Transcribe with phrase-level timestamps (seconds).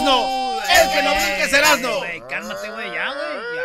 [0.00, 0.62] No brinques, Erasmo!
[0.68, 1.98] ¡El que no brinques, Erasmo!
[1.98, 3.62] Güey, cálmate, güey, ya, güey, ya.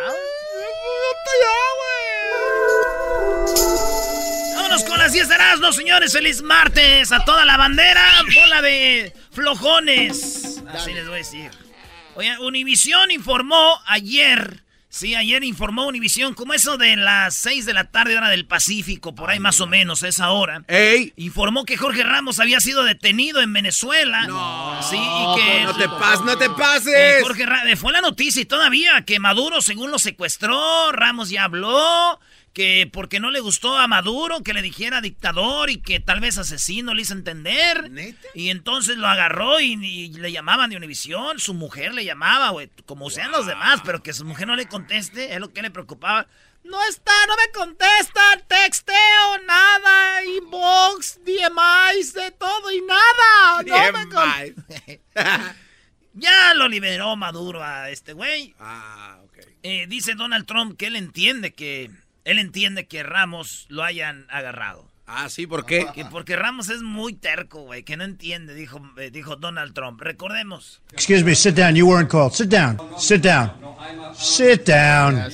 [4.56, 6.12] Vámonos con las 10 de Erasmo, señores.
[6.12, 8.02] Feliz martes a toda la bandera.
[8.34, 10.62] Bola de flojones.
[10.72, 11.50] Así les voy a decir.
[12.14, 14.62] Oye, Univisión informó ayer.
[14.90, 19.14] Sí, ayer informó Univisión, como eso de las 6 de la tarde, hora del Pacífico,
[19.14, 20.62] por ahí más o menos, esa hora.
[20.66, 21.12] ¡Ey!
[21.16, 24.26] Informó que Jorge Ramos había sido detenido en Venezuela.
[24.26, 25.64] No, Sí, y que.
[25.64, 27.22] no te pases, no te Eh, pases.
[27.22, 31.44] Jorge Ra- eh, fue la noticia y todavía que Maduro, según lo secuestró, Ramos ya
[31.44, 32.18] habló,
[32.52, 36.38] que porque no le gustó a Maduro que le dijera dictador y que tal vez
[36.38, 37.90] asesino le hizo entender.
[37.90, 38.28] ¿Neta?
[38.34, 42.70] Y entonces lo agarró y, y le llamaban de Univisión, su mujer le llamaba, güey,
[42.86, 45.70] como sean los demás, pero que su mujer no le conteste, es lo que le
[45.70, 46.26] preocupaba.
[46.64, 53.62] No está, no me contestan, texteo, nada, inbox, DMIs, de todo y nada.
[53.62, 54.54] No me
[56.14, 58.54] Ya lo liberó Maduro a este güey.
[58.58, 59.38] Ah, ok.
[59.62, 61.90] Eh, dice Donald Trump que él entiende que
[62.28, 64.86] él entiende que Ramos lo hayan agarrado.
[65.06, 65.86] Ah, sí, ¿por qué?
[65.94, 70.02] Que porque Ramos es muy terco, güey, que no entiende, dijo, eh, dijo Donald Trump.
[70.02, 70.82] Recordemos.
[70.92, 71.74] Excuse me, sit down.
[71.74, 72.34] You weren't called.
[72.34, 72.78] Sit down.
[72.98, 73.50] Sit down.
[74.14, 75.30] Sit down.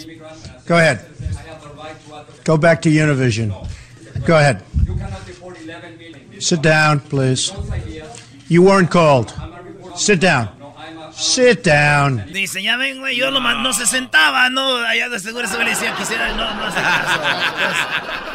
[0.68, 1.00] Go ahead.
[2.44, 3.52] Go back to Univision.
[4.24, 4.62] Go ahead.
[6.38, 7.52] Sit down, please.
[8.46, 9.34] You weren't called.
[9.96, 10.53] Sit down.
[11.16, 12.24] Sit down.
[12.32, 15.70] Dice, ya ven, güey, yo ma- no se sentaba, no, allá de seguro güey le
[15.70, 17.20] decía, quisiera, no, no caso.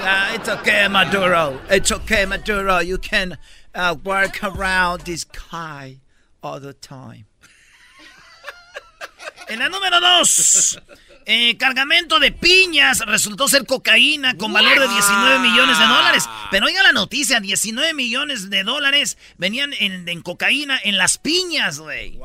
[0.01, 1.59] Pues, it's okay, Maduro.
[1.69, 2.79] It's okay, Maduro.
[2.79, 3.38] You can
[3.75, 5.97] uh, work around this guy
[6.41, 7.25] all the time.
[9.50, 10.78] En la número dos,
[11.31, 16.28] eh, cargamento de piñas resultó ser cocaína con valor de 19 millones de dólares.
[16.50, 21.78] Pero oiga la noticia, 19 millones de dólares venían en, en cocaína en las piñas,
[21.78, 22.19] güey.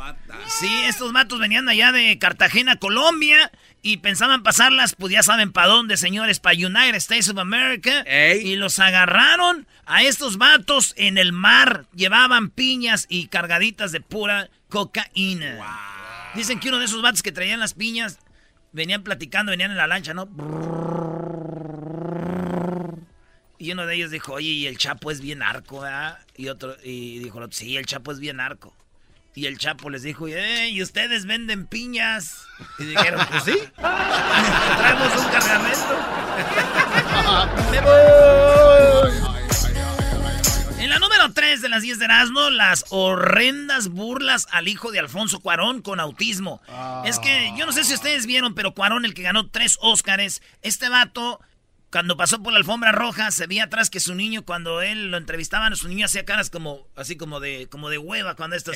[0.46, 5.66] Sí, estos matos venían allá de Cartagena, Colombia, y pensaban pasarlas, pues ya saben para
[5.68, 8.00] dónde, señores, para United States of America.
[8.06, 8.52] Ey.
[8.52, 11.84] Y los agarraron a estos vatos en el mar.
[11.94, 15.58] Llevaban piñas y cargaditas de pura cocaína.
[16.34, 18.18] Dicen que uno de esos vatos que traían las piñas
[18.74, 20.28] venían platicando, venían en la lancha, ¿no?
[23.56, 26.18] Y uno de ellos dijo, oye, y el Chapo es bien arco, ¿verdad?
[26.36, 28.74] Y otro, y dijo, sí, el Chapo es bien arco.
[29.34, 32.46] Y el Chapo les dijo, ¿y ustedes venden piñas?
[32.78, 33.56] Y dijeron, pues sí.
[33.76, 35.98] Traemos un cargamento.
[41.24, 45.80] Número 3 de las 10 de Erasmo, las horrendas burlas al hijo de Alfonso Cuarón
[45.80, 46.60] con autismo.
[47.06, 50.42] Es que yo no sé si ustedes vieron, pero Cuarón, el que ganó tres Óscares,
[50.60, 51.40] este vato,
[51.90, 55.16] cuando pasó por la alfombra roja, se veía atrás que su niño, cuando él lo
[55.16, 58.72] entrevistaban, su niño hacía caras como, así como de, como de hueva, cuando esto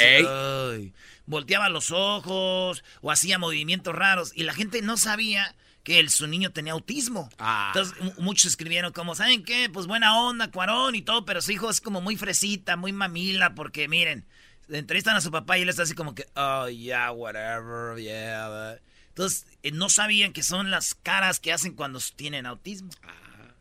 [1.27, 5.55] volteaba los ojos o hacía movimientos raros y la gente no sabía
[5.89, 7.31] que el, su niño tenía autismo.
[7.39, 7.73] Ah.
[7.75, 9.71] Entonces mu- muchos escribieron como, ¿saben qué?
[9.73, 13.55] Pues buena onda, Cuarón y todo, pero su hijo es como muy fresita, muy mamila,
[13.55, 14.27] porque miren,
[14.69, 18.49] entrevistan a su papá y él está así como que, oh, yeah, whatever, yeah.
[18.49, 18.83] but-".
[19.09, 22.91] Entonces, eh, no sabían que son las caras que hacen cuando tienen autismo.
[23.03, 23.15] Ah.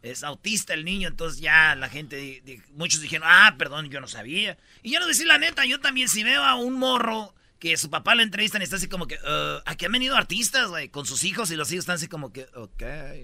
[0.03, 2.43] es autista el niño, entonces ya la gente,
[2.75, 4.57] muchos dijeron, ah, perdón, yo no sabía.
[4.83, 7.89] Y yo no decir la neta, yo también si veo a un morro que su
[7.89, 11.05] papá lo entrevistan y está así como que, uh, aquí han venido artistas, güey, con
[11.05, 12.81] sus hijos y los hijos están así como que, ok,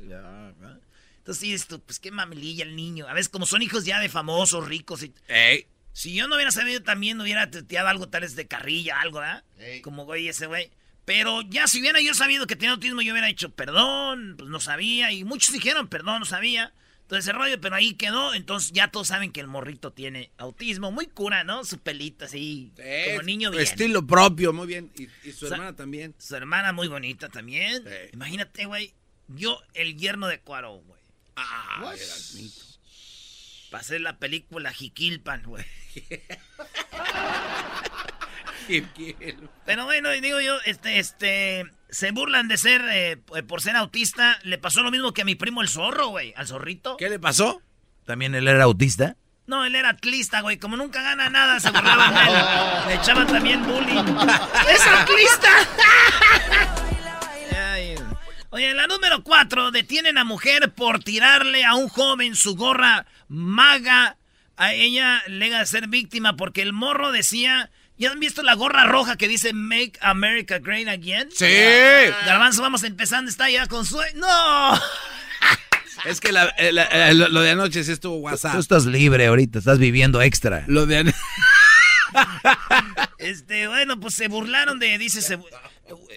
[0.08, 0.54] ya,
[1.18, 3.08] Entonces sí, esto, pues qué mamililla el niño.
[3.08, 5.14] A veces como son hijos ya de famosos, ricos y...
[5.94, 9.44] Si yo no hubiera sabido también, hubiera teteado algo tal vez de carrilla, algo, ¿verdad?
[9.84, 10.72] Como güey ese güey.
[11.06, 14.60] Pero ya si hubiera yo sabido que tenía autismo, yo hubiera dicho perdón, pues no
[14.60, 15.12] sabía.
[15.12, 16.74] Y muchos dijeron perdón, no sabía.
[17.04, 18.34] Entonces ese rollo, pero ahí quedó.
[18.34, 20.92] Entonces ya todos saben que el morrito tiene autismo.
[20.92, 21.64] Muy cura, ¿no?
[21.66, 22.72] Su pelito así,
[23.10, 23.64] como niño bien.
[23.64, 24.92] Estilo propio, muy bien.
[24.96, 26.16] Y, su hermana también.
[26.18, 27.84] Su hermana muy bonita también.
[28.14, 28.94] Imagínate, güey.
[29.28, 31.02] Yo, el yerno de Cuaro, güey.
[31.36, 31.94] Ah,
[33.72, 35.66] Pasé la película Jiquilpan, güey.
[39.66, 43.18] Pero bueno, digo yo, este, este, se burlan de ser, eh,
[43.48, 44.40] por ser autista.
[44.44, 46.98] Le pasó lo mismo que a mi primo el zorro, güey, al zorrito.
[46.98, 47.62] ¿Qué le pasó?
[48.06, 49.16] ¿También él era autista?
[49.46, 50.58] No, él era atlista, güey.
[50.58, 52.34] Como nunca gana nada, se burlaban de él.
[52.88, 54.04] Le echaban también bullying.
[54.70, 55.50] ¡Es atlista!
[58.50, 64.18] Oye, la número cuatro, detienen a mujer por tirarle a un joven su gorra maga.
[64.58, 67.72] A ella le a ser víctima porque el morro decía
[68.04, 71.30] ¿Ya han visto la gorra roja que dice Make America Great Again?
[71.32, 71.46] Sí.
[72.26, 73.98] Garbanzo, vamos empezando, está ya con su...
[74.16, 74.74] ¡No!
[76.04, 78.56] Es que lo de anoche sí estuvo WhatsApp.
[78.56, 80.66] Tú, estás libre ahorita, estás viviendo extra.
[80.68, 81.18] Lo de anoche...
[83.20, 85.40] este, bueno, pues se burlaron de, dice, se,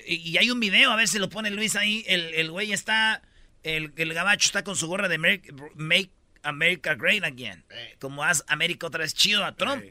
[0.09, 3.23] y hay un video, a ver si lo pone Luis ahí, el, el güey está,
[3.62, 6.11] el, el gabacho está con su gorra de Make,
[6.43, 7.65] America Great Again,
[8.00, 9.85] como haz América otra vez chido a Trump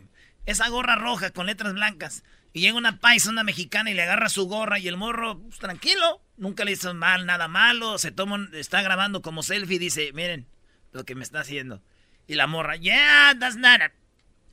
[0.46, 2.24] esa gorra roja con letras blancas.
[2.54, 5.60] Y llega una paisa, una mexicana, y le agarra su gorra y el morro, pues,
[5.60, 10.14] tranquilo, nunca le hizo mal, nada malo, se toma, está grabando como selfie y dice,
[10.14, 10.48] miren
[10.94, 11.82] lo que me está haciendo.
[12.28, 13.82] Y la morra, yeah, that's not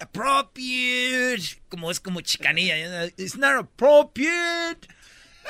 [0.00, 1.62] appropriate.
[1.68, 4.88] Como es como chicanilla, it's not appropriate.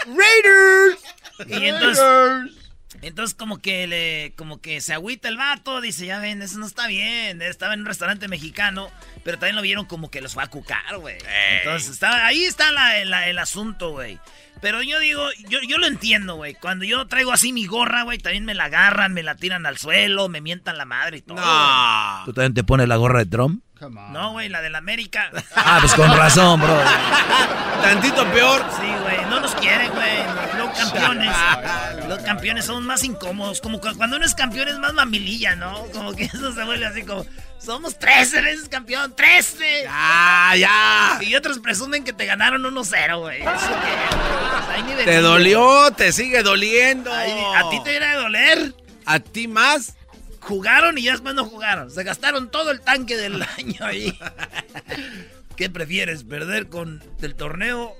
[0.06, 1.02] Raiders.
[1.46, 2.61] y entonces...
[3.00, 6.66] Entonces como que le, como que se agüita el vato, dice, ya ven, eso no
[6.66, 7.40] está bien.
[7.40, 8.90] Estaba en un restaurante mexicano,
[9.24, 11.16] pero también lo vieron como que los va a cucar, güey.
[11.58, 12.68] Entonces estaba, ahí está
[13.00, 14.18] el asunto, güey.
[14.60, 16.54] Pero yo digo, yo, yo lo entiendo, güey.
[16.54, 19.76] Cuando yo traigo así mi gorra, güey, también me la agarran, me la tiran al
[19.78, 21.38] suelo, me mientan la madre y todo.
[21.38, 22.22] No.
[22.26, 23.64] ¿Tú también te pones la gorra de Trump?
[23.90, 25.30] No, güey, la de la América.
[25.54, 26.80] Ah, pues con razón, bro.
[27.82, 28.64] Tantito peor.
[28.80, 30.18] Sí, güey, no nos quieren, güey.
[30.58, 31.36] Los campeones.
[32.08, 33.60] Los campeones son más incómodos.
[33.60, 35.84] Como cuando uno es campeón es más mamililla, ¿no?
[35.92, 37.24] Como que eso se vuelve así como...
[37.58, 39.84] Somos 13 veces campeón, 13.
[39.84, 41.18] Ya, ya.
[41.20, 43.40] Y otros presumen que te ganaron 1-0, güey.
[43.40, 47.12] Pues, te dolió, te sigue doliendo.
[47.12, 48.74] ¿A ti te iba a doler?
[49.06, 49.94] ¿A ti más?
[50.42, 51.90] Jugaron y ya después no jugaron.
[51.90, 54.18] Se gastaron todo el tanque del año ahí.
[55.56, 57.96] ¿Qué prefieres, perder con el torneo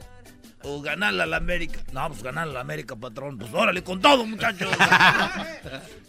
[0.63, 1.81] o ganarle a la América.
[1.93, 3.39] No, pues ganarle a la América, patrón.
[3.39, 4.69] Pues órale, con todo, muchachos.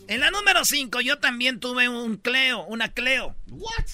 [0.07, 3.35] en la número 5, yo también tuve un Cleo, una Cleo.
[3.49, 3.85] ¿What?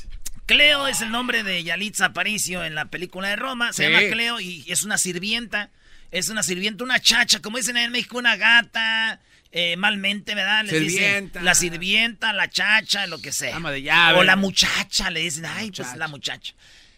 [0.46, 3.74] Cleo es el nombre de Yalitza Aparicio en la película de Roma.
[3.74, 5.70] Se llama Cleo y es una sirvienta.
[6.12, 9.20] Es una sirvienta, una chacha, como dicen en México, una gata.
[9.52, 10.64] Eh, malmente, ¿verdad?
[10.66, 13.56] Le dicen la sirvienta, la chacha, lo que sea.
[13.56, 14.20] Ama de llave.
[14.20, 16.54] O la muchacha, le dicen, ay, pues la muchacha.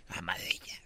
[0.10, 0.82] Ama de ella.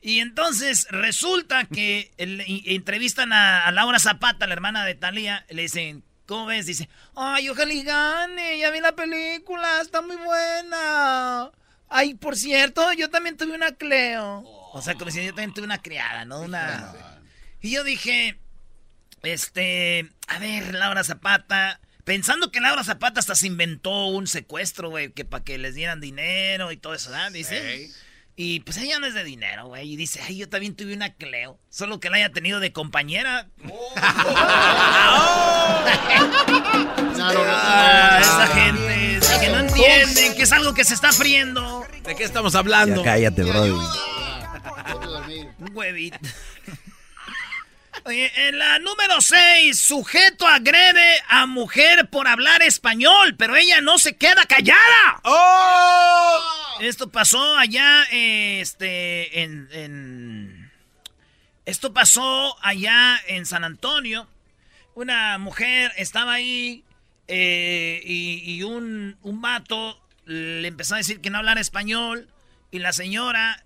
[0.00, 6.46] Y entonces resulta que entrevistan a, Laura Zapata, la hermana de Talía, le dicen, ¿cómo
[6.46, 6.66] ves?
[6.66, 11.50] Dice, ay, ojalá y gane, ya vi la película, está muy buena.
[11.88, 14.44] Ay, por cierto, yo también tuve una Cleo.
[14.72, 16.42] O sea, como si yo también tuve una criada, ¿no?
[16.42, 16.94] Una...
[17.60, 18.38] Y yo dije,
[19.22, 25.12] este, a ver, Laura Zapata, pensando que Laura Zapata hasta se inventó un secuestro, güey,
[25.12, 27.32] que para que les dieran dinero y todo eso, ¿verdad?
[27.32, 27.90] Dice.
[28.40, 29.94] Y pues ella no es de dinero, güey.
[29.94, 31.58] Y dice, ay, yo también tuve una Cleo.
[31.70, 33.48] Solo que la haya tenido de compañera.
[33.68, 33.94] Oh.
[38.20, 41.84] esa gente que no entienden que es algo que se está friendo.
[42.04, 43.04] ¿De qué estamos hablando?
[43.04, 43.64] Ya cállate, bro.
[45.58, 46.18] Un huevito.
[48.04, 53.98] Oye, en la número 6, sujeto agrede a mujer por hablar español, pero ella no
[53.98, 55.20] se queda callada.
[55.24, 56.78] ¡Oh!
[56.80, 60.70] Esto pasó allá, este, en,
[61.66, 64.28] Esto pasó allá en San Antonio.
[64.94, 66.84] Una mujer estaba ahí
[67.26, 72.28] eh, y, un, un vato le empezó a decir que no hablara español
[72.70, 73.64] y la señora,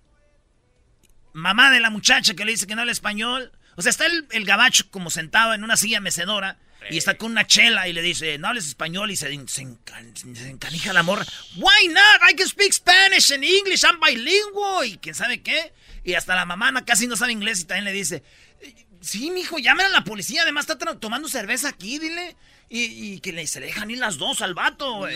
[1.33, 4.25] mamá de la muchacha que le dice que no habla español, o sea, está el,
[4.31, 6.57] el gabacho como sentado en una silla mecedora
[6.89, 10.13] Y está con una chela y le dice, no hables español y se, se, encan-
[10.35, 11.25] se encanija la morra.
[11.55, 12.29] Why not?
[12.29, 14.87] I can speak Spanish and English, I'm bilingüe.
[14.87, 15.71] Y quién sabe qué.
[16.03, 18.21] Y hasta la mamá casi no sabe inglés y también le dice,
[18.99, 20.41] sí, mijo, llamen a la policía.
[20.41, 22.35] Además está tomando cerveza aquí, dile.
[22.73, 25.15] Y, y que le, se le dejan ir las dos al vato, güey.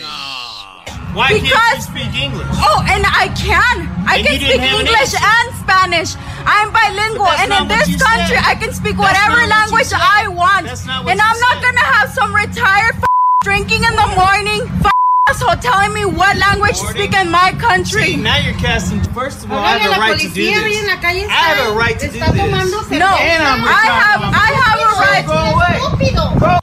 [1.12, 2.46] Why can't you speak English?
[2.54, 3.82] Oh, and I can.
[4.06, 6.14] I And can speak didn't an English and Spanish.
[6.46, 8.46] I'm bilingual, and in this country, said.
[8.46, 9.90] I can speak That's whatever not what language.
[9.90, 10.66] I want.
[10.66, 13.10] That's not what And I'm not gonna have some retired f-
[13.42, 14.92] drinking in the morning f-
[15.28, 18.14] asshole telling me what language to speak in my country.
[18.14, 19.00] See, now you're casting.
[19.12, 20.88] First of all, I have a right to do this.
[21.28, 22.22] I have a right to do this.
[22.22, 23.12] No.
[23.30, 25.26] And I'm I have, I have a right.
[25.26, 25.58] Go.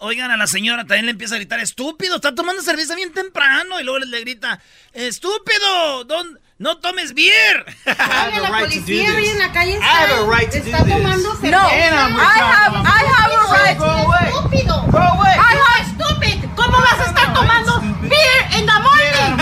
[0.02, 3.80] Oigan, a la señora también le empieza a gritar, estúpido, está tomando cerveza bien temprano.
[3.80, 4.60] Y luego le, grita,
[4.94, 7.66] estúpido, don, no tomes beer.
[7.86, 9.36] I have la a right to do this.
[9.40, 11.40] la calle I have a right to está do tomando this.
[11.42, 11.52] cerveza.
[11.52, 13.78] No, And I'm I have, I have a right.
[13.78, 14.30] Go away.
[14.30, 14.92] ¡Estúpido!
[14.92, 15.34] Go away.
[15.34, 16.45] I have, ¡Stupid!
[16.56, 19.38] ¿Cómo vas a estar tomando beer in the morning?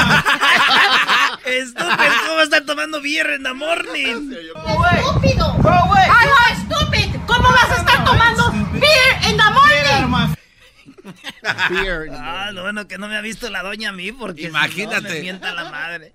[1.46, 4.32] Estúpido, ¿cómo va a estar tomando beer en the morning?
[4.32, 5.54] ¡Estúpido!
[5.62, 6.06] Go away.
[6.08, 7.16] I have, ¡Stupid!
[7.28, 10.08] ¿Cómo vas a estar tomando beer in the morning?
[10.10, 10.36] my
[12.18, 14.58] Ah, lo bueno que no me ha visto la doña a mí porque si no,
[14.58, 15.10] Imagínate.
[15.10, 16.14] me mienta la madre.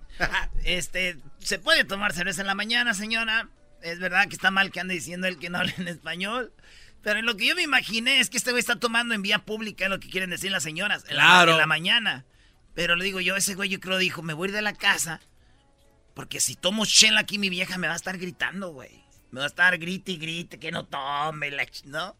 [0.63, 3.47] Este, ¿se puede tomar cerveza en la mañana, señora?
[3.81, 6.51] Es verdad que está mal que ande diciendo él que no habla en español.
[7.01, 9.85] Pero lo que yo me imaginé es que este güey está tomando en vía pública,
[9.85, 11.51] es lo que quieren decir las señoras, en, la, Claro.
[11.53, 12.25] en la mañana.
[12.75, 14.73] Pero le digo yo, ese güey yo creo dijo, me voy a ir de la
[14.73, 15.21] casa,
[16.13, 19.03] porque si tomo chela aquí mi vieja me va a estar gritando, güey.
[19.31, 22.15] Me va a estar grite y grite que no tome, la ch- ¿no?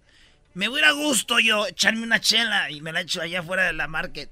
[0.59, 3.39] Me voy a ir a gusto yo, echarme una chela y me la echo allá
[3.39, 4.29] afuera de la market.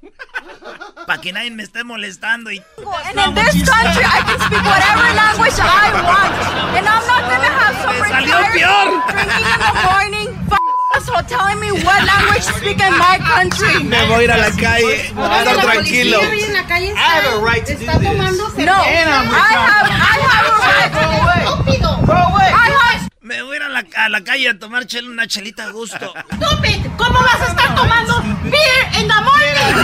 [1.05, 2.61] Para que nadie me esté molestando y...
[3.05, 6.35] and in this country, I can speak whatever language I want.
[6.75, 9.03] And I'm not gonna have some Me salió peor.
[9.07, 13.83] drinking in the morning f- asshole telling me what language to speak in my country.
[13.85, 15.09] Me voy a ir a la calle.
[15.13, 16.19] Voy a estar tranquilo.
[16.23, 18.09] en la calle I have a right to está, do está this.
[18.11, 18.67] tomando No, cerveza.
[18.67, 20.91] I have, I have a right.
[20.91, 21.43] Go away.
[21.45, 21.97] ¡Estúpido!
[22.05, 22.51] Go away.
[22.51, 23.06] I have,
[23.81, 26.13] la, a la calle a tomar chela, una chelita a gusto.
[26.33, 26.85] ¡Stupid!
[26.97, 29.83] ¿Cómo vas a estar tomando beer in the morning?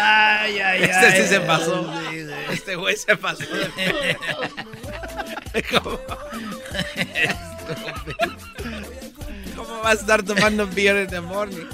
[0.00, 1.22] Ay, ay, Este ay.
[1.22, 1.92] sí se pasó.
[2.10, 2.44] Sí, güey.
[2.52, 3.44] Este güey se pasó.
[5.70, 5.98] ¿Cómo?
[9.56, 11.66] ¿Cómo va a estar tomando beer in the morning?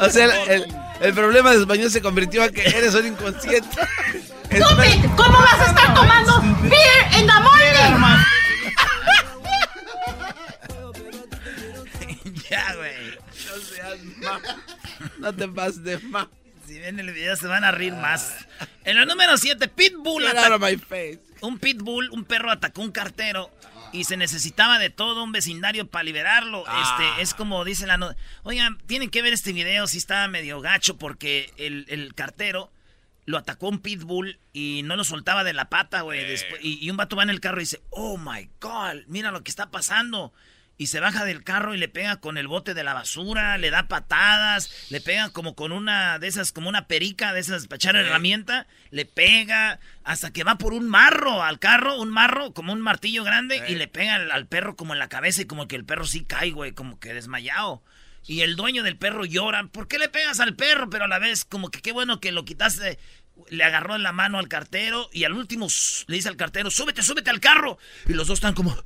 [0.00, 3.68] O sea, el, el- el problema de español se convirtió a que eres un inconsciente.
[4.54, 5.04] ¡Stupid!
[5.16, 7.64] ¿Cómo vas a estar tomando beer in the morning?
[12.50, 13.18] ya, güey.
[13.46, 14.40] No seas ma-
[15.18, 16.28] No te pases de ma.
[16.66, 18.34] Si ven el video se van a reír más.
[18.84, 20.22] En la número 7, Pitbull.
[20.24, 21.20] Get ata- out of my face.
[21.40, 23.50] Un pitbull, un perro atacó un cartero
[23.92, 26.64] y se necesitaba de todo un vecindario para liberarlo.
[26.66, 26.96] Ah.
[26.98, 28.16] Este, es como dice la nota.
[28.44, 32.70] Oigan, tienen que ver este video si estaba medio gacho porque el, el cartero
[33.26, 36.20] lo atacó un pitbull y no lo soltaba de la pata, güey.
[36.60, 39.42] Y, y un vato va en el carro y dice, oh my God, mira lo
[39.42, 40.32] que está pasando.
[40.76, 43.70] Y se baja del carro y le pega con el bote de la basura, le
[43.70, 47.76] da patadas, le pega como con una de esas, como una perica de esas para
[47.76, 52.72] echar herramienta, le pega hasta que va por un marro al carro, un marro como
[52.72, 55.68] un martillo grande y le pega al, al perro como en la cabeza y como
[55.68, 57.84] que el perro sí cae, güey, como que desmayado.
[58.26, 60.88] Y el dueño del perro llora, ¿por qué le pegas al perro?
[60.88, 62.98] Pero a la vez como que qué bueno que lo quitaste.
[63.48, 65.66] Le agarró en la mano al cartero y al último
[66.06, 67.78] le dice al cartero, súbete, súbete al carro.
[68.06, 68.76] Y los dos están como...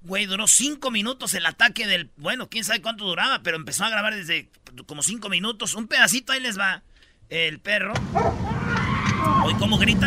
[0.00, 2.10] Güey, duró cinco minutos el ataque del...
[2.16, 4.50] Bueno, quién sabe cuánto duraba, pero empezó a grabar desde
[4.86, 5.74] como cinco minutos.
[5.74, 6.82] Un pedacito, ahí les va.
[7.28, 7.94] El perro.
[9.44, 10.06] Oye, ¿cómo grita?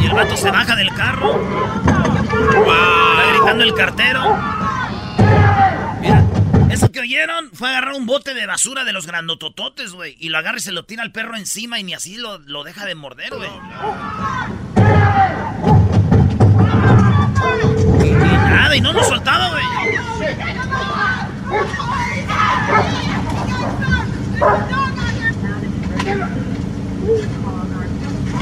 [0.00, 1.97] Y el vato se baja del carro.
[2.22, 4.36] Está gritando el cartero.
[6.00, 6.24] Mira,
[6.70, 10.16] eso que oyeron fue agarrar un bote de basura de los grandotototes, güey.
[10.18, 12.64] Y lo agarra y se lo tira al perro encima y ni así lo, lo
[12.64, 13.50] deja de morder, güey.
[18.04, 19.64] Y, nada, y no lo soltaba, güey.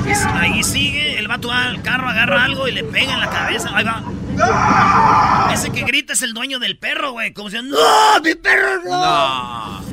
[0.09, 3.31] Es- Ahí sigue, el vato va al carro, agarra algo y le pega en la
[3.31, 3.71] cabeza.
[3.75, 4.03] Ahí va.
[5.53, 7.33] Ese que grita es el dueño del perro, güey.
[7.33, 7.77] Como si, ¡No!
[8.23, 9.87] ¡Mi perro no!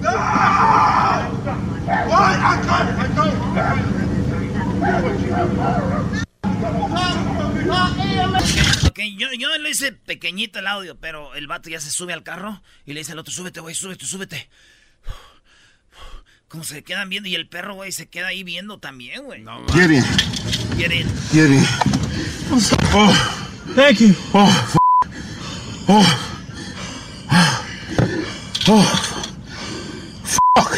[8.87, 12.23] Ok, yo, yo lo hice pequeñito el audio, pero el vato ya se sube al
[12.23, 14.49] carro y le dice al otro, súbete, güey, súbete, súbete.
[16.53, 19.41] Como se quedan viendo y el perro, güey, se queda ahí viendo también, güey.
[19.41, 20.03] No, Get in.
[20.77, 21.09] Get in.
[21.31, 21.65] Get in.
[22.93, 23.11] Oh.
[23.75, 24.13] Thank you.
[24.33, 24.47] Oh.
[24.47, 24.77] f-
[25.87, 26.05] Oh.
[28.67, 28.83] Oh.
[30.23, 30.77] Fuck.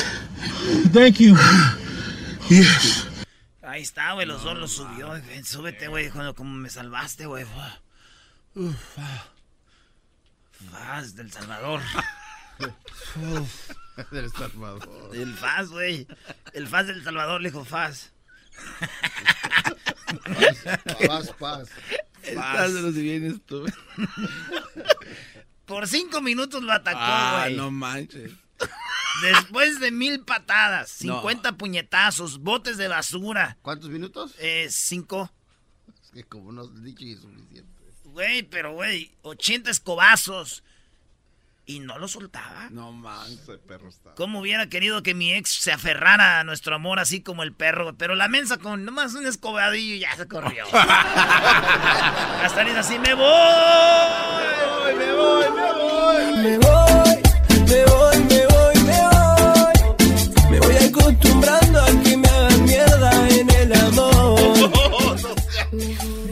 [0.94, 1.36] Thank you.
[2.48, 3.06] Yes.
[3.62, 5.08] Ahí está, güey, los dos los subió.
[5.08, 5.44] güey.
[5.44, 7.44] Súbete, güey, cuando como me salvaste, güey.
[8.56, 9.26] Uf, ah.
[10.72, 11.82] Faz del Salvador.
[14.12, 15.12] Del Salvador.
[15.16, 16.08] El Faz, güey.
[16.54, 18.12] El Faz del Salvador le dijo Faz.
[21.08, 21.70] Paz, paz.
[22.24, 23.66] Estás de los bienes tú.
[25.66, 27.56] Por cinco minutos lo atacó, Ah, güey.
[27.58, 28.32] no manches.
[29.22, 31.16] Después de mil patadas, No.
[31.22, 33.58] 50 puñetazos, botes de basura.
[33.62, 34.34] ¿Cuántos minutos?
[34.40, 35.32] Eh, cinco.
[36.04, 37.72] Es que como no has dicho y es suficiente.
[38.04, 40.64] Güey, pero güey, 80 escobazos.
[41.68, 42.68] Y no lo soltaba.
[42.70, 44.14] No manches, ese perro está.
[44.14, 47.96] Como hubiera querido que mi ex se aferrara a nuestro amor así como el perro,
[47.98, 50.66] pero la mensa con nomás un escobadillo y ya se corrió.
[50.72, 53.26] Hasta le dice así, me voy.
[54.96, 56.38] Me voy, me voy.
[56.44, 57.22] Me voy,
[57.68, 59.74] me voy, me voy, me voy.
[60.52, 64.72] Me voy acostumbrando a que me hagan mierda en el amor.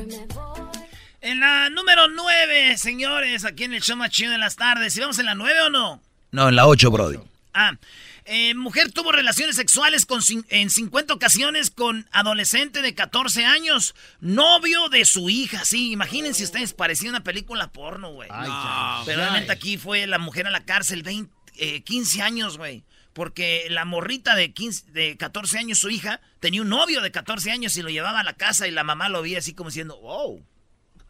[1.23, 4.97] En la número 9, señores, aquí en el show más chido de las tardes.
[4.97, 6.03] ¿Y vamos en la 9 o no?
[6.31, 7.17] No, en la 8, Brody.
[7.53, 7.77] Ah,
[8.25, 14.89] eh, mujer tuvo relaciones sexuales con, en 50 ocasiones con adolescente de 14 años, novio
[14.89, 15.63] de su hija.
[15.63, 18.27] Sí, imagínense ustedes, parecía una película porno, güey.
[18.29, 22.83] No, Pero realmente aquí fue la mujer a la cárcel 20, eh, 15 años, güey.
[23.13, 27.49] Porque la morrita de, 15, de 14 años, su hija, tenía un novio de 14
[27.49, 29.97] años y lo llevaba a la casa y la mamá lo veía así como diciendo,
[30.01, 30.43] wow,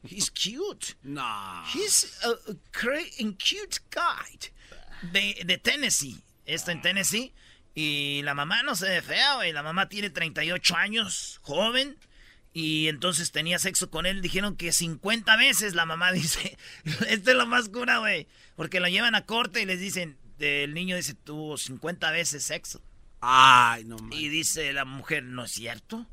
[0.03, 0.95] he's cute.
[1.03, 1.63] No.
[1.73, 4.51] He's a, a great and cute guy.
[5.11, 6.23] De, de Tennessee.
[6.45, 7.33] Está en Tennessee.
[7.75, 9.51] Y la mamá no se ve fea, güey.
[9.51, 11.97] La mamá tiene 38 años, joven.
[12.53, 14.21] Y entonces tenía sexo con él.
[14.21, 15.73] Dijeron que 50 veces.
[15.73, 16.57] La mamá dice,
[17.07, 18.27] esto es lo más cura, güey.
[18.55, 22.81] Porque lo llevan a corte y les dicen, el niño dice, tuvo 50 veces sexo.
[23.21, 24.19] Ay, no manches.
[24.19, 26.05] Y dice la mujer, ¿no es cierto?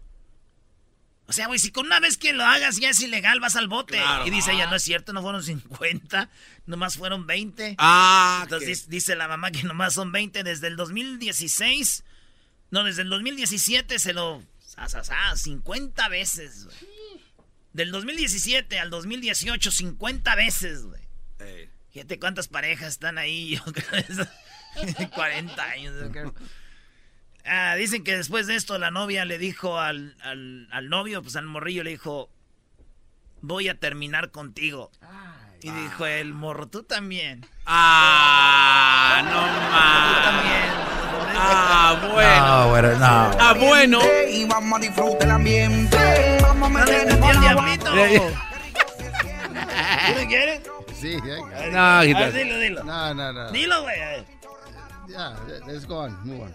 [1.30, 3.68] O sea, güey, si con una vez que lo hagas ya es ilegal, vas al
[3.68, 3.98] bote.
[3.98, 4.26] Claro.
[4.26, 6.28] Y dice ella, no es cierto, no fueron 50,
[6.66, 7.76] nomás fueron 20.
[7.78, 12.02] Ah, Entonces dice la mamá que nomás son 20 desde el 2016.
[12.72, 14.42] No, desde el 2017 se lo...
[14.58, 16.76] sa, sa, sa, 50 veces, güey.
[17.74, 21.02] Del 2017 al 2018, 50 veces, güey.
[21.38, 21.70] Ey.
[21.92, 23.50] Fíjate cuántas parejas están ahí.
[23.56, 24.12] Yo creo que
[24.82, 25.94] es 40 años.
[27.46, 31.36] Ah, dicen que después de esto la novia le dijo al, al, al novio, pues
[31.36, 32.30] al morrillo le dijo,
[33.40, 34.90] voy a terminar contigo.
[35.62, 37.46] Y dijo el morro, tú también.
[37.66, 40.24] Ah, no Tú manches.
[40.24, 40.90] también.
[41.42, 42.46] Ah, bueno.
[42.46, 43.38] No, bueno, no.
[43.40, 44.00] Ah, bueno.
[44.30, 46.38] Y vamos a disfrutar el ambiente.
[46.42, 47.90] Vamos a ¿No le meter el diablito?
[50.06, 50.60] ¿Tú lo quieres?
[50.98, 51.70] Sí, ya.
[51.70, 52.84] No, dilo, dilo.
[52.84, 53.50] No, no, no.
[53.52, 53.96] Dilo, güey.
[55.08, 55.34] Ya,
[55.66, 56.54] let's go on, move on.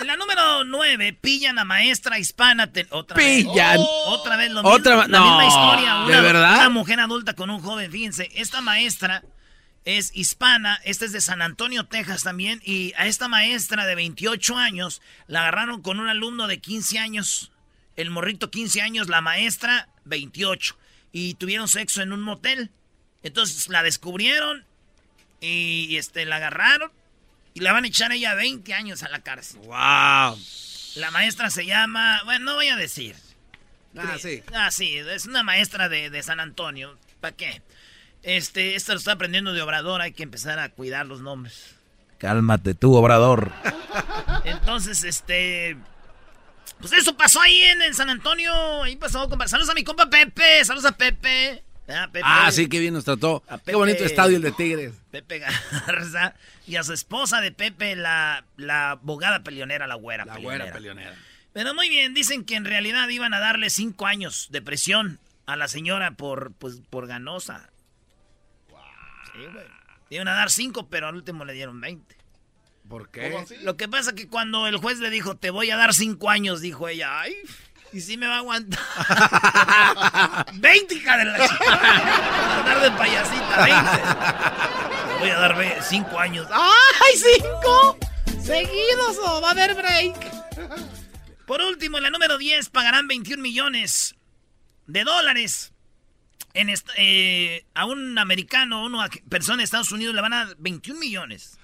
[0.00, 2.72] En la número 9, pillan a maestra hispana.
[2.72, 3.76] te- otra Pillan.
[3.78, 5.94] Vez, otra vez lo Otra mismo, la no, misma historia.
[5.94, 6.54] ¿de Una, verdad?
[6.56, 7.90] Una mujer adulta con un joven.
[7.92, 9.22] Fíjense, esta maestra
[9.84, 10.80] es hispana.
[10.84, 12.62] Esta es de San Antonio, Texas también.
[12.64, 17.52] Y a esta maestra de 28 años la agarraron con un alumno de 15 años.
[17.96, 20.76] El morrito 15 años, la maestra 28.
[21.12, 22.70] Y tuvieron sexo en un motel.
[23.22, 24.64] Entonces la descubrieron
[25.42, 26.90] y este, la agarraron.
[27.54, 29.60] Y la van a echar a ella 20 años a la cárcel.
[29.60, 30.38] Wow.
[30.96, 32.20] La maestra se llama.
[32.24, 33.16] Bueno, no voy a decir.
[33.96, 34.42] Ah, sí.
[34.54, 36.96] Ah, sí, es una maestra de, de San Antonio.
[37.20, 37.62] ¿Para qué?
[38.22, 41.74] Este, esto lo está aprendiendo de Obrador, hay que empezar a cuidar los nombres.
[42.18, 43.50] Cálmate tú, Obrador.
[44.44, 45.76] Entonces, este.
[46.78, 48.82] Pues eso pasó ahí en, en San Antonio.
[48.82, 49.48] Ahí pasó, compa.
[49.48, 50.64] Saludos a mi compa Pepe.
[50.64, 51.64] Saludos a Pepe.
[51.92, 52.22] Ah, Pepe.
[52.24, 53.42] Ah, sí, qué bien nos trató.
[53.48, 53.76] A Qué Pepe.
[53.76, 54.94] bonito estadio el de Tigres.
[55.10, 56.34] Pepe Garza.
[56.66, 60.64] Y a su esposa de Pepe, la, la abogada peleonera, la güera La peleonera.
[60.64, 61.14] güera peleonera.
[61.52, 65.56] Pero muy bien, dicen que en realidad iban a darle cinco años de presión a
[65.56, 67.70] la señora por, pues, por ganosa.
[69.32, 69.66] Sí, güey.
[70.10, 72.16] Iban a dar cinco, pero al último le dieron 20.
[72.88, 73.32] ¿Por qué?
[73.62, 76.60] Lo que pasa que cuando el juez le dijo, te voy a dar cinco años,
[76.60, 77.36] dijo ella, ay,
[77.92, 78.80] y sí me va a aguantar.
[80.54, 82.58] 20, hija de la chica.
[82.58, 83.90] andar de payasita, 20.
[85.14, 86.46] Le voy a dar ve- cinco años.
[86.52, 87.98] ¡Ay, cinco!
[88.42, 90.16] Seguidos o va a haber break.
[91.46, 94.14] Por último, en la número 10 pagarán 21 millones
[94.86, 95.72] de dólares.
[96.52, 100.56] En eh, a un americano, a una persona de Estados Unidos le van a dar
[100.58, 101.58] 21 millones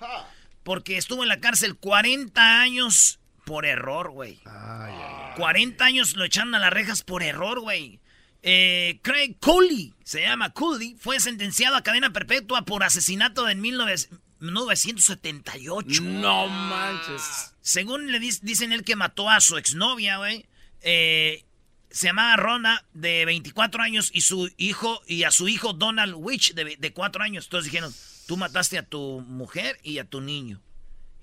[0.63, 4.41] Porque estuvo en la cárcel 40 años por error, güey.
[5.37, 8.01] 40 años lo echaron a las rejas por error, güey.
[8.43, 13.95] Eh, Craig Cooley, se llama Cooley, fue sentenciado a cadena perpetua por asesinato en 19
[14.41, 16.03] 1978.
[16.03, 17.55] No manches.
[17.61, 20.47] Según le dicen él que mató a su exnovia, güey.
[20.83, 21.45] eh,
[21.91, 26.53] se llamaba Rona, de 24 años, y su hijo, y a su hijo Donald Witch,
[26.53, 27.45] de, ve- de 4 años.
[27.47, 27.95] Entonces dijeron,
[28.27, 30.61] tú mataste a tu mujer y a tu niño.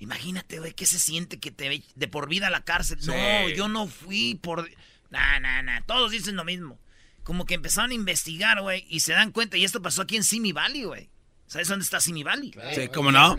[0.03, 3.01] Imagínate, güey, ¿qué se siente que te ve de por vida a la cárcel?
[3.01, 3.07] Sí.
[3.07, 4.69] No, yo no fui por...
[5.09, 6.77] Nah, nah, nah, todos dicen lo mismo.
[7.23, 10.25] Como que empezaron a investigar, güey, y se dan cuenta, y esto pasó aquí en
[10.25, 11.09] Simi Valley, güey.
[11.47, 12.53] ¿Sabes dónde está Simi Valley?
[12.75, 13.37] Sí, ¿cómo no?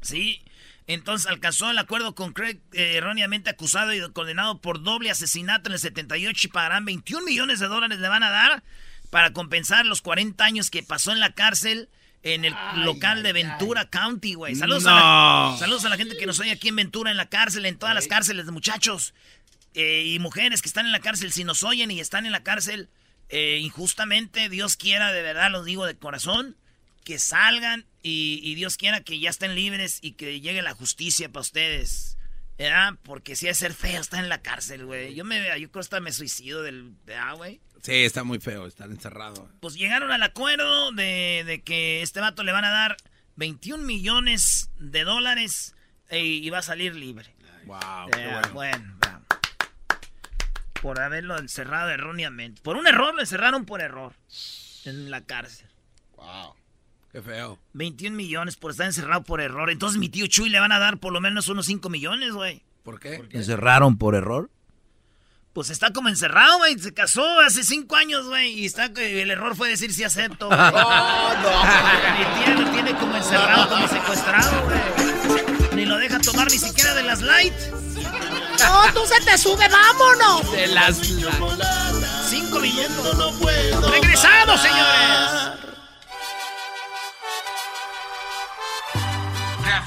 [0.00, 0.44] Sí.
[0.86, 5.72] Entonces alcanzó el acuerdo con Craig, eh, erróneamente acusado y condenado por doble asesinato en
[5.72, 8.62] el 78 y pagarán 21 millones de dólares le van a dar
[9.10, 11.88] para compensar los 40 años que pasó en la cárcel
[12.26, 14.56] en el local de Ventura County, güey.
[14.56, 17.28] Saludos, a la, saludos a la gente que nos oye aquí en Ventura, en la
[17.28, 19.14] cárcel, en todas las cárceles de muchachos
[19.74, 21.30] eh, y mujeres que están en la cárcel.
[21.30, 22.88] Si nos oyen y están en la cárcel
[23.28, 26.56] eh, injustamente, Dios quiera, de verdad, los digo de corazón,
[27.04, 31.28] que salgan y, y Dios quiera que ya estén libres y que llegue la justicia
[31.28, 32.15] para ustedes.
[32.58, 32.94] ¿Verdad?
[33.02, 35.14] Porque si es ser feo estar en la cárcel, güey.
[35.14, 36.94] Yo me yo creo que hasta me suicido del...
[37.04, 37.60] ¿verdad, güey?
[37.82, 39.50] Sí, está muy feo estar encerrado.
[39.60, 42.96] Pues llegaron al acuerdo de, de que este vato le van a dar
[43.36, 45.74] 21 millones de dólares
[46.08, 47.34] e- y va a salir libre.
[47.66, 48.98] Wow, Eh, bueno.
[49.04, 49.22] va.
[50.80, 52.62] Por haberlo encerrado erróneamente.
[52.62, 54.14] Por un error lo encerraron por error.
[54.84, 55.68] En la cárcel.
[56.16, 56.54] Wow.
[57.16, 57.58] Qué feo.
[57.72, 59.70] 21 millones por estar encerrado por error.
[59.70, 62.62] Entonces mi tío Chuy le van a dar por lo menos unos 5 millones, güey.
[62.82, 63.24] ¿Por qué?
[63.30, 64.50] ¿Encerraron por error?
[65.54, 66.78] Pues está como encerrado, güey.
[66.78, 68.60] Se casó hace 5 años, güey.
[68.60, 70.48] Y está, el error fue decir sí acepto.
[70.48, 70.58] güey.
[70.60, 75.74] Mi tía lo tiene como encerrado, como secuestrado, güey.
[75.74, 77.54] Ni lo deja tomar ni siquiera de las light.
[78.60, 80.52] No, tú se te sube, vámonos.
[80.52, 80.98] De las...
[82.28, 83.90] Cinco minutos.
[83.90, 85.55] ¡Regresamos, señores!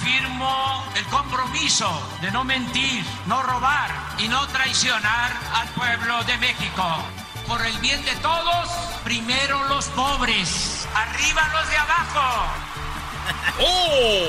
[0.04, 7.04] Reafirmo el compromiso de no mentir, no robar y no traicionar al pueblo de México.
[7.46, 8.70] Por el bien de todos,
[9.04, 12.54] primero los pobres, arriba los de abajo.
[13.60, 14.28] ¡Oh!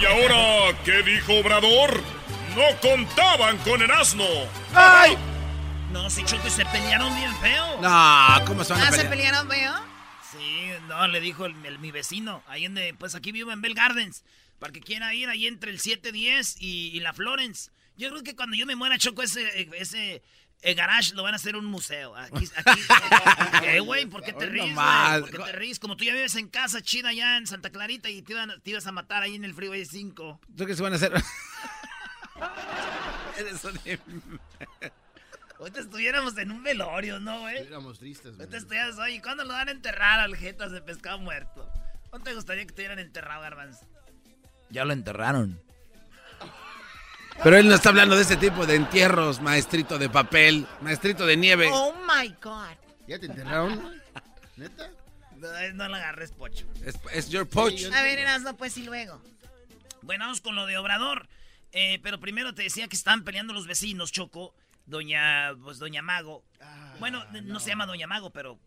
[0.00, 2.02] ¿Y ahora qué dijo Obrador?
[2.56, 4.24] No contaban con el asno.
[4.74, 5.18] ¡Ay!
[5.92, 7.80] No, si Choco y se pelearon bien feo.
[7.82, 9.10] No, ¿cómo se van a ¿Ah, se pelear?
[9.10, 9.74] pelearon feo?
[10.32, 12.42] Sí, no, le dijo el, el- mi vecino.
[12.48, 14.22] Ahí en pues aquí vivo en Bell Gardens.
[14.60, 17.70] Para que quiera ir ahí entre el 710 y, y la Florence.
[17.96, 20.22] Yo creo que cuando yo me muera, Choco, ese, ese
[20.62, 22.14] eh, garage lo van a hacer un museo.
[22.14, 22.80] Aquí, aquí.
[23.62, 24.06] ¿Qué, güey?
[24.06, 25.20] ¿Por qué te ríes, güey?
[25.22, 25.78] ¿Por qué te ríes?
[25.80, 28.70] Como tú ya vives en casa chida allá en Santa Clarita y te, iban- te
[28.70, 30.40] ibas a matar ahí en el Freeway 5.
[30.56, 31.12] ¿Tú qué se van a hacer?
[33.38, 33.80] Eres un...
[35.58, 37.58] Ahorita estuviéramos en un velorio, ¿no, güey?
[37.58, 41.70] Éramos tristes, Ahorita estuvieras, oye, ¿cuándo lo van a enterrar al jetas de pescado muerto?
[42.08, 43.86] ¿Cuánto te gustaría que te hubieran enterrado, Garbanzo?
[44.70, 45.60] Ya lo enterraron.
[47.42, 51.36] Pero él no está hablando de ese tipo de entierros, maestrito de papel, maestrito de
[51.36, 51.70] nieve.
[51.72, 52.76] Oh my God.
[53.06, 54.00] ¿Ya te enterraron?
[54.56, 54.90] ¿Neta?
[55.36, 56.66] No, no la agarres, pocho.
[56.84, 57.84] Es, es your poach.
[57.94, 59.22] A ver, Erasmo, pues y luego.
[60.02, 61.28] Bueno, vamos con lo de Obrador.
[61.72, 64.54] Eh, pero primero te decía que estaban peleando los vecinos, Choco.
[64.84, 66.44] Doña, pues Doña Mago.
[66.98, 67.58] bueno, no.
[67.60, 68.58] se llama Doña Mago, pero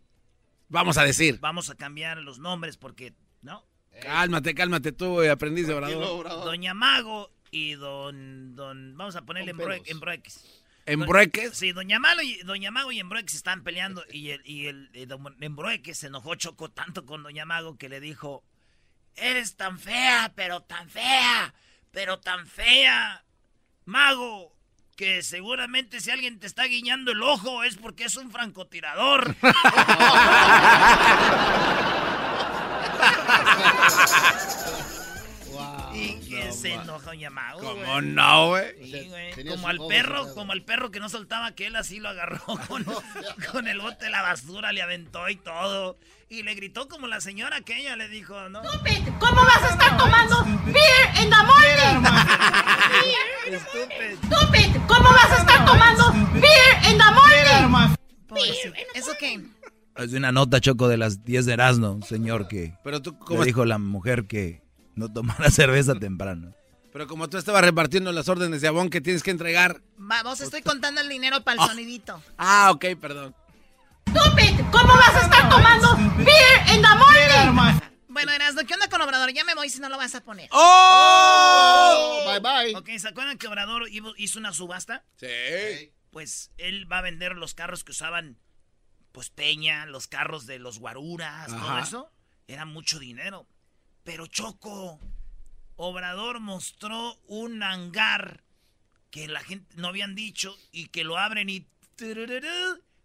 [0.68, 1.38] Vamos a decir.
[1.40, 3.12] vamos a cambiar los nombres porque,
[3.42, 3.64] ¿no?
[4.00, 6.28] Cálmate, cálmate tú, eh, aprendiz de orador.
[6.28, 9.88] Doña Mago y don, don, vamos a ponerle Embrue- pelos.
[9.88, 10.60] Embrueques.
[10.86, 11.56] ¿Embrueques?
[11.56, 15.34] Sí, Doña Malo y Doña Mago y Embrueques estaban peleando y el, y el, don
[15.40, 18.44] Embrueques se enojó Choco tanto con Doña Mago que le dijo,
[19.16, 21.54] eres tan fea, pero tan fea,
[21.90, 23.24] pero tan fea,
[23.86, 24.54] Mago,
[24.96, 29.34] que seguramente si alguien te está guiñando el ojo es porque es un francotirador.
[35.94, 37.60] y que se enojó Doña Mago.
[37.60, 38.02] ¿Cómo güey.
[38.02, 38.74] no, güey?
[38.84, 39.10] Sí,
[39.48, 42.84] Como al perro, como al perro que no soltaba que él así lo agarró con,
[43.52, 45.96] con el bote de la basura, le aventó y todo.
[46.28, 48.64] Y le gritó como la señora que ella le dijo, ¿no?
[48.64, 52.04] Stupid, ¿Cómo vas a estar tomando beer in the morning?
[53.60, 57.94] Stupid, ¿Cómo vas a estar tomando beer in the morning?
[58.26, 58.74] Pobrecito.
[58.94, 59.40] ¿Eso qué?
[59.96, 63.64] Es una nota, Choco, de las 10 de Erasmo, señor, que Pero tú, le dijo
[63.64, 64.62] la mujer que
[64.96, 66.52] no tomara cerveza temprano.
[66.92, 69.82] pero como tú estabas repartiendo las órdenes de abón que tienes que entregar.
[69.96, 72.20] Vamos, estoy contando el dinero para el sonidito.
[72.38, 73.34] Ah, ok, perdón.
[74.08, 77.80] Stupid, ¿Cómo vas a estar tomando beer in the morning?
[78.08, 79.32] Bueno, Erasmo, ¿qué onda con Obrador?
[79.32, 80.48] Ya me voy si no lo vas a poner.
[80.52, 82.24] ¡Oh!
[82.26, 82.76] Bye bye.
[82.76, 85.04] Ok, ¿se acuerdan que Obrador hizo- hizo una subasta?
[85.16, 85.92] Sí.
[86.10, 88.38] Pues él va a vender los carros que usaban,
[89.14, 92.12] pues Peña, los carros de los guaruras, todo eso.
[92.48, 93.46] Era mucho dinero.
[94.02, 94.98] Pero Choco,
[95.76, 98.42] Obrador mostró un hangar
[99.10, 101.64] que la gente no habían dicho y que lo abren y...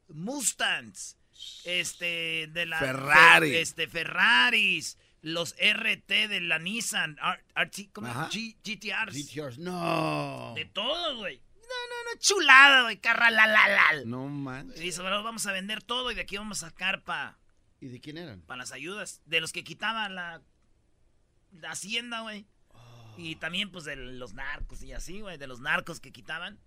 [0.07, 1.15] Mustangs.
[1.63, 2.79] Este, de la...
[2.79, 3.55] Ferrari.
[3.55, 4.97] Este, Ferraris.
[5.21, 7.17] Los RT de la Nissan.
[7.21, 8.07] R- RT, ¿cómo?
[8.07, 8.29] Ajá.
[8.31, 9.13] G- GTRs.
[9.15, 10.53] GTRs, No.
[10.55, 11.39] De todo, güey.
[11.69, 14.09] No, no, no, chulada, güey, carralalal.
[14.09, 14.71] No man.
[14.75, 17.37] Y dice, bueno, vamos a vender todo y de aquí vamos a sacar para
[17.79, 18.43] ¿Y de quién eran?
[18.47, 19.21] las ayudas.
[19.25, 20.41] De los que quitaban la,
[21.51, 22.45] la hacienda, güey.
[23.17, 26.59] Y también, pues, de los narcos y así, güey, de los narcos que quitaban.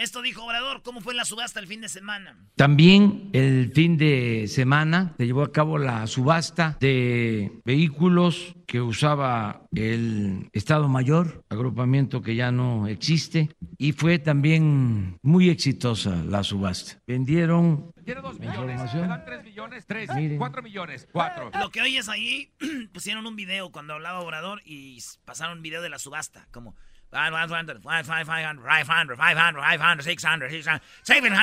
[0.00, 2.34] Esto dijo Obrador, ¿cómo fue la subasta el fin de semana?
[2.56, 9.66] También el fin de semana se llevó a cabo la subasta de vehículos que usaba
[9.74, 16.98] el Estado Mayor, agrupamiento que ya no existe, y fue también muy exitosa la subasta.
[17.06, 20.38] Vendieron Quiero dos millones, dan tres millones, tres, Miren.
[20.38, 21.50] cuatro millones, cuatro.
[21.60, 22.54] Lo que oyes ahí,
[22.94, 26.74] pusieron un video cuando hablaba Obrador y pasaron un video de la subasta, como
[27.10, 31.40] 500, 500, 500, 500, 500, 500, 600, 600, 700, 700, 700,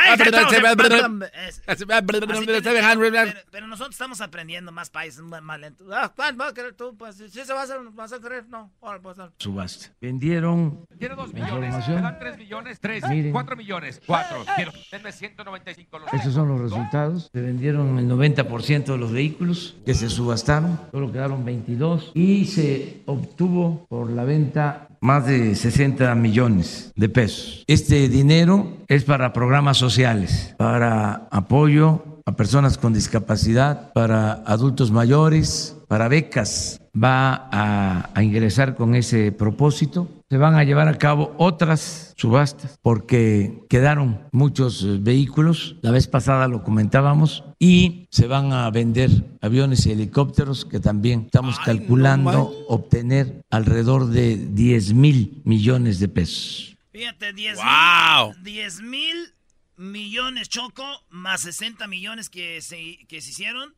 [0.00, 1.30] 800, 800, 900, 800.
[1.34, 5.86] Es- así tiene- pero, nosotros estamos aprendiendo más países más, más lentos.
[5.92, 6.96] Ah, ¿cuál vas a querer tú?
[6.96, 8.70] Pues si se va a hacer, vas a querer, no.
[9.02, 9.88] Pues, subasta.
[10.00, 12.02] Vendieron Quiero dos la millones, me información.
[12.02, 13.32] dan tres millones, tres, Miren.
[13.32, 14.44] cuatro millones, cuatro.
[14.56, 17.30] Quiero, denme 195 los Estos son los resultados.
[17.32, 23.02] Se vendieron el 90% de los vehículos que se subastaron, solo quedaron 22 y se
[23.06, 27.64] obtuvo por la venta más de 60 millones de pesos.
[27.66, 35.76] Este dinero es para programas sociales, para apoyo a personas con discapacidad, para adultos mayores,
[35.90, 36.80] para becas.
[36.94, 40.08] Va a, a ingresar con ese propósito.
[40.30, 45.74] Se van a llevar a cabo otras subastas porque quedaron muchos eh, vehículos.
[45.82, 51.22] La vez pasada lo comentábamos y se van a vender aviones y helicópteros que también
[51.24, 56.76] estamos calculando obtener alrededor de 10 mil millones de pesos.
[56.92, 58.34] Fíjate, 10 ¡Wow!
[58.34, 59.32] mil 10 mil
[59.76, 63.74] millones Choco, más 60 millones que se, que se hicieron,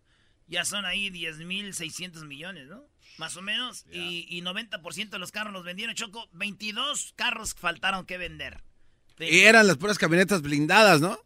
[0.49, 2.85] ya son ahí 10 mil 600 millones, ¿no?
[3.19, 3.85] Más o menos.
[3.93, 6.29] Y, y 90% de los carros los vendieron Choco.
[6.33, 8.63] 22 carros faltaron que vender.
[9.19, 11.19] De, Y eran las puras camionetas blindadas, ¿no?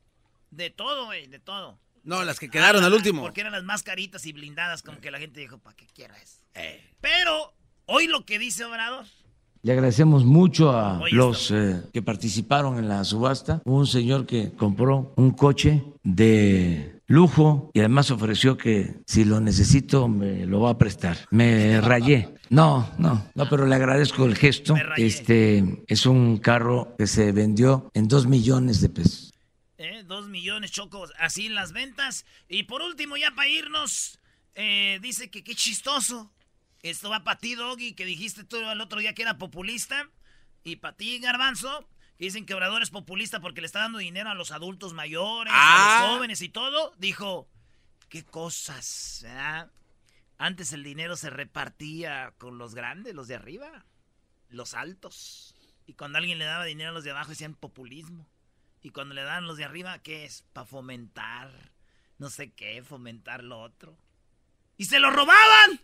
[0.51, 1.79] de todo, güey, de todo.
[2.03, 3.23] No, las que quedaron Ah, al último.
[3.23, 6.17] Porque eran las más caritas y blindadas, como que la gente dijo, ¿para qué quiera
[6.17, 6.39] eso?
[6.55, 6.81] Eh.
[7.01, 7.53] Pero,
[7.87, 9.05] hoy lo que dice Obrador.
[9.63, 13.61] Le agradecemos mucho a Oye, los eh, que participaron en la subasta.
[13.65, 19.41] Hubo un señor que compró un coche de lujo y además ofreció que si lo
[19.41, 21.19] necesito me lo va a prestar.
[21.31, 22.35] Me rayé.
[22.49, 24.75] No, no, no, pero le agradezco el gesto.
[24.75, 25.07] Me rayé.
[25.07, 29.33] Este es un carro que se vendió en dos millones de pesos.
[29.79, 30.03] ¿eh?
[30.05, 32.25] Dos millones chocos así en las ventas.
[32.49, 34.19] Y por último, ya para irnos,
[34.55, 36.33] eh, dice que qué chistoso.
[36.83, 40.09] Esto va para ti, Doggy, que dijiste tú el otro día que era populista.
[40.63, 41.89] Y para ti, Garbanzo,
[42.19, 45.57] dicen que Obrador es populista porque le está dando dinero a los adultos mayores, a
[45.57, 46.01] Ah.
[46.03, 46.95] los jóvenes y todo.
[46.99, 47.49] Dijo,
[48.09, 49.71] qué cosas, ¿verdad?
[50.39, 53.85] Antes el dinero se repartía con los grandes, los de arriba,
[54.51, 55.55] los altos.
[55.87, 58.29] Y cuando alguien le daba dinero a los de abajo decían populismo.
[58.83, 60.43] Y cuando le dan los de arriba, ¿qué es?
[60.53, 61.51] Para fomentar,
[62.19, 63.97] no sé qué, fomentar lo otro.
[64.77, 65.81] Y se lo robaban.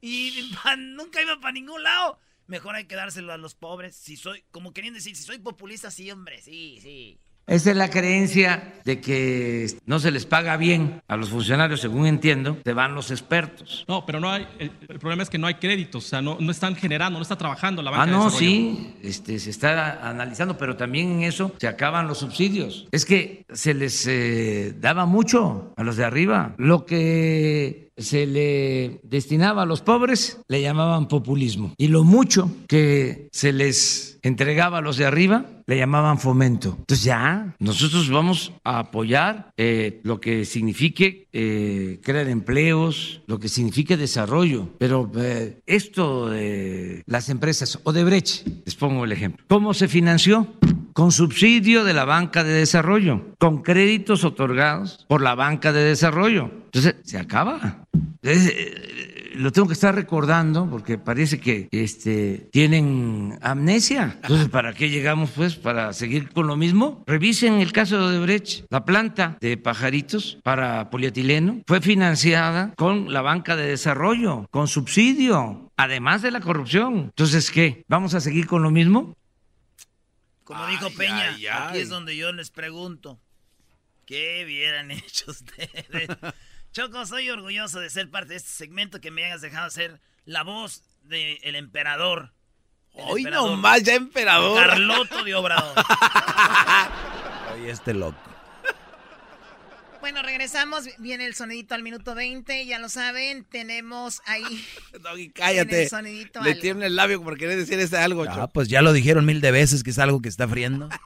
[0.00, 2.18] Y nunca iba para ningún lado.
[2.52, 3.96] Mejor hay que dárselo a los pobres.
[3.96, 7.18] Si soy, como querían decir, si soy populista, sí, hombre, sí, sí.
[7.46, 12.06] Esa es la creencia de que no se les paga bien a los funcionarios, según
[12.06, 13.86] entiendo, se van los expertos.
[13.88, 16.36] No, pero no hay, el, el problema es que no hay créditos, o sea, no,
[16.38, 20.58] no están generando, no está trabajando la banca Ah, no, sí, este, se está analizando,
[20.58, 22.86] pero también en eso se acaban los subsidios.
[22.92, 26.54] Es que se les eh, daba mucho a los de arriba.
[26.58, 31.74] Lo que se le destinaba a los pobres le llamaban populismo.
[31.76, 36.76] Y lo mucho que se les entregaba a los de arriba le llamaban fomento.
[36.78, 43.48] Entonces ya, nosotros vamos a apoyar eh, lo que signifique eh, crear empleos, lo que
[43.48, 44.68] signifique desarrollo.
[44.78, 49.44] Pero eh, esto de las empresas, Odebrecht, les pongo el ejemplo.
[49.48, 50.46] ¿Cómo se financió?
[50.92, 56.50] Con subsidio de la banca de desarrollo, con créditos otorgados por la banca de desarrollo.
[56.66, 57.84] Entonces, se acaba.
[58.22, 64.18] Eh, lo tengo que estar recordando porque parece que este, tienen amnesia.
[64.22, 65.56] Entonces, ¿para qué llegamos pues?
[65.56, 67.02] ¿Para seguir con lo mismo?
[67.06, 68.66] Revisen el caso de Odebrecht.
[68.70, 75.70] La planta de pajaritos para polietileno fue financiada con la banca de desarrollo, con subsidio,
[75.76, 76.94] además de la corrupción.
[76.94, 77.84] Entonces, ¿qué?
[77.88, 79.14] ¿Vamos a seguir con lo mismo?
[80.44, 81.36] Como dijo Peña,
[81.68, 83.20] aquí es donde yo les pregunto,
[84.06, 85.86] ¿qué hubieran hecho ustedes?
[86.72, 90.42] Choco, soy orgulloso de ser parte de este segmento que me hayas dejado ser la
[90.42, 92.32] voz del emperador.
[92.94, 93.50] El Hoy emperador.
[93.50, 94.56] nomás, ya emperador.
[94.66, 95.74] Carloto de Obrador.
[97.54, 98.18] Oye, este loco.
[100.02, 100.88] Bueno, regresamos.
[100.98, 102.66] Viene el sonidito al minuto 20.
[102.66, 104.66] Ya lo saben, tenemos ahí.
[105.00, 105.84] Doggy, cállate.
[105.84, 106.60] el sonidito Le algo.
[106.60, 109.52] tiembla el labio por querer decir ese algo, Ah, pues ya lo dijeron mil de
[109.52, 110.88] veces que es algo que está friendo.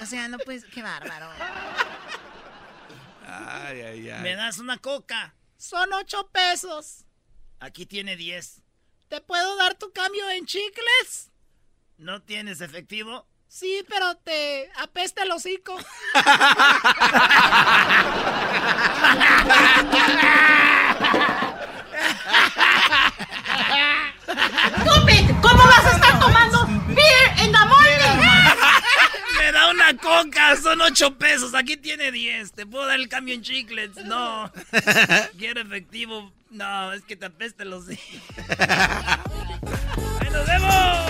[0.00, 1.28] O sea, no pues, qué bárbaro.
[3.26, 4.22] Ay, ay, ay.
[4.22, 5.34] ¿Me das una coca?
[5.58, 7.04] Son ocho pesos.
[7.58, 8.62] Aquí tiene 10.
[9.08, 11.30] ¿Te puedo dar tu cambio en chicles?
[11.98, 13.26] ¿No tienes efectivo?
[13.50, 15.76] Sí, pero te apesta el hocico.
[24.82, 28.22] Stupid, ¿cómo vas a estar tomando beer in the morning?
[29.36, 31.52] Me da una coca, son 8 pesos.
[31.52, 32.52] Aquí tiene 10.
[32.52, 34.04] ¿Te puedo dar el cambio en chiclets?
[34.04, 34.52] No.
[35.36, 36.32] Quiero efectivo.
[36.50, 37.98] No, es que te apesta los ¡Ahí
[40.30, 41.09] nos vemos!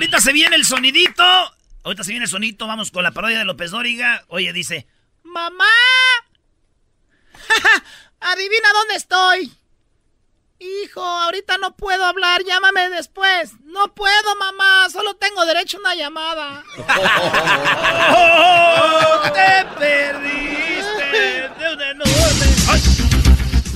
[0.00, 1.22] Ahorita se viene el sonidito.
[1.82, 2.66] Ahorita se viene el sonidito.
[2.66, 4.24] Vamos con la parodia de López Dóriga.
[4.28, 4.86] Oye, dice:
[5.24, 5.66] ¡Mamá!
[8.20, 9.52] Adivina dónde estoy.
[10.58, 13.52] Hijo, ahorita no puedo hablar, llámame después.
[13.64, 16.64] No puedo, mamá, solo tengo derecho a una llamada.
[18.16, 22.46] ¡Oh, te perdiste de un enorme.
[22.70, 22.80] ¡Ay!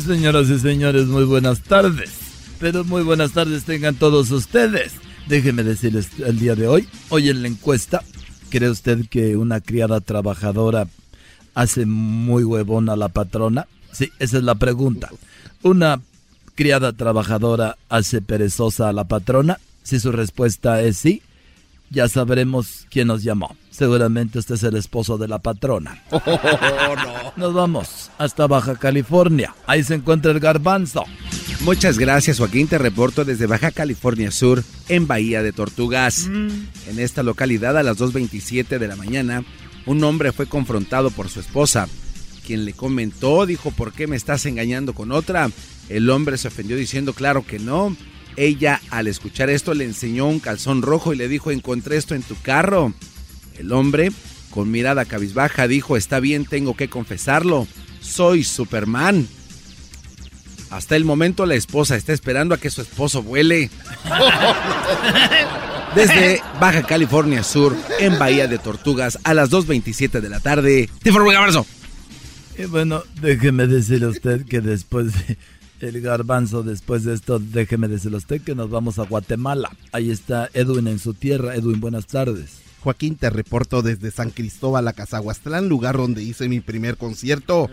[0.06, 2.12] Señoras y señores, muy buenas tardes.
[2.60, 5.03] Pero muy buenas tardes tengan todos ustedes.
[5.26, 8.02] Déjenme decirles el día de hoy, hoy en la encuesta,
[8.50, 10.87] ¿cree usted que una criada trabajadora
[11.54, 13.66] hace muy huevona a la patrona?
[13.92, 15.10] Sí, esa es la pregunta.
[15.62, 16.02] ¿Una
[16.54, 19.58] criada trabajadora hace perezosa a la patrona?
[19.82, 21.22] Si su respuesta es sí,
[21.90, 23.56] ya sabremos quién nos llamó.
[23.76, 26.00] Seguramente usted es el esposo de la patrona.
[27.37, 29.52] Nos vamos hasta Baja California.
[29.66, 31.02] Ahí se encuentra el garbanzo.
[31.62, 32.68] Muchas gracias, Joaquín.
[32.68, 36.26] Te reporto desde Baja California Sur, en Bahía de Tortugas.
[36.26, 39.42] En esta localidad, a las 2.27 de la mañana,
[39.87, 41.88] un hombre fue confrontado por su esposa,
[42.46, 45.50] quien le comentó, dijo, ¿por qué me estás engañando con otra?
[45.88, 47.96] El hombre se ofendió diciendo, claro que no.
[48.37, 52.22] Ella, al escuchar esto, le enseñó un calzón rojo y le dijo, encontré esto en
[52.22, 52.94] tu carro.
[53.58, 54.10] El hombre,
[54.50, 57.66] con mirada cabizbaja, dijo, está bien, tengo que confesarlo,
[58.00, 59.26] soy Superman.
[60.70, 63.70] Hasta el momento la esposa está esperando a que su esposo vuele.
[65.94, 70.90] Desde Baja California Sur, en Bahía de Tortugas, a las 2.27 de la tarde.
[71.00, 71.64] ¡Te informo, Garbanzo!
[72.58, 75.38] Y bueno, déjeme decirle a usted que después de
[75.80, 79.70] el garbanzo, después de esto, déjeme decirle a usted que nos vamos a Guatemala.
[79.92, 81.54] Ahí está Edwin en su tierra.
[81.54, 82.63] Edwin, buenas tardes.
[82.84, 87.70] Joaquín, te reporto desde San Cristóbal a Cazahuastlán, lugar donde hice mi primer concierto.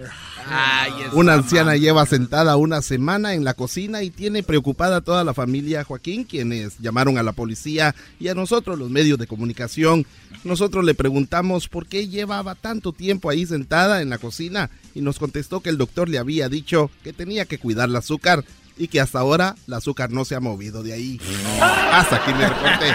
[1.11, 5.33] Una anciana lleva sentada una semana en la cocina y tiene preocupada a toda la
[5.33, 10.05] familia Joaquín, quienes llamaron a la policía y a nosotros los medios de comunicación.
[10.45, 15.19] Nosotros le preguntamos por qué llevaba tanto tiempo ahí sentada en la cocina y nos
[15.19, 18.45] contestó que el doctor le había dicho que tenía que cuidar el azúcar
[18.77, 21.19] y que hasta ahora el azúcar no se ha movido de ahí.
[21.59, 22.87] Hasta aquí me reporté.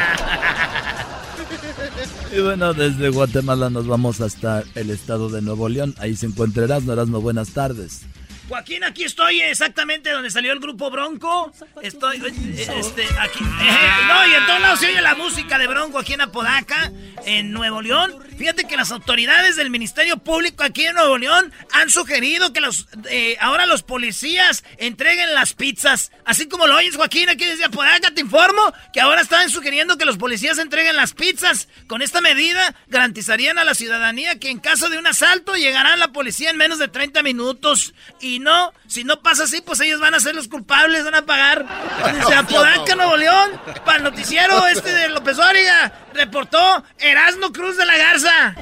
[2.37, 5.95] Y bueno, desde Guatemala nos vamos hasta el estado de Nuevo León.
[5.97, 6.93] Ahí se encuentra Erasmo.
[6.93, 8.03] Erasmo, buenas tardes.
[8.49, 11.53] Joaquín, aquí estoy exactamente donde salió el grupo Bronco.
[11.83, 13.43] Estoy, eh, este, aquí.
[13.43, 16.93] eh, no, y en todos lados se oye la música de Bronco aquí en Apodaca,
[17.25, 18.15] en Nuevo León.
[18.39, 22.87] Fíjate que las autoridades del Ministerio Público aquí en Nuevo León han sugerido que los,
[23.11, 26.13] eh, ahora los policías entreguen las pizzas.
[26.25, 30.05] Así como lo oyes, Joaquín, aquí desde Apodaca te informo que ahora están sugiriendo que
[30.05, 31.69] los policías entreguen las pizzas.
[31.89, 36.09] Con esta medida garantizarían a la ciudadanía que en caso de un asalto llegará la
[36.13, 37.95] policía en menos de 30 minutos.
[38.21, 41.27] Y no, si no pasa así, pues ellos van a ser los culpables, van a
[41.27, 41.67] pagar.
[42.19, 43.51] Desde Apodaca, Nuevo León,
[43.85, 46.59] para el noticiero este de López Óriga, reportó
[46.99, 48.55] Erasmo Cruz de la Garza.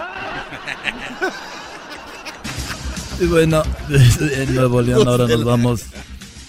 [3.20, 3.62] Y bueno,
[4.20, 5.82] en Nuevo León ahora nos vamos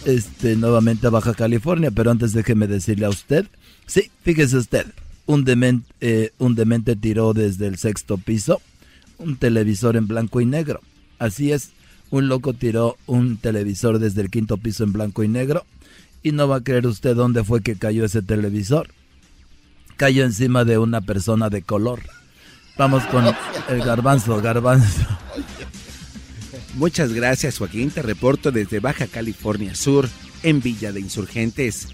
[0.05, 3.45] este, nuevamente a Baja California, pero antes déjeme decirle a usted,
[3.85, 4.85] sí, fíjese usted,
[5.27, 8.61] un, demen- eh, un demente tiró desde el sexto piso
[9.17, 10.81] un televisor en blanco y negro.
[11.19, 11.69] Así es,
[12.15, 15.65] un loco tiró un televisor desde el quinto piso en blanco y negro
[16.23, 18.89] y no va a creer usted dónde fue que cayó ese televisor.
[19.97, 22.03] Cayó encima de una persona de color.
[22.77, 23.25] Vamos con
[23.69, 25.05] el garbanzo, garbanzo.
[26.75, 27.91] Muchas gracias, Joaquín.
[27.91, 30.07] Te reporto desde Baja California Sur,
[30.41, 31.89] en Villa de Insurgentes.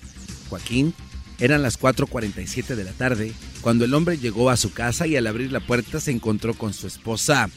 [0.50, 0.94] Joaquín,
[1.40, 5.26] eran las 4.47 de la tarde cuando el hombre llegó a su casa y al
[5.26, 7.50] abrir la puerta se encontró con su esposa.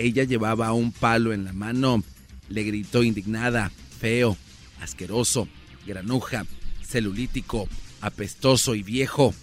[0.00, 2.02] Ella llevaba un palo en la mano.
[2.48, 3.70] Le gritó indignada,
[4.00, 4.34] feo,
[4.80, 5.46] asqueroso,
[5.86, 6.46] granuja,
[6.82, 7.68] celulítico,
[8.00, 9.34] apestoso y viejo.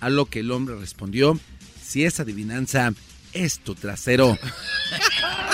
[0.00, 1.38] A lo que el hombre respondió,
[1.80, 2.92] si es adivinanza,
[3.32, 4.36] es tu trasero.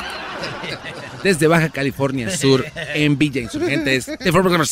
[1.22, 4.64] Desde Baja California Sur, en Villa Insurgentes, de forma.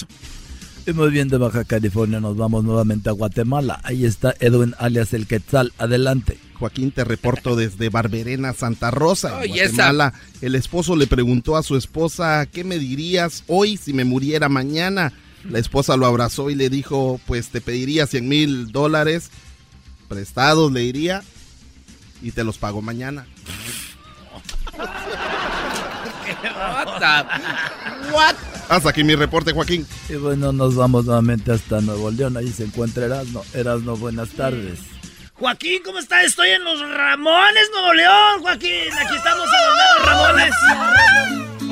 [0.87, 3.81] Y muy bien, de Baja California nos vamos nuevamente a Guatemala.
[3.85, 5.73] Ahí está Edwin alias el Quetzal.
[5.79, 6.39] Adelante.
[6.59, 10.13] Joaquín, te reporto desde Barberena, Santa Rosa, Ay, Guatemala.
[10.43, 15.13] El esposo le preguntó a su esposa, ¿qué me dirías hoy si me muriera mañana?
[15.49, 19.31] La esposa lo abrazó y le dijo, pues te pediría 100 mil dólares
[20.09, 21.23] prestados, le diría,
[22.23, 23.27] y te los pago mañana.
[28.13, 28.37] What?
[28.69, 29.87] Hasta aquí mi reporte, Joaquín.
[30.09, 32.37] Y bueno, nos vamos nuevamente hasta Nuevo León.
[32.37, 33.43] Ahí se encuentra Erasno.
[33.53, 34.81] Erasno, buenas tardes.
[35.35, 36.23] Joaquín, ¿cómo está?
[36.23, 38.93] Estoy en los Ramones, Nuevo León, Joaquín.
[38.93, 40.55] Aquí estamos en los Ramones.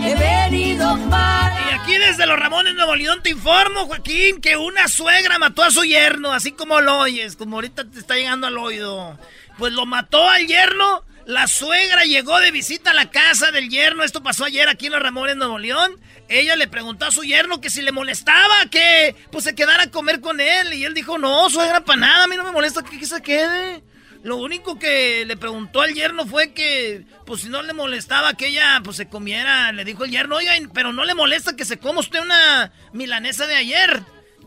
[0.04, 1.70] He venido para...
[1.70, 5.70] Y aquí desde los Ramones, Nuevo León, te informo, Joaquín, que una suegra mató a
[5.70, 9.16] su yerno, así como lo oyes, como ahorita te está llegando al oído.
[9.58, 11.04] Pues lo mató al yerno.
[11.26, 14.02] La suegra llegó de visita a la casa del yerno.
[14.02, 16.00] Esto pasó ayer aquí en los Ramones, Nuevo León.
[16.28, 19.90] Ella le preguntó a su yerno que si le molestaba que pues se quedara a
[19.90, 20.72] comer con él.
[20.74, 23.84] Y él dijo, no, suegra, para nada, a mí no me molesta que, se quede.
[24.24, 28.48] Lo único que le preguntó al yerno fue que, pues si no le molestaba que
[28.48, 31.78] ella pues se comiera, le dijo el yerno, oiga, pero no le molesta que se
[31.78, 34.02] coma usted una milanesa de ayer.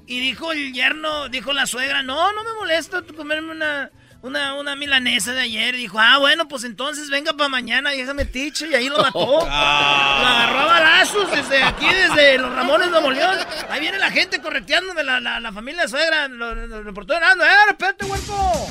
[0.08, 3.92] Y dijo el yerno, dijo la suegra, no, no me molesta comerme una,
[4.26, 5.76] una, una milanesa de ayer.
[5.76, 8.68] Dijo, ah, bueno, pues entonces venga para mañana déjame tiche.
[8.70, 9.20] Y ahí lo mató.
[9.46, 13.38] Lo agarró a balazos desde aquí, desde los Ramones de León.
[13.70, 16.28] Ahí viene la gente correteándome, la, la, la familia suegra.
[16.28, 17.44] Lo, lo, lo reportó Herando.
[17.44, 18.68] ¡Eh, espérate, huerco!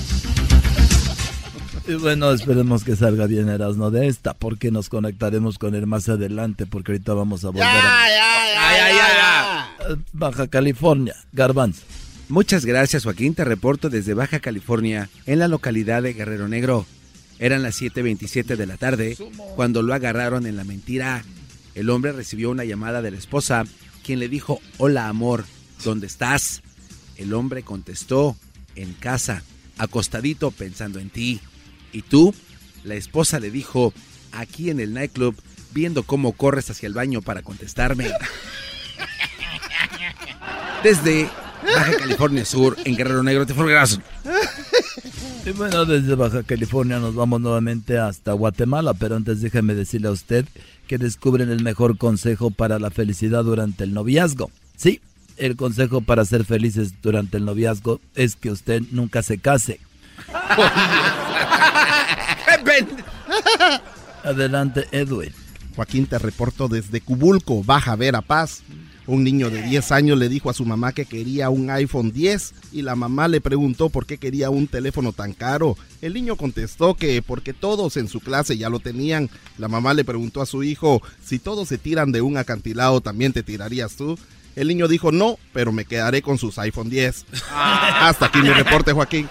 [1.87, 6.09] Y bueno, esperemos que salga bien Erasno de esta, porque nos conectaremos con él más
[6.09, 9.69] adelante, porque ahorita vamos a volver a...
[10.13, 11.83] Baja California, Garbanzo.
[12.29, 13.35] Muchas gracias, Joaquín.
[13.35, 16.87] Te reporto desde Baja California, en la localidad de Guerrero Negro.
[17.39, 19.17] Eran las 7:27 de la tarde
[19.57, 21.23] cuando lo agarraron en la mentira.
[21.75, 23.65] El hombre recibió una llamada de la esposa,
[24.05, 25.45] quien le dijo: Hola, amor,
[25.85, 26.63] ¿dónde estás?
[27.17, 28.37] El hombre contestó:
[28.75, 29.43] En casa,
[29.77, 31.41] acostadito pensando en ti.
[31.93, 32.35] ¿Y tú?
[32.85, 33.93] La esposa le dijo:
[34.33, 35.37] Aquí en el nightclub,
[35.73, 38.09] viendo cómo corres hacia el baño para contestarme.
[40.83, 41.29] Desde
[41.65, 44.01] Baja California Sur, en Guerrero Negro, te forgrazo.
[45.47, 50.13] Y bueno, desde Baja California nos vamos nuevamente hasta Guatemala, pero antes déjeme decirle a
[50.13, 50.47] usted
[50.87, 54.51] que descubren el mejor consejo para la felicidad durante el noviazgo.
[54.77, 55.01] Sí,
[55.37, 59.81] el consejo para ser felices durante el noviazgo es que usted nunca se case.
[64.23, 65.33] Adelante, Edwin.
[65.77, 68.63] Joaquín, te reporto desde Cubulco, Baja Verapaz.
[69.07, 72.55] Un niño de 10 años le dijo a su mamá que quería un iPhone 10
[72.73, 75.77] y la mamá le preguntó por qué quería un teléfono tan caro.
[76.01, 79.29] El niño contestó que porque todos en su clase ya lo tenían.
[79.59, 83.33] La mamá le preguntó a su hijo, si todos se tiran de un acantilado, ¿también
[83.33, 84.19] te tirarías tú?
[84.57, 87.27] El niño dijo, no, pero me quedaré con sus iPhone 10.
[87.53, 89.29] Hasta aquí mi reporte, Joaquín.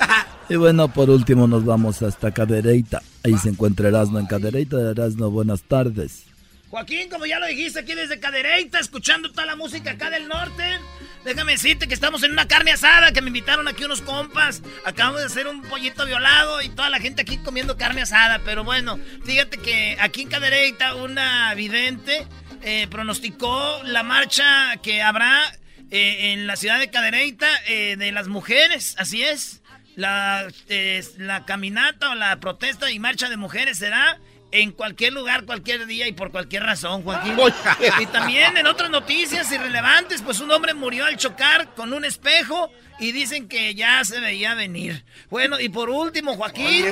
[0.49, 3.01] Y bueno, por último nos vamos hasta Cadereyta.
[3.23, 4.91] Ahí se encuentra Erasmo en Cadereyta.
[4.91, 6.25] Erasmo, buenas tardes.
[6.73, 10.79] Joaquín, como ya lo dijiste, aquí desde Cadereyta, escuchando toda la música acá del norte.
[11.23, 14.63] Déjame decirte que estamos en una carne asada, que me invitaron aquí unos compas.
[14.83, 18.41] Acabamos de hacer un pollito violado y toda la gente aquí comiendo carne asada.
[18.43, 22.25] Pero bueno, fíjate que aquí en Cadereyta una vidente
[22.63, 25.55] eh, pronosticó la marcha que habrá
[25.91, 28.95] eh, en la ciudad de Cadereyta eh, de las mujeres.
[28.97, 29.61] Así es.
[29.95, 30.47] La,
[31.17, 34.17] la caminata o la protesta y marcha de mujeres será
[34.53, 37.35] en cualquier lugar, cualquier día y por cualquier razón, Joaquín.
[37.99, 42.71] y también en otras noticias irrelevantes, pues un hombre murió al chocar con un espejo
[42.99, 45.03] y dicen que ya se veía venir.
[45.31, 46.85] Bueno, y por último, Joaquín,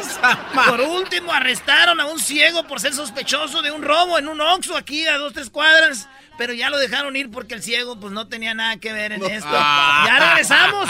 [0.66, 4.76] por último arrestaron a un ciego por ser sospechoso de un robo en un Oxxo
[4.76, 6.09] aquí a dos, tres cuadras.
[6.39, 9.24] Pero ya lo dejaron ir porque el ciego pues no tenía nada que ver en
[9.24, 9.51] esto.
[9.51, 10.89] Ya regresamos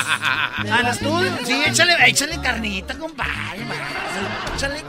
[0.72, 1.38] al estudio.
[1.46, 3.66] Sí, échale, échale carnita, compadre.
[4.56, 4.84] Échale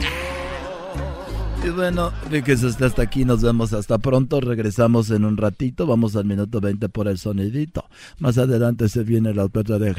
[1.65, 6.17] y bueno, fíjese usted hasta aquí, nos vemos hasta pronto, regresamos en un ratito, vamos
[6.17, 7.85] al minuto 20 por el sonidito.
[8.19, 9.95] Más adelante se viene la oferta de...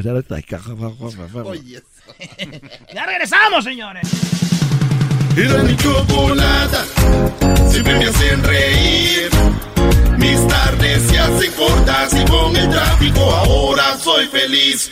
[2.94, 4.10] ya regresamos, señores.
[5.38, 6.86] Era mi chocolata,
[7.70, 9.30] siempre me hacen reír.
[10.18, 14.92] Mis tardes se hacen cortas y con el tráfico ahora soy feliz.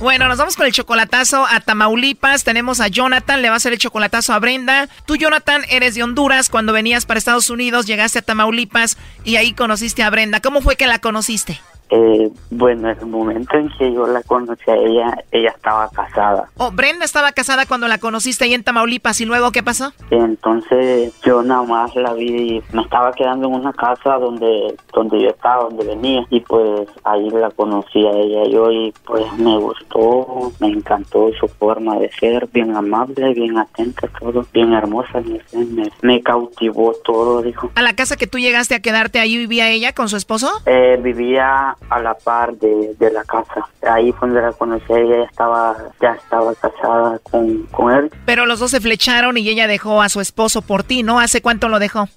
[0.00, 2.44] Bueno, nos vamos con el chocolatazo a Tamaulipas.
[2.44, 4.88] Tenemos a Jonathan, le va a hacer el chocolatazo a Brenda.
[5.06, 6.48] Tú, Jonathan, eres de Honduras.
[6.48, 10.40] Cuando venías para Estados Unidos, llegaste a Tamaulipas y ahí conociste a Brenda.
[10.40, 11.60] ¿Cómo fue que la conociste?
[11.90, 16.48] Eh, bueno, en el momento en que yo la conocí a ella, ella estaba casada.
[16.56, 19.92] Oh, Brenda estaba casada cuando la conociste ahí en Tamaulipas y luego ¿qué pasó?
[20.10, 25.30] Entonces yo nada más la vi, me estaba quedando en una casa donde donde yo
[25.30, 30.52] estaba, donde venía y pues ahí la conocí a ella yo y pues me gustó,
[30.60, 36.22] me encantó su forma de ser, bien amable, bien atenta, todo, bien hermosa, me, me,
[36.22, 37.70] cautivó todo, dijo.
[37.74, 40.50] ¿A la casa que tú llegaste a quedarte ahí vivía ella con su esposo?
[40.66, 43.68] Eh, vivía a la par de, de la casa.
[43.82, 48.10] Ahí fue donde la conocí, ella estaba, ya estaba casada con, con él.
[48.26, 51.18] Pero los dos se flecharon y ella dejó a su esposo por ti, ¿no?
[51.20, 52.08] ¿Hace cuánto lo dejó?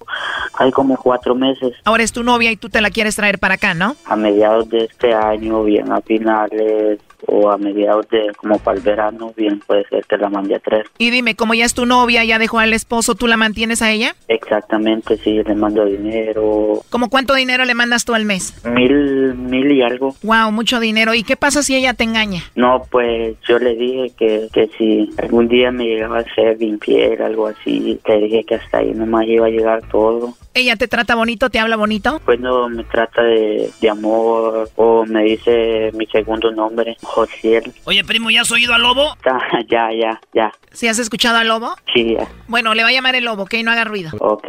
[0.56, 1.74] Hay como cuatro meses.
[1.86, 3.96] Ahora es tu novia y tú te la quieres traer para acá, ¿no?
[4.06, 8.84] A mediados de este año, bien a finales o a mediados de como para el
[8.84, 10.88] verano, bien puede ser que la mande a tres.
[10.98, 13.92] Y dime, como ya es tu novia, ya dejó al esposo, ¿tú la mantienes a
[13.92, 14.16] ella?
[14.28, 16.82] Exactamente, sí, le mando dinero.
[16.90, 18.66] ¿Cómo cuánto dinero le mandas tú al mes?
[18.66, 20.16] Mil, mil y algo.
[20.24, 21.14] Wow, mucho dinero.
[21.14, 22.44] ¿Y qué pasa si ella te engaña?
[22.56, 27.22] No, pues yo le dije que, que si algún día me llegaba a ser infiel,
[27.22, 30.34] algo así, te dije que hasta ahí nomás iba a llegar todo.
[30.54, 32.20] ¿Ella te trata bonito, te habla bonito?
[32.26, 37.74] Pues no, me trata de, de amor o me dice mi segundo nombre, Josiel.
[37.84, 39.16] Oye, primo, ¿ya has oído al lobo?
[39.70, 40.52] ya, ya, ya.
[40.72, 41.76] ¿Sí has escuchado al lobo?
[41.94, 42.28] Sí, ya.
[42.48, 43.56] Bueno, le va a llamar el lobo, ¿ok?
[43.64, 44.12] No haga ruido.
[44.20, 44.48] Ok.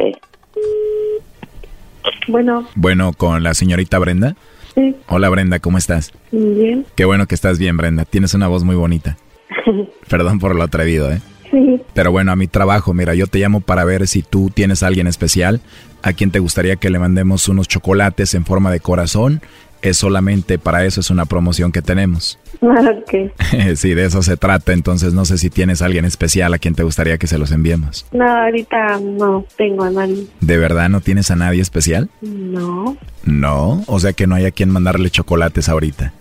[2.27, 2.67] Bueno.
[2.75, 4.35] Bueno, con la señorita Brenda.
[4.75, 4.95] Sí.
[5.07, 6.13] Hola Brenda, ¿cómo estás?
[6.31, 6.85] Bien.
[6.95, 8.05] Qué bueno que estás bien, Brenda.
[8.05, 9.17] Tienes una voz muy bonita.
[10.09, 11.21] Perdón por lo atrevido, ¿eh?
[11.51, 11.81] Sí.
[11.93, 14.87] Pero bueno, a mi trabajo, mira, yo te llamo para ver si tú tienes a
[14.87, 15.61] alguien especial
[16.01, 19.41] a quien te gustaría que le mandemos unos chocolates en forma de corazón.
[19.83, 22.39] Es solamente para eso, es una promoción que tenemos.
[22.63, 23.31] Ok.
[23.75, 24.71] sí, de eso se trata.
[24.71, 27.51] Entonces, no sé si tienes a alguien especial a quien te gustaría que se los
[27.51, 28.05] enviemos.
[28.13, 30.25] No, ahorita no tengo a nadie.
[30.39, 32.09] ¿De verdad no tienes a nadie especial?
[32.21, 32.95] No.
[33.25, 36.13] No, o sea que no hay a quien mandarle chocolates ahorita.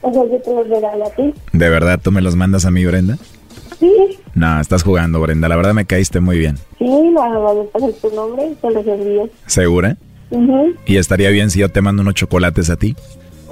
[0.00, 1.34] O sea, yo te los regalo a ti.
[1.52, 3.18] ¿De verdad tú me los mandas a mí, Brenda?
[3.78, 4.18] Sí.
[4.34, 5.48] No, estás jugando, Brenda.
[5.48, 6.56] La verdad me caíste muy bien.
[6.78, 9.28] Sí, lo voy a poner tu nombre y te los envío.
[9.46, 9.98] ¿Segura?
[10.86, 12.94] ¿Y estaría bien si yo te mando unos chocolates a ti?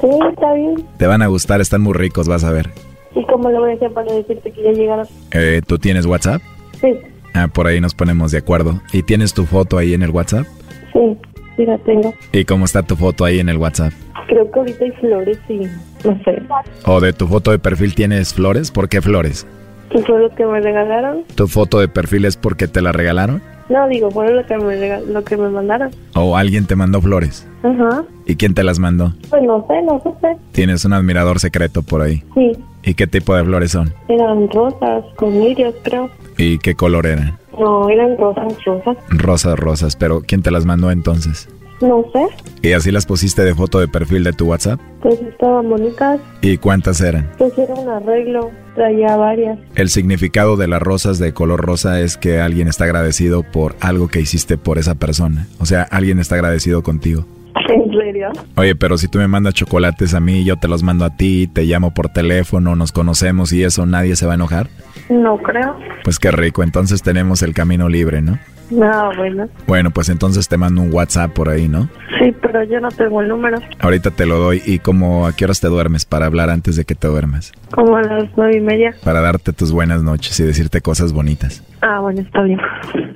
[0.00, 0.74] Sí, está bien.
[0.96, 2.70] Te van a gustar, están muy ricos, vas a ver.
[3.14, 5.06] ¿Y cómo lo voy a hacer para decirte que ya llegaron?
[5.32, 6.40] Eh, ¿Tú tienes WhatsApp?
[6.80, 6.88] Sí,
[7.34, 8.80] Ah, por ahí nos ponemos de acuerdo.
[8.92, 10.46] ¿Y tienes tu foto ahí en el WhatsApp?
[10.92, 11.16] sí,
[11.56, 12.12] sí la tengo.
[12.32, 13.92] ¿Y cómo está tu foto ahí en el WhatsApp?
[14.26, 15.58] Creo que ahorita hay flores y
[16.06, 16.42] no sé.
[16.86, 18.70] ¿O de tu foto de perfil tienes flores?
[18.70, 19.46] ¿Por qué flores?
[19.90, 21.24] ¿Qué fue lo que me regalaron?
[21.34, 23.42] ¿Tu foto de perfil es porque te la regalaron?
[23.68, 25.90] No, digo, fue lo que me, lo que me mandaron.
[26.14, 27.46] ¿O alguien te mandó flores?
[27.62, 28.04] Ajá.
[28.26, 29.12] ¿Y quién te las mandó?
[29.28, 30.36] Pues no sé, no sé.
[30.52, 32.22] Tienes un admirador secreto por ahí.
[32.34, 33.92] Sí, ¿Y qué tipo de flores son?
[34.08, 36.08] eran rosas con lirios, creo.
[36.38, 37.36] ¿Y qué color eran?
[37.58, 38.96] No, eran rosas, rosas.
[39.10, 41.48] Rosas, rosas, pero ¿quién te las mandó entonces?
[41.80, 42.26] No sé,
[42.62, 44.78] ¿Y así las pusiste de foto de perfil de tu WhatsApp?
[45.00, 46.20] pues estaban bonitas.
[46.42, 47.30] ¿Y cuántas eran?
[47.38, 49.58] Pues era un arreglo, traía varias.
[49.76, 54.08] El significado de las rosas de color rosa es que alguien está agradecido por algo
[54.08, 55.46] que hiciste por esa persona.
[55.58, 57.24] O sea, alguien está agradecido contigo.
[57.70, 58.30] ¿En serio?
[58.56, 61.46] Oye, pero si tú me mandas chocolates a mí, yo te los mando a ti,
[61.46, 64.68] te llamo por teléfono, nos conocemos y eso, ¿nadie se va a enojar?
[65.08, 65.76] No creo.
[66.04, 68.38] Pues qué rico, entonces tenemos el camino libre, ¿no?
[68.70, 69.48] No, bueno.
[69.66, 71.88] Bueno, pues entonces te mando un WhatsApp por ahí, ¿no?
[72.20, 73.58] Sí, pero yo no tengo el número.
[73.80, 76.84] Ahorita te lo doy y como a qué horas te duermes para hablar antes de
[76.84, 78.94] que te duermas, Como a las nueve y media.
[79.02, 81.62] para darte tus buenas noches y decirte cosas bonitas.
[81.82, 82.60] Ah, bueno, está bien.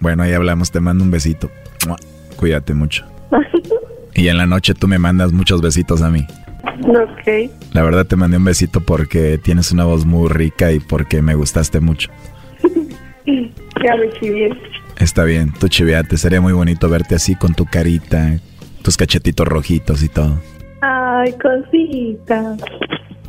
[0.01, 1.51] Bueno, ahí hablamos, te mando un besito.
[2.37, 3.05] Cuídate mucho.
[4.17, 6.25] Y en la noche tú me mandas muchos besitos a mí.
[6.87, 7.51] ok.
[7.73, 11.35] La verdad te mandé un besito porque tienes una voz muy rica y porque me
[11.35, 12.11] gustaste mucho.
[13.27, 14.51] Ya me chivié.
[14.99, 18.39] Está bien, tú chiveate, sería muy bonito verte así con tu carita,
[18.83, 20.39] tus cachetitos rojitos y todo.
[20.81, 22.57] Ay, cosita.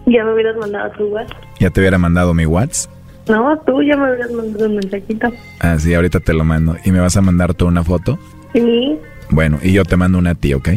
[0.05, 1.37] Ya me hubieras mandado tu WhatsApp.
[1.59, 2.91] Ya te hubiera mandado mi WhatsApp.
[3.27, 5.31] No, tú ya me hubieras mandado un mensajito.
[5.59, 6.75] Ah, sí, ahorita te lo mando.
[6.85, 8.19] ¿Y me vas a mandar tú una foto?
[8.53, 8.97] Sí,
[9.31, 10.69] Bueno, y yo te mando una a ti, ¿ok?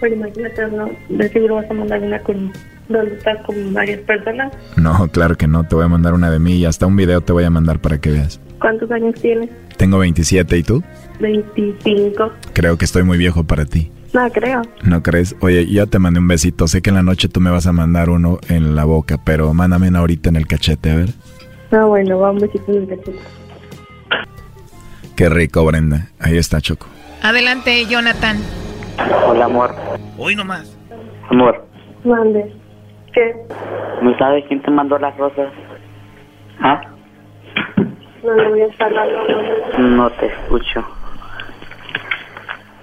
[0.00, 2.52] pero imagínate, no, de seguro vas a mandar una con
[2.90, 4.52] donde estás con varias personas.
[4.76, 7.22] No, claro que no, te voy a mandar una de mí y hasta un video
[7.22, 8.38] te voy a mandar para que veas.
[8.64, 9.50] ¿Cuántos años tienes?
[9.76, 10.82] Tengo 27 y tú?
[11.20, 12.32] 25.
[12.54, 13.92] Creo que estoy muy viejo para ti.
[14.14, 14.62] No creo.
[14.82, 15.36] ¿No crees?
[15.40, 16.66] Oye, ya te mandé un besito.
[16.66, 19.52] Sé que en la noche tú me vas a mandar uno en la boca, pero
[19.52, 21.10] mándame uno ahorita en el cachete, a ver.
[21.72, 23.18] Ah, bueno, va un besito en el cachete.
[25.14, 26.08] Qué rico, Brenda.
[26.18, 26.86] Ahí está, Choco.
[27.22, 28.38] Adelante, Jonathan.
[29.28, 29.74] Hola, amor.
[30.16, 30.74] Hoy nomás.
[31.28, 31.66] Amor,
[32.02, 32.50] Mande.
[33.12, 33.34] ¿Qué?
[34.00, 35.52] ¿no sabes quién te mandó las rosas?
[36.60, 36.93] ¿Ah?
[38.24, 39.78] No le voy a estar dando.
[39.78, 40.84] No te escucho.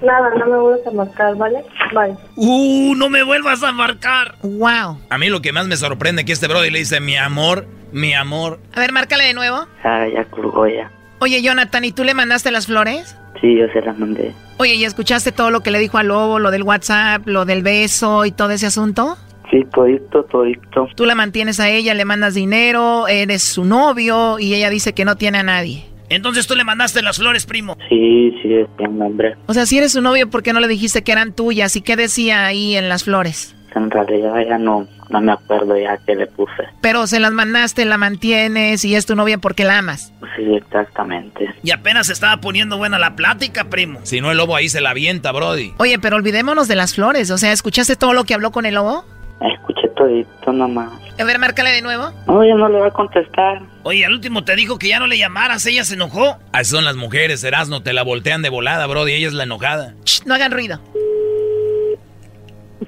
[0.01, 1.63] Nada, no me vuelvas a marcar, ¿vale?
[1.93, 2.15] Bye.
[2.35, 4.35] Uh, no me vuelvas a marcar.
[4.41, 4.99] Wow.
[5.09, 7.65] A mí lo que más me sorprende es que este brody le dice mi amor,
[7.91, 8.59] mi amor.
[8.73, 9.67] A ver, márcale de nuevo.
[9.83, 10.91] Ah, ya colgó ya.
[11.19, 13.15] Oye, Jonathan, ¿y tú le mandaste las flores?
[13.39, 14.33] Sí, yo se las mandé.
[14.57, 17.61] Oye, ¿y escuchaste todo lo que le dijo al lobo, lo del WhatsApp, lo del
[17.61, 19.17] beso y todo ese asunto?
[19.51, 20.87] Sí, todito, todito.
[20.95, 25.05] Tú la mantienes a ella, le mandas dinero, eres su novio y ella dice que
[25.05, 25.85] no tiene a nadie.
[26.09, 27.77] Entonces tú le mandaste las flores, primo.
[27.89, 29.35] Sí, sí, es un hombre.
[29.47, 31.75] O sea, si eres su novio, ¿por qué no le dijiste que eran tuyas?
[31.75, 33.55] ¿Y qué decía ahí en las flores?
[33.75, 36.63] En realidad ya no, no me acuerdo ya qué le puse.
[36.81, 40.11] Pero se las mandaste, la mantienes y es tu novia porque la amas.
[40.35, 41.49] Sí, exactamente.
[41.63, 44.01] Y apenas se estaba poniendo buena la plática, primo.
[44.03, 45.73] Si no, el lobo ahí se la avienta, brody.
[45.77, 47.31] Oye, pero olvidémonos de las flores.
[47.31, 49.05] O sea, ¿escuchaste todo lo que habló con el lobo?
[49.41, 50.91] Escuché todito nomás.
[51.19, 52.11] A ver, márcale de nuevo.
[52.27, 53.61] No, ya no le va a contestar.
[53.83, 56.37] Oye, al último te dijo que ya no le llamaras, ella se enojó.
[56.51, 59.95] Así son las mujeres, Erasno, te la voltean de volada, brody, ella es la enojada.
[60.05, 60.79] Shh, no hagan ruido.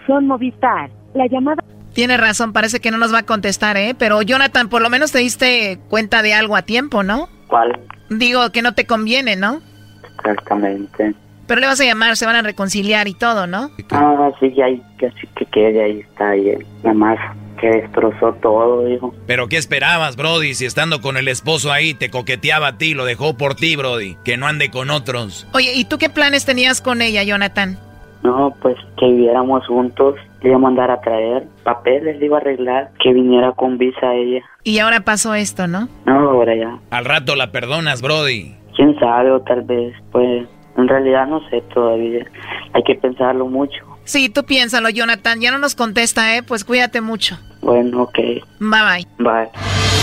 [0.05, 0.89] Son Movistar.
[1.13, 1.63] La llamada.
[1.93, 3.95] Tiene razón, parece que no nos va a contestar, ¿eh?
[3.97, 7.29] Pero Jonathan, por lo menos te diste cuenta de algo a tiempo, ¿no?
[7.47, 7.79] ¿Cuál?
[8.09, 9.61] Digo que no te conviene, ¿no?
[10.17, 11.13] Exactamente.
[11.47, 13.69] Pero le vas a llamar, se van a reconciliar y todo, ¿no?
[13.91, 14.65] Ah, sí, ya
[14.97, 16.57] casi que quede ahí está ahí.
[16.83, 17.19] Nada más
[17.59, 19.13] que destrozó todo, dijo.
[19.25, 20.53] Pero ¿qué esperabas, brody?
[20.53, 24.17] Si estando con el esposo ahí te coqueteaba a ti, lo dejó por ti, brody.
[24.25, 25.47] Que no ande con otros.
[25.53, 27.77] Oye, ¿y tú qué planes tenías con ella, Jonathan?
[28.23, 30.15] No, pues que viviéramos juntos.
[30.41, 32.91] Le iba a mandar a traer papeles, le iba a arreglar.
[33.01, 34.41] Que viniera con visa a ella.
[34.63, 35.87] Y ahora pasó esto, ¿no?
[36.05, 36.79] No, ahora ya.
[36.89, 38.55] Al rato la perdonas, brody.
[38.75, 40.47] Quién sabe, o tal vez, pues,
[40.77, 42.25] en realidad no sé todavía.
[42.73, 43.85] Hay que pensarlo mucho.
[44.03, 45.39] Sí, tú piénsalo, Jonathan.
[45.39, 46.43] Ya no nos contesta, ¿eh?
[46.43, 47.37] Pues cuídate mucho.
[47.61, 48.17] Bueno, ok.
[48.17, 49.07] Bye bye.
[49.17, 50.02] Bye.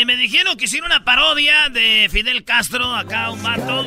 [0.00, 3.84] eh, me dijeron que hicieron una parodia de Fidel Castro, acá un vato.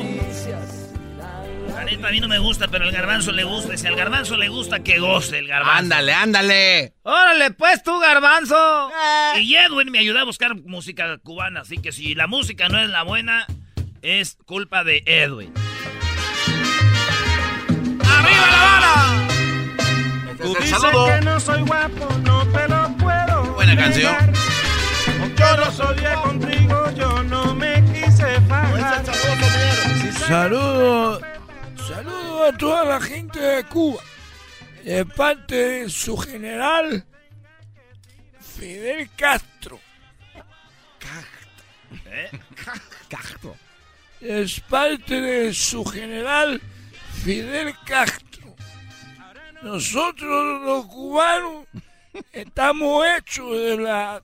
[1.74, 3.74] La neta, a mí no me gusta, pero al garbanzo le gusta.
[3.74, 5.78] Y si al garbanzo le gusta, que goce el garbanzo.
[5.78, 6.94] Ándale, ándale.
[7.02, 8.90] Órale, pues tú, garbanzo.
[9.38, 12.90] Y Edwin me ayudó a buscar música cubana, así que si la música no es
[12.90, 13.46] la buena,
[14.02, 15.54] es culpa de Edwin.
[18.04, 19.28] ¡Arriba la vara!
[20.42, 23.54] Tú dices que no soy guapo, no te lo puedo.
[23.54, 24.41] Buena canción.
[25.42, 29.04] Yo no soy contigo, yo no me quise fajar.
[30.28, 31.22] Saludos,
[31.88, 34.00] saludos a toda la gente de Cuba.
[34.84, 37.04] De parte de su general,
[38.40, 39.80] Fidel Castro.
[42.06, 42.30] ¿Eh?
[43.08, 43.56] Castro.
[44.20, 46.60] Es parte de su general
[47.24, 48.54] Fidel Castro.
[49.62, 51.66] Nosotros los cubanos
[52.32, 54.22] estamos hechos de la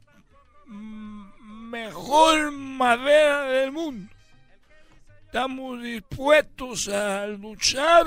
[1.68, 4.12] mejor madera del mundo.
[5.26, 8.06] Estamos dispuestos a luchar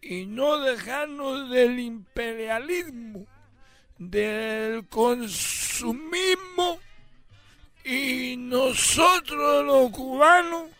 [0.00, 3.26] y no dejarnos del imperialismo,
[3.98, 6.80] del consumismo
[7.84, 10.70] y nosotros los cubanos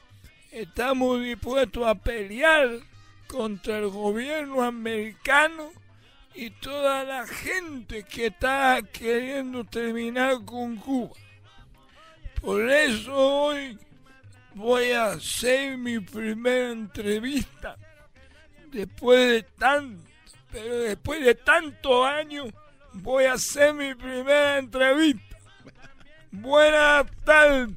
[0.50, 2.80] estamos dispuestos a pelear
[3.28, 5.70] contra el gobierno americano
[6.34, 11.14] y toda la gente que está queriendo terminar con Cuba.
[12.42, 13.78] Por eso hoy
[14.54, 17.76] voy a hacer mi primera entrevista
[18.72, 20.02] después de tanto,
[20.50, 22.48] pero después de tantos años
[22.94, 25.38] voy a hacer mi primera entrevista.
[26.32, 27.68] Buenas tardes.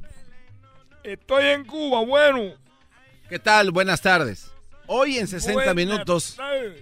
[1.03, 2.55] Estoy en Cuba, bueno.
[3.29, 3.69] ¿Qué tal?
[3.69, 4.51] Buenas tardes.
[4.87, 6.81] Hoy en 60 Buenas minutos tardes.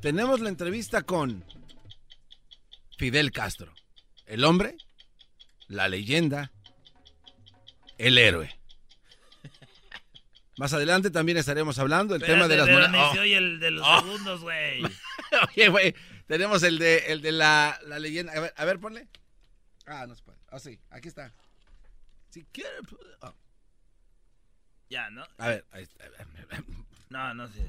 [0.00, 1.44] tenemos la entrevista con
[2.96, 3.74] Fidel Castro.
[4.26, 4.76] El hombre,
[5.66, 6.52] la leyenda,
[8.06, 8.56] el héroe.
[10.58, 13.16] Más adelante también estaremos hablando del tema de las monedas.
[13.18, 14.00] oye el de los Oh.
[14.00, 14.82] segundos, güey.
[15.56, 15.94] Oye, güey,
[16.26, 18.32] tenemos el de, el de la, la leyenda.
[18.32, 19.08] A ver, a ver, ponle.
[19.86, 20.38] Ah, no se puede.
[20.50, 21.32] Ah, sí, aquí está.
[22.30, 22.70] Si quiere.
[23.22, 23.32] ah.
[24.90, 25.24] Ya, ¿no?
[25.38, 26.04] A ver, ahí está.
[27.10, 27.64] No, no sé.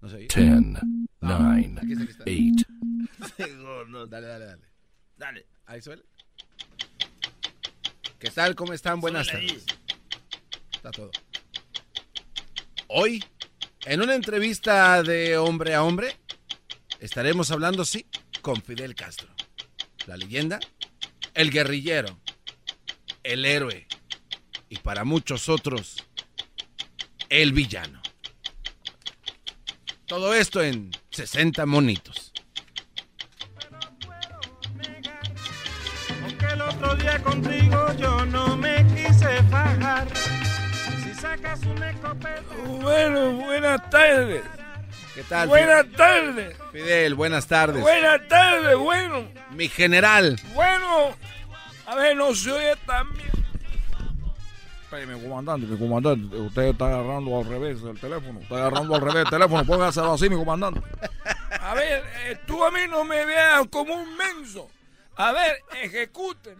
[0.00, 0.26] No se oye.
[0.28, 0.76] Ten,
[1.20, 2.24] Ah, nine, aquí está, aquí está.
[2.26, 3.56] eight.
[3.62, 4.62] No, no, dale, dale, dale.
[5.16, 5.46] Dale.
[5.66, 6.02] Ahí suele.
[8.22, 8.54] ¿Qué tal?
[8.54, 9.00] ¿Cómo están?
[9.00, 9.64] Buenas tardes.
[10.70, 11.10] Está todo.
[12.86, 13.24] Hoy,
[13.84, 16.16] en una entrevista de hombre a hombre,
[17.00, 18.06] estaremos hablando, sí,
[18.40, 19.28] con Fidel Castro.
[20.06, 20.60] La leyenda,
[21.34, 22.20] el guerrillero,
[23.24, 23.88] el héroe
[24.68, 26.06] y para muchos otros,
[27.28, 28.00] el villano.
[30.06, 32.31] Todo esto en 60 monitos.
[36.52, 40.06] El otro día contigo yo no me quise fajar.
[41.02, 42.42] Si sacas una escopeta.
[42.80, 44.42] Bueno, buenas tardes.
[45.14, 45.48] ¿Qué tal?
[45.48, 46.56] Buenas tardes.
[46.70, 47.80] Fidel, buenas tardes.
[47.80, 49.24] Buenas tardes, bueno.
[49.50, 50.38] Mi general.
[50.54, 51.10] Bueno.
[51.86, 53.30] A ver, no se oye tan bien.
[55.08, 59.24] mi comandante, mi comandante, usted está agarrando al revés el teléfono, está agarrando al revés
[59.24, 60.80] el teléfono, póngaselo así, mi comandante.
[61.60, 64.68] A ver, eh, tú a mí no me veas como un menso.
[65.22, 66.58] A ver, ejecuten.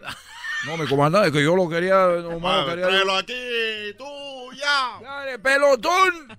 [0.65, 3.17] No, mi comandante, que yo lo quería, nomás lo quería.
[3.17, 4.99] Aquí, tú, ya.
[5.01, 6.37] Dale, pelotón.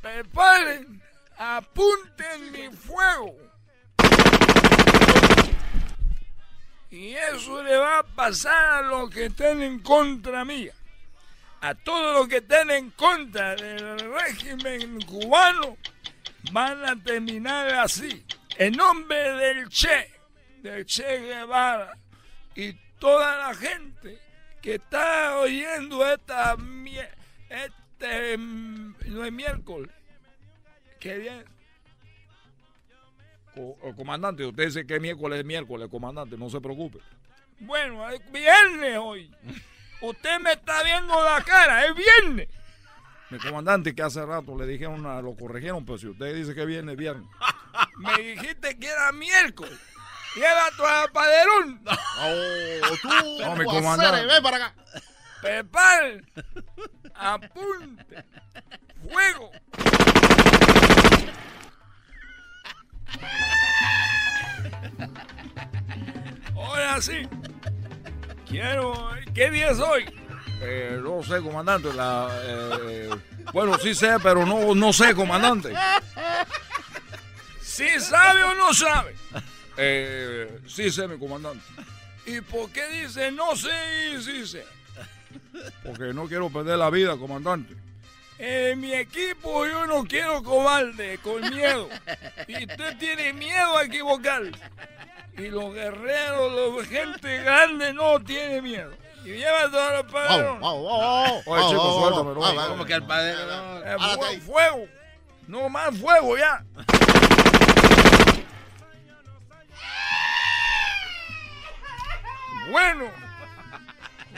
[0.00, 1.02] Preparen.
[1.36, 3.36] Apunten mi fuego.
[6.90, 10.74] Y eso le va a pasar a los que estén en contra mía.
[11.60, 15.76] A todos los que estén en contra del régimen cubano
[16.52, 18.24] van a terminar así.
[18.58, 20.21] En nombre del Che,
[20.62, 21.96] del Che Guevara
[22.54, 24.18] y toda la gente
[24.60, 26.56] que está oyendo esta
[27.48, 29.90] este mm, no es miércoles.
[31.00, 31.44] Qué bien.
[33.54, 36.98] Co- eh, comandante, usted dice que miércoles es miércoles, comandante, no se preocupe.
[37.60, 39.34] Bueno, es viernes hoy.
[40.00, 42.48] Usted me está viendo la cara, es viernes.
[43.30, 46.64] Mi comandante, que hace rato le dijeron, a- lo corrigieron, pero si usted dice que
[46.66, 47.26] viene, viernes.
[47.98, 49.78] Me dijiste que era miércoles.
[50.34, 51.80] Lleva tu apaderón.
[52.20, 53.08] Oh, tú,
[53.40, 54.26] No, mi comandante.
[54.26, 54.74] Ven para acá.
[55.42, 56.26] Preparen.
[57.14, 58.24] Apunte.
[59.10, 59.50] Fuego.
[66.56, 67.28] Ahora sí.
[68.48, 69.10] Quiero.
[69.34, 70.04] ¿Qué día es hoy?
[70.64, 73.10] Eh, no sé, comandante, la, eh,
[73.52, 75.74] bueno, sí sé, pero no, no sé, comandante.
[77.60, 79.16] ¿Sí sabe o no sabe?
[79.76, 81.64] Eh, sí sé, mi comandante,
[82.26, 83.70] ¿Y por qué dice no sé
[84.16, 84.64] y sí sé?
[85.84, 87.74] porque no quiero perder la vida, comandante.
[88.38, 91.88] En mi equipo yo no quiero cobarde, con miedo.
[92.48, 94.50] Y usted tiene miedo a equivocarse.
[95.38, 98.90] Y los guerreros, la gente grande no tiene miedo.
[99.24, 100.60] Y lleva todos los padrones.
[101.46, 102.68] Oye, chico, suéltame, no.
[102.68, 103.34] Como que al padre.
[103.46, 104.40] no.
[104.40, 104.86] Fuego.
[105.46, 106.64] No más fuego ya.
[112.72, 113.10] Bueno.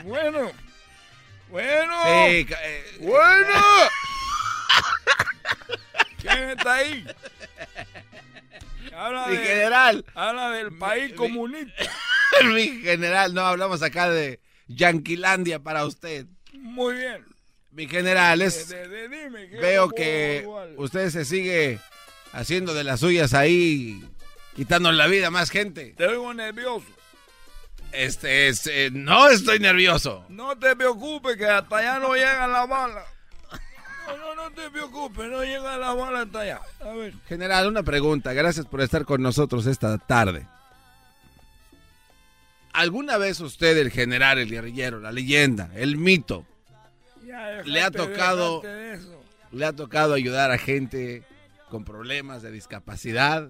[0.03, 0.51] Bueno.
[1.49, 2.03] Bueno.
[2.03, 3.61] Sí, eh, Bueno.
[6.21, 7.05] ¿Quién está ahí?
[8.93, 10.05] Habla Mi de- general.
[10.15, 11.73] Habla del país comunista.
[12.43, 16.25] Mi general, no hablamos acá de Yanquilandia para usted.
[16.53, 17.25] Muy bien.
[17.71, 20.69] Mi general, es, De- de- de- dime, ¿qué veo que ayudar?
[20.77, 21.79] usted se sigue
[22.33, 24.03] haciendo de las suyas ahí,
[24.55, 25.93] quitando la vida a más gente.
[25.97, 26.85] Te oigo nervioso.
[27.95, 30.25] Este es, eh, no estoy nervioso.
[30.29, 33.03] No te preocupes que hasta allá no llega la bala.
[34.07, 36.61] No, no, no te preocupes, no llega la bala hasta allá.
[36.81, 37.13] A ver.
[37.27, 38.33] General, una pregunta.
[38.33, 40.45] Gracias por estar con nosotros esta tarde.
[42.73, 46.45] ¿Alguna vez usted, el general, el guerrillero, la leyenda, el mito,
[47.25, 48.61] Ya, le ha tocado,
[49.53, 51.23] le ha tocado ayudar a gente
[51.69, 53.49] con problemas de discapacidad?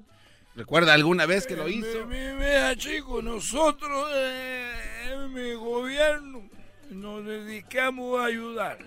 [0.56, 2.06] ¿Recuerda alguna vez que lo hizo?
[2.06, 4.74] mi- Mira, chicos, nosotros eh,
[5.12, 6.49] en mi gobierno
[6.89, 8.78] nos dedicamos a ayudar.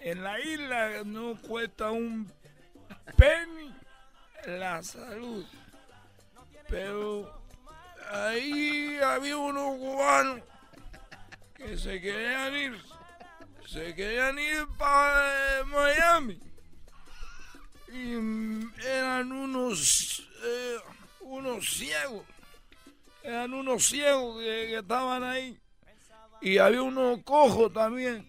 [0.00, 2.30] En la isla no cuesta un
[3.16, 3.74] penny
[4.46, 5.44] la salud.
[6.68, 7.42] Pero
[8.10, 10.40] ahí había unos cubanos
[11.54, 12.80] que se querían ir.
[13.66, 16.38] Se querían ir para Miami.
[17.88, 20.76] Y mm, eran unos, eh,
[21.20, 22.24] unos ciegos.
[23.22, 25.58] Eran unos ciegos que, estaban ahí.
[26.40, 28.28] Y había unos cojos también.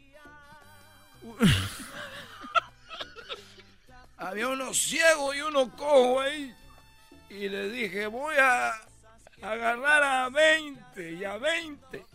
[4.18, 6.56] había unos ciegos y unos cojos ahí.
[7.30, 8.72] Y le dije, voy a
[9.42, 12.06] agarrar a 20 y a 20.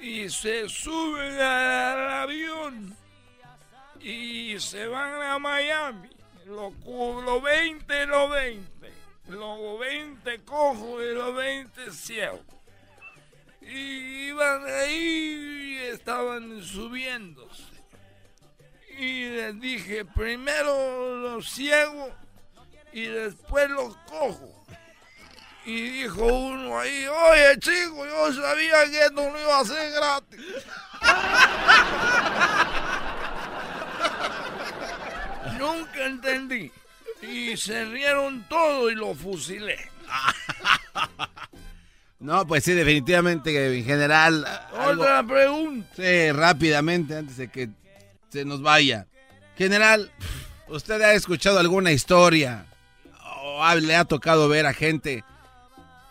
[0.00, 2.94] Y se suben al avión
[4.04, 6.10] y se van a Miami.
[6.46, 8.92] Los, los 20 y los 20.
[9.28, 12.42] Los 20 cojos y los 20 ciegos.
[13.62, 17.62] Y iban ahí y estaban subiéndose.
[18.98, 22.12] Y les dije, primero los ciegos
[22.92, 24.50] y después los cojos.
[25.64, 30.40] Y dijo uno ahí, oye chico, yo sabía que esto no iba a ser gratis.
[35.58, 36.70] Nunca entendí.
[37.22, 39.78] Y se rieron todos y lo fusilé.
[42.20, 44.46] No, pues sí, definitivamente, mi general.
[44.74, 45.86] algo- Otra pregunta.
[45.94, 47.68] Sí, rápidamente, antes de que
[48.30, 49.06] se nos vaya.
[49.58, 50.10] General,
[50.68, 52.64] ¿usted ha escuchado alguna historia
[53.42, 55.22] o ha- le ha tocado ver a gente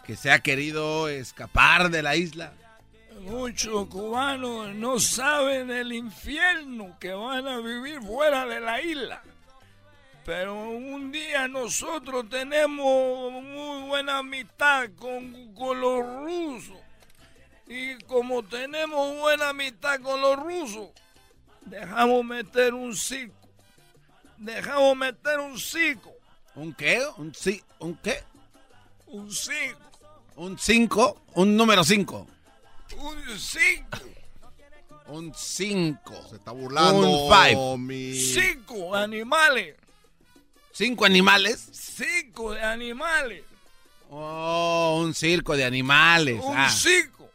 [0.05, 2.53] que se ha querido escapar de la isla?
[3.23, 9.21] Muchos cubanos no saben el infierno que van a vivir fuera de la isla.
[10.25, 16.77] Pero un día nosotros tenemos muy buena amistad con, con los rusos.
[17.67, 20.89] Y como tenemos buena amistad con los rusos,
[21.61, 23.35] dejamos meter un circo.
[24.37, 26.11] Dejamos meter un circo.
[26.55, 27.01] ¿Un qué?
[27.17, 28.21] ¿Un, ci- ¿Un qué?
[29.07, 29.79] Un circo.
[30.35, 31.21] ¿Un 5?
[31.35, 32.27] ¿Un número 5?
[32.97, 33.99] Un circo.
[35.07, 36.27] Un 5.
[36.29, 37.77] Se está burlando, Un 5.
[38.15, 39.75] Cinco animales.
[40.71, 41.69] ¿Cinco animales?
[41.71, 43.43] Cinco de animales.
[44.09, 46.39] Oh, un circo de animales.
[46.41, 46.69] Un ah.
[46.69, 47.29] circo.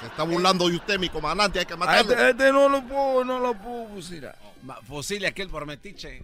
[0.00, 2.12] Se está burlando de usted, mi comandante, hay que A matarlo.
[2.12, 4.38] este, este no lo puedo, no lo puedo fusilar.
[4.86, 6.22] Fusile aquel por metiche.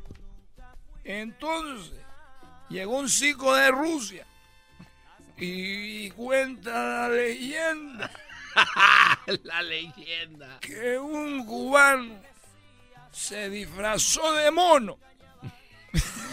[1.05, 1.93] Entonces,
[2.69, 4.27] llegó un circo de Rusia
[5.37, 8.11] y cuenta la leyenda
[9.45, 10.59] la leyenda.
[10.61, 12.21] que un cubano
[13.13, 14.99] se disfrazó de mono.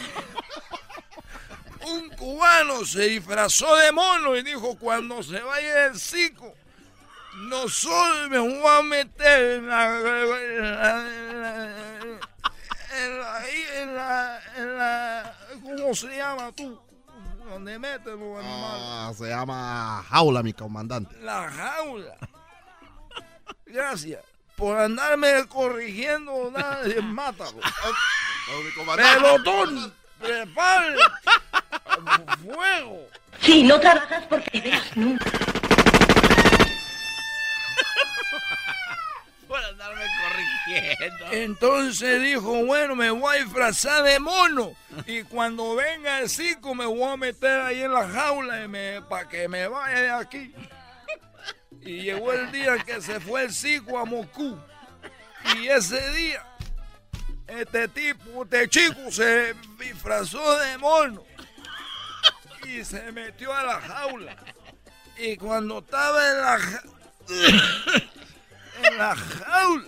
[1.85, 6.53] un cubano se disfrazó de mono y dijo, cuando se vaya el circo,
[7.47, 9.97] nosotros me voy a meter en la...
[9.97, 11.05] en la-
[13.01, 16.79] en la- ahí en la, en la- ¿Cómo se llama tú?
[17.65, 18.41] Donde.
[18.43, 21.15] Ah, se llama jaula, mi comandante.
[21.21, 22.15] La jaula.
[23.65, 24.23] Gracias.
[24.55, 27.59] Por andarme corrigiendo, nadie mátalo.
[28.95, 30.95] Pelotón, prepare.
[32.43, 33.07] Fuego.
[33.41, 35.29] Si no trabajas porque te veas nunca.
[39.47, 41.31] Por corrigiendo.
[41.31, 44.73] Entonces dijo, bueno, me voy a disfrazar de mono.
[45.05, 48.67] Y cuando venga el circo me voy a meter ahí en la jaula
[49.09, 50.53] para que me vaya de aquí.
[51.81, 54.59] Y llegó el día que se fue el circo a Moscú.
[55.55, 56.45] Y ese día,
[57.47, 61.23] este tipo, este chico se disfrazó de mono.
[62.65, 64.35] Y se metió a la jaula.
[65.17, 66.83] Y cuando estaba en la ja-
[68.83, 69.87] en la jaula,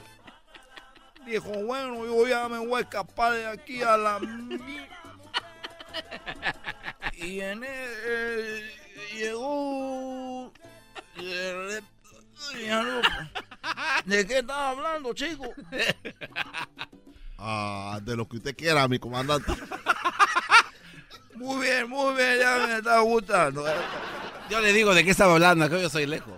[1.26, 4.20] dijo, bueno, yo ya me voy a escapar de aquí a la...
[4.20, 4.88] mi-".
[7.14, 8.72] Y en él
[9.14, 10.52] llegó...
[14.06, 15.54] ¿De qué estaba hablando, chico?
[17.38, 19.54] Ah, de lo que usted quiera, mi comandante.
[21.36, 23.66] Muy bien, muy bien, ya me está gustando.
[24.50, 26.34] Yo le digo de qué estaba hablando, que yo soy lejos.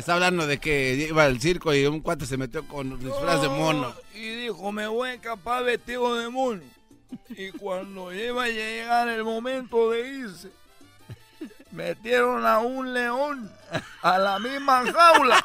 [0.00, 3.50] Está hablando de que iba al circo y un cuate se metió con disfraz de
[3.50, 3.94] mono.
[4.14, 6.62] Y dijo, me voy a escapar vestido de mono.
[7.28, 10.50] Y cuando iba a llegar el momento de irse,
[11.70, 13.52] metieron a un león
[14.00, 15.44] a la misma jaula.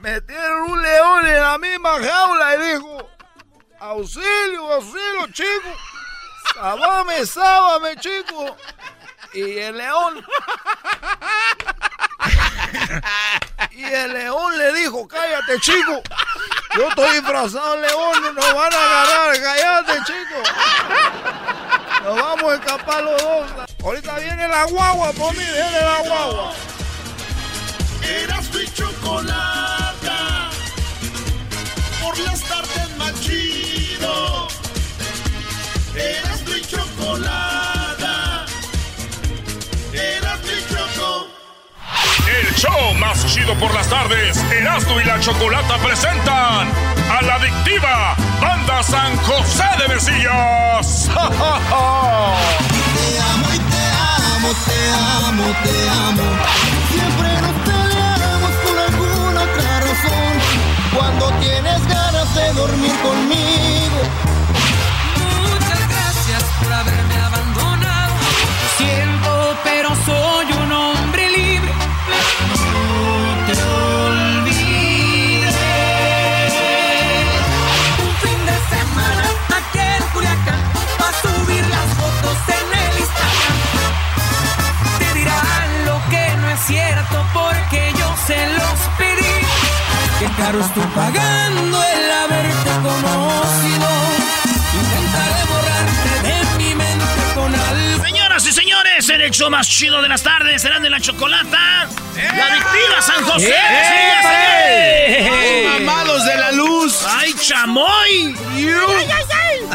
[0.00, 3.10] Metieron un león en la misma jaula y dijo,
[3.78, 5.76] auxilio, auxilio, chico.
[6.54, 8.56] Sábame, sábame, chico.
[9.34, 10.24] Y el león.
[13.72, 16.02] Y el león le dijo, cállate, chico.
[16.76, 20.42] Yo estoy disfrazado león, nos van a agarrar, cállate, chico.
[22.04, 23.50] Nos vamos a escapar los dos.
[23.84, 26.52] Ahorita viene la guagua, por mí, viene la guagua.
[28.02, 30.50] Eras mi chocolata.
[32.02, 34.48] Por las tardes más chido.
[35.94, 37.57] Eras mi chocolata.
[42.58, 46.66] Show más chido por las tardes, Erasmo y la Chocolata presentan
[47.08, 51.08] a la adictiva Banda San José de Mesillas.
[51.14, 52.34] ¡Ja, ja, ja!
[52.96, 53.84] Te amo y te
[54.34, 54.80] amo, te
[55.28, 56.26] amo, te amo.
[56.90, 60.32] Siempre nos peleamos por alguna otra razón.
[60.96, 64.37] Cuando tienes ganas de dormir conmigo.
[86.68, 89.46] Cierto porque yo se los pedí.
[90.18, 93.88] Qué caro estoy pagando el haberte conocido.
[94.74, 98.04] Intentaré borrarte de mi mente con algo.
[98.04, 101.88] Señoras y señores, el show más chido de las tardes, serán de la chocolata.
[102.14, 103.54] La adictiva San José.
[104.68, 105.30] ¡Eh!
[105.30, 107.02] ¡Sí, ¡Mamados de la luz!
[107.08, 108.36] ¡Ay, chamoy!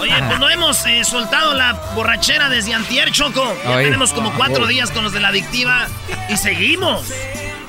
[0.01, 3.55] Oye, pues no hemos eh, soltado la borrachera desde antier, Choco.
[3.63, 3.85] Ya Ay.
[3.85, 5.87] tenemos como cuatro días con los de la adictiva
[6.29, 7.07] y seguimos.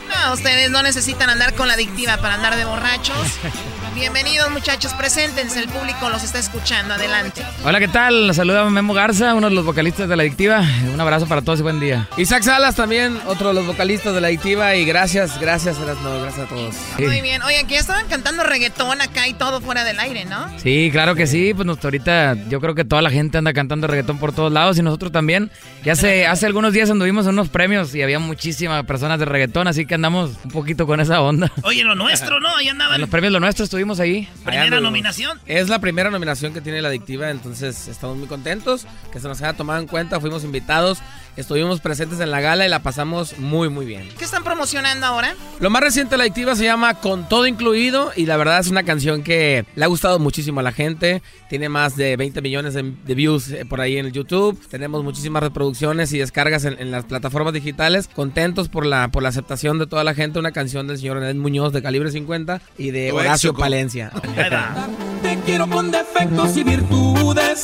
[0.09, 3.17] No, ustedes no necesitan andar con la adictiva para andar de borrachos.
[3.95, 7.43] Bienvenidos muchachos, preséntense, el público los está escuchando, adelante.
[7.65, 8.27] Hola, ¿qué tal?
[8.27, 10.65] Los saluda Memo Garza, uno de los vocalistas de La Adictiva.
[10.93, 12.09] Un abrazo para todos y buen día.
[12.17, 14.75] Isaac Salas también, otro de los vocalistas de La Adictiva.
[14.75, 16.75] Y gracias, gracias, Erasmo, gracias a todos.
[16.99, 20.47] Muy bien, oye, que ya estaban cantando reggaetón acá y todo fuera del aire, ¿no?
[20.59, 21.55] Sí, claro que sí.
[21.55, 24.77] Pues nosotros ahorita yo creo que toda la gente anda cantando reggaetón por todos lados
[24.77, 25.53] y nosotros también.
[25.85, 29.69] Ya hace, hace algunos días anduvimos en unos premios y había muchísimas personas de reggaetón,
[29.69, 31.53] así que andamos un poquito con esa onda.
[31.63, 32.57] Oye, lo nuestro, ¿no?
[32.57, 32.97] Ahí andaban.
[32.97, 34.29] En los premios Lo Nuestro estuvimos ahí.
[34.45, 35.41] Primera nominación.
[35.47, 39.41] Es la primera nominación que tiene la adictiva, entonces estamos muy contentos que se nos
[39.43, 40.21] haya tomado en cuenta.
[40.21, 40.99] Fuimos invitados,
[41.37, 44.09] estuvimos presentes en la gala y la pasamos muy, muy bien.
[44.19, 45.35] ¿Qué están promocionando ahora?
[45.61, 48.69] Lo más reciente de la adictiva se llama Con todo incluido y la verdad es
[48.69, 51.23] una canción que le ha gustado muchísimo a la gente.
[51.49, 54.59] Tiene más de 20 millones de, de views eh, por ahí en el YouTube.
[54.69, 58.09] Tenemos muchísimas reproducciones y descargas en, en las plataformas digitales.
[58.15, 60.39] Contentos por la, por la aceptación de toda la gente.
[60.39, 63.55] Una canción del señor Ed Muñoz de calibre 50 y de Tu Horacio.
[63.55, 64.11] Palencia.
[65.23, 67.63] Te quiero con defectos y virtudes.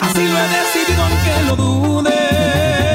[0.00, 2.93] Así lo he decidido aunque lo dudes.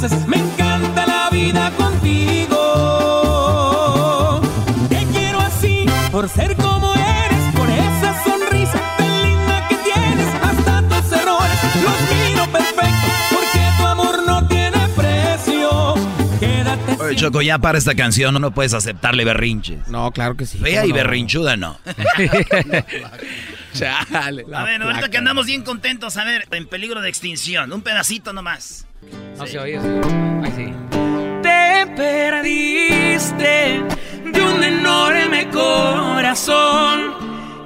[0.00, 0.26] Fugaces.
[0.26, 2.56] Me encanta la vida contigo.
[4.88, 7.54] Te quiero así, por ser como eres.
[7.56, 10.34] Por esa sonrisa tan linda que tienes.
[10.42, 13.12] Hasta tus errores los miro perfectos.
[13.30, 15.94] Porque tu amor no tiene precio.
[16.40, 19.88] Quédate Oye, Choco, ya para esta canción no puedes aceptarle berrinches.
[19.88, 20.58] No, claro que sí.
[20.58, 20.96] Fea ¿cómo y no?
[20.96, 21.78] berrinchuda no.
[23.74, 24.44] Chale.
[24.52, 28.32] A ver, ahorita que andamos bien contentos, a ver, en peligro de extinción, un pedacito
[28.32, 28.86] nomás.
[29.36, 29.78] No se oye.
[29.78, 30.72] Ay, sí.
[31.42, 33.82] Te perdiste
[34.24, 37.14] de un enorme corazón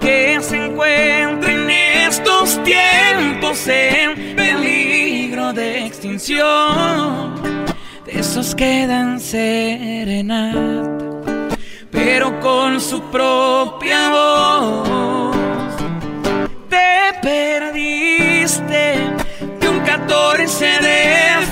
[0.00, 7.34] que se encuentra en estos tiempos en peligro de extinción.
[8.04, 10.58] De esos que dan serenata,
[11.90, 15.41] pero con su propia voz
[16.72, 18.84] te perdiste
[19.60, 21.00] de un 14 de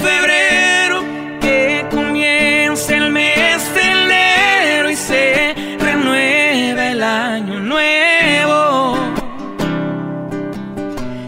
[0.07, 1.05] febrero
[1.43, 8.97] que comienza el mes de enero y se renueva el año nuevo.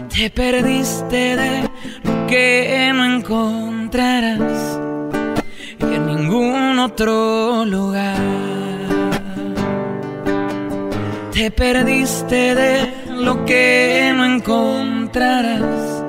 [0.09, 1.69] Te perdiste de
[2.03, 4.79] lo que no encontrarás
[5.81, 8.17] en ningún otro lugar.
[11.31, 12.92] Te perdiste de
[13.23, 16.03] lo que no encontrarás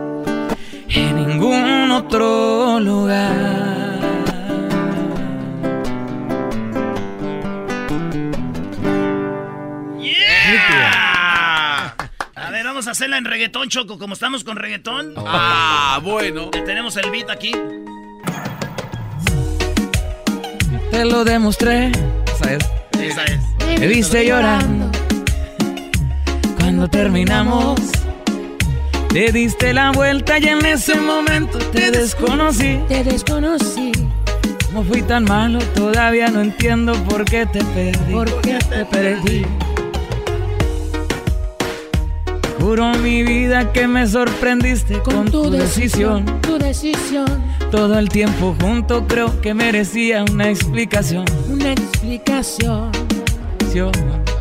[0.89, 4.01] en ningún otro lugar.
[10.01, 11.95] ¡Yeah!
[12.35, 13.99] A ver, vamos a hacerla en reggaetón, Choco.
[13.99, 15.15] Como estamos con reggaetón.
[15.17, 16.51] Ah, bueno.
[16.51, 17.53] Tenemos el beat aquí.
[20.91, 21.93] Te lo demostré.
[22.27, 22.71] Esa es.
[23.01, 23.41] Esa es.
[23.79, 24.94] Me viste llorando
[26.75, 27.81] cuando terminamos.
[29.11, 32.81] Te diste la vuelta y en ese momento te desconocí.
[32.89, 33.93] Te desconocí.
[34.73, 38.13] No fui tan malo, todavía no entiendo por qué te perdí.
[38.13, 39.47] ¿Por qué te perdí?
[42.59, 46.25] Juro mi vida que me sorprendiste con, tu, decisión.
[46.41, 47.27] Tu decisión.
[47.71, 51.25] Todo el tiempo junto creo que merecía una explicación.
[51.49, 52.91] Una explicación.
[53.77, 54.34] Oh,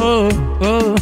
[0.00, 0.28] oh,
[0.60, 0.94] oh.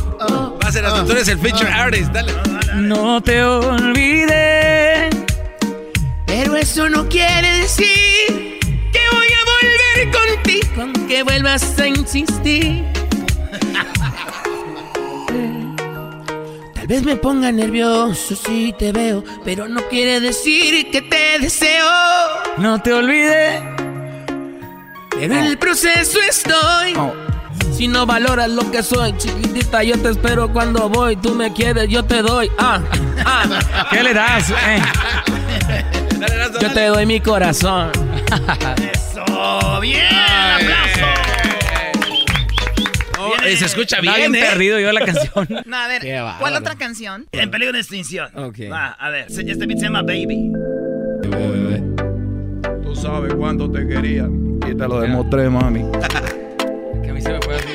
[0.62, 2.32] Va a ser hasta tú eres el feature artist, dale.
[2.74, 5.10] No te olvidé.
[6.26, 12.84] Pero eso no quiere decir que voy a volver contigo, aunque vuelvas a insistir.
[16.74, 21.86] Tal vez me ponga nervioso si te veo, pero no quiere decir que te deseo.
[22.58, 23.60] No te olvidé.
[25.10, 26.94] Pero en el proceso estoy.
[27.82, 31.16] Si no valoras lo que soy, chiquitita, yo te espero cuando voy.
[31.16, 32.48] Tú me quieres, yo te doy.
[32.56, 32.80] Ah,
[33.26, 33.88] ah.
[33.90, 34.50] ¿Qué le das?
[34.50, 34.80] Eh.
[36.60, 37.90] Yo te doy mi corazón.
[38.76, 39.80] ¡Eso!
[39.80, 40.06] ¡Bien!
[40.14, 41.00] ¡Aplauso!
[43.44, 44.46] eh, se escucha bien, bien ¿eh?
[44.48, 45.48] perdido yo la canción.
[45.66, 46.02] No, a ver.
[46.38, 47.26] ¿cuál otra canción?
[47.32, 48.30] En peligro de extinción.
[48.36, 48.58] Ok.
[48.70, 49.26] Va, a ver.
[49.28, 50.52] Este beat se llama Baby.
[52.84, 54.28] Tú sabes cuánto te quería
[54.70, 55.82] y te lo demostré, mami.
[57.22, 57.68] Mí se me fue así.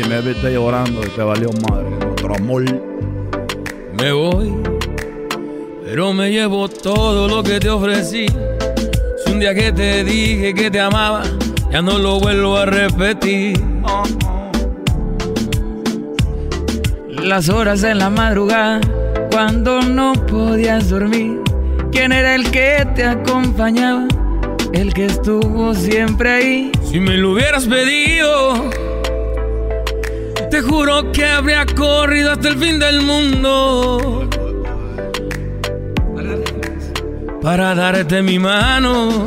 [0.00, 1.86] Y me viste llorando y te valió madre.
[2.10, 2.64] Otro amor.
[4.00, 4.52] Me voy,
[5.84, 8.26] pero me llevo todo lo que te ofrecí.
[9.24, 11.22] Si un día que te dije que te amaba,
[11.70, 13.62] ya no lo vuelvo a repetir.
[17.08, 18.80] Las horas en la madrugada,
[19.30, 21.40] cuando no podías dormir.
[21.92, 24.08] ¿Quién era el que te acompañaba?
[24.72, 26.72] El que estuvo siempre ahí.
[26.92, 28.68] Si me lo hubieras pedido,
[30.50, 34.28] te juro que habría corrido hasta el fin del mundo.
[37.40, 39.24] Para darte mi mano.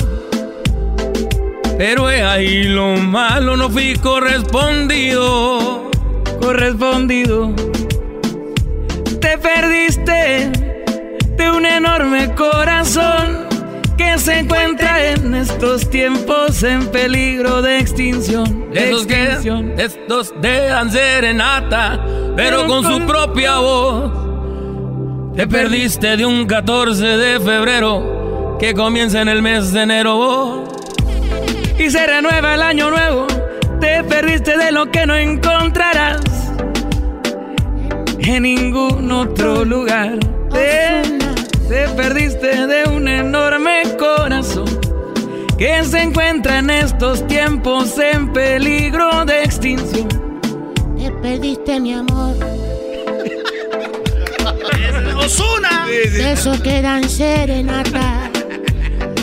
[1.75, 5.89] Pero es ahí lo malo, no fui correspondido.
[6.39, 7.51] Correspondido.
[9.19, 10.51] Te perdiste
[15.49, 18.71] estos tiempos en peligro de extinción.
[18.71, 19.73] De Esos que- extinción.
[19.77, 22.03] Estos de dan serenata,
[22.35, 24.11] pero con su propia voz.
[25.35, 30.63] Te perdiste de un 14 de febrero que comienza en el mes de enero.
[31.77, 33.27] Y se renueva el año nuevo.
[33.79, 36.21] Te perdiste de lo que no encontrarás
[38.17, 40.17] en ningún otro lugar.
[40.49, 41.01] Te,
[41.69, 44.65] te perdiste de un enorme corazón
[45.57, 50.07] que se encuentra en estos tiempos en peligro de extinción.
[50.97, 52.35] Te perdiste mi amor.
[55.17, 55.85] ¡Osuna!
[55.87, 58.29] De eso quedan serenata,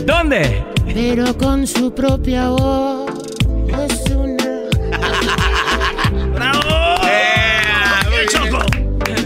[0.04, 0.64] ¿Dónde?
[0.94, 3.10] pero con su propia voz.
[3.88, 4.44] Es una.
[6.34, 7.00] ¡Bravo!
[8.10, 8.58] ¡Bien, Choco!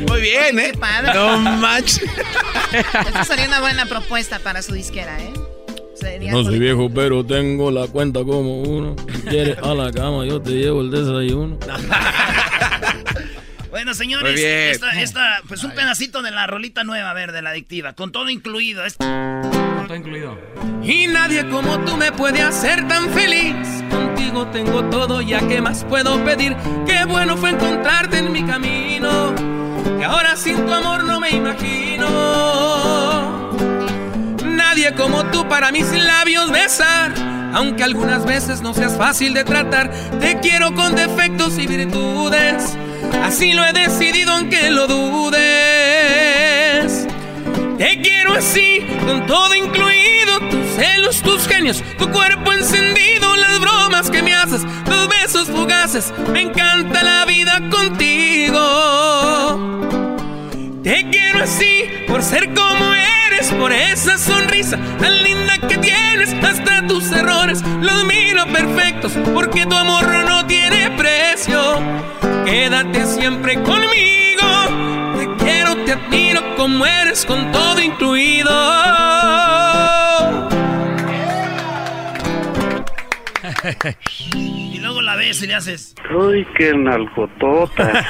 [0.09, 0.71] Muy bien, ¿eh?
[0.73, 1.15] Qué padre.
[1.15, 2.03] No manches.
[2.73, 5.33] Esta sería una buena propuesta para su disquera, ¿eh?
[6.07, 8.95] Sería No soy viejo, pero tengo la cuenta como uno.
[9.15, 11.59] Si quieres a la cama, yo te llevo el desayuno.
[13.71, 14.71] Bueno, señores, Muy bien.
[14.71, 18.11] esta, esta, pues un pedacito de la rolita nueva, a ver, de la adictiva, con
[18.11, 18.87] todo incluido.
[18.87, 20.39] Es- Todo incluido.
[20.83, 23.55] Y nadie como tú me puede hacer tan feliz.
[23.91, 26.57] Contigo tengo todo, ya que más puedo pedir.
[26.87, 29.35] Qué bueno fue encontrarte en mi camino.
[29.99, 32.07] Que ahora sin tu amor no me imagino.
[34.77, 37.15] Nadie como tú para mis labios besar.
[37.55, 39.91] Aunque algunas veces no seas fácil de tratar,
[40.21, 42.77] te quiero con defectos y virtudes.
[43.25, 45.47] Así lo he decidido aunque lo dudes.
[47.79, 54.11] Te quiero así, con todo incluido, tus celos, tus genios, tu cuerpo encendido, las bromas
[54.11, 59.07] que me haces, tus besos fugaces, me encanta la vida contigo.
[62.31, 66.35] ser como eres por esa sonrisa tan linda que tienes.
[66.43, 71.81] Hasta tus errores los miro perfectos porque tu amor no tiene precio.
[72.45, 74.47] Quédate siempre conmigo.
[75.19, 78.51] Te quiero, te admiro como eres con todo incluido.
[85.07, 85.95] la ves y le haces.
[86.15, 88.05] Uy, qué nalgotota.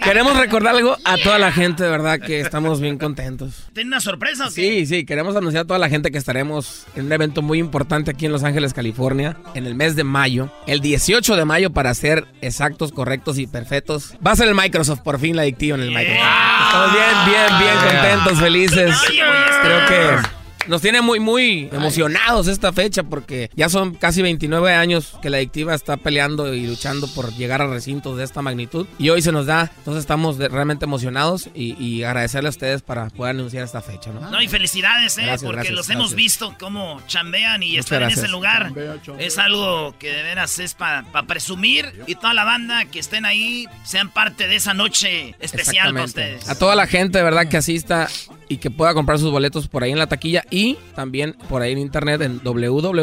[0.02, 3.68] Queremos recordar algo a toda la gente, de verdad, que estamos bien contentos.
[3.74, 4.52] ¿Tiene una sorpresa o qué?
[4.52, 8.10] Sí, sí, queremos anunciar a toda la gente que estaremos en un evento muy importante
[8.10, 11.92] aquí en Los Ángeles, California, en el mes de mayo, el 18 de mayo para
[11.92, 14.14] ser exactos, correctos y perfectos.
[14.26, 16.26] Va a ser el Microsoft, por fin la adictiva en el Microsoft.
[16.66, 18.96] Estamos bien, bien, bien contentos, felices.
[19.62, 25.14] Creo que nos tiene muy, muy emocionados esta fecha porque ya son casi 29 años
[25.22, 28.86] que la adictiva está peleando y luchando por llegar a recintos de esta magnitud.
[28.98, 32.82] Y hoy se nos da, entonces estamos de- realmente emocionados y, y agradecerle a ustedes
[32.82, 34.20] para poder anunciar esta fecha, ¿no?
[34.30, 35.22] No, y felicidades, ¿eh?
[35.22, 38.64] Gracias, porque gracias, los hemos visto cómo chambean y Muchas estar en ese lugar.
[38.64, 39.26] Chambea, chambea.
[39.26, 43.66] Es algo que de veras es para presumir y toda la banda que estén ahí
[43.84, 46.48] sean parte de esa noche especial para ustedes.
[46.48, 48.08] A toda la gente, de verdad, que asista
[48.50, 51.70] y que pueda comprar sus boletos por ahí en la taquilla y también por ahí
[51.70, 53.02] en internet en www.axs.com.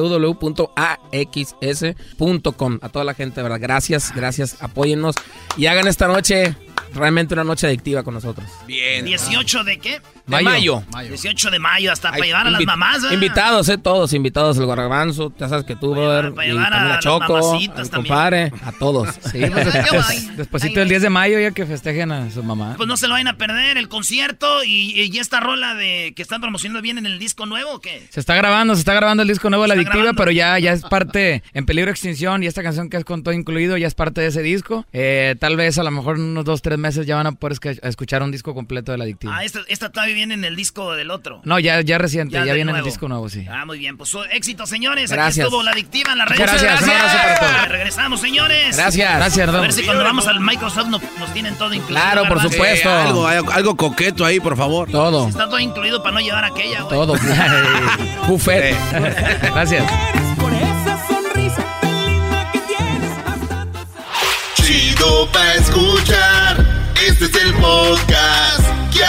[2.81, 5.15] A toda la gente, verdad, gracias, gracias, apóyennos
[5.55, 6.53] y hagan esta noche
[6.93, 8.45] realmente una noche adictiva con nosotros.
[8.67, 9.05] Bien.
[9.05, 10.01] ¿18 de qué?
[10.27, 10.83] De mayo.
[11.07, 13.13] 18 de mayo, hasta para llevar a las mamás, ¿verdad?
[13.13, 16.69] Invitados, eh, todos invitados, el garbanzo, ya sabes que tú, brother, para y llevar a
[16.71, 17.89] también a las Choco, también.
[17.91, 19.07] compadre, a todos.
[19.31, 22.73] Sí, después, despuésito del 10 de mayo ya que festejen a su mamá.
[22.77, 26.21] Pues no se lo vayan a perder el concierto y, y esta rola de que
[26.21, 28.07] están promocionando bien en el disco nuevo, ¿o qué?
[28.09, 30.17] Se está grabando, se está grabando el disco nuevo de La ¿Se Adictiva, grabando?
[30.21, 33.23] pero ya, ya es parte en peligro de extinción y esta canción que es con
[33.23, 34.85] todo incluido ya es parte de ese disco.
[34.93, 37.57] Eh, tal vez a lo mejor en unos dos, tres meses ya van a poder
[37.83, 39.37] escuchar un disco completo de La Adictiva.
[39.37, 41.41] Ah, esta, esta todavía viene en el disco del otro.
[41.43, 43.45] No, ya, ya reciente, ya, viene en el disco nuevo, sí.
[43.49, 43.97] Ah, muy bien.
[43.97, 45.11] Pues éxito, señores.
[45.11, 45.45] Gracias.
[45.45, 46.39] Aquí estuvo la adictiva en la red.
[46.39, 47.67] Muchas gracias, un abrazo para todos.
[47.69, 48.75] Regresamos, señores.
[48.75, 49.15] Gracias.
[49.15, 52.01] Gracias, A ver si cuando vamos al Microsoft no- nos tienen todo incluido.
[52.01, 52.89] Claro, por supuesto.
[52.89, 54.89] algo, algo, algo coqueto ahí, por favor.
[54.89, 55.27] Todo.
[55.29, 56.89] Está todo incluido para no llevar aquella, güey.
[56.95, 57.13] Todo.
[58.27, 58.75] Buffet.
[59.53, 59.83] Gracias.
[64.55, 66.65] Chido pa' escuchar.
[67.07, 68.66] Este es el podcast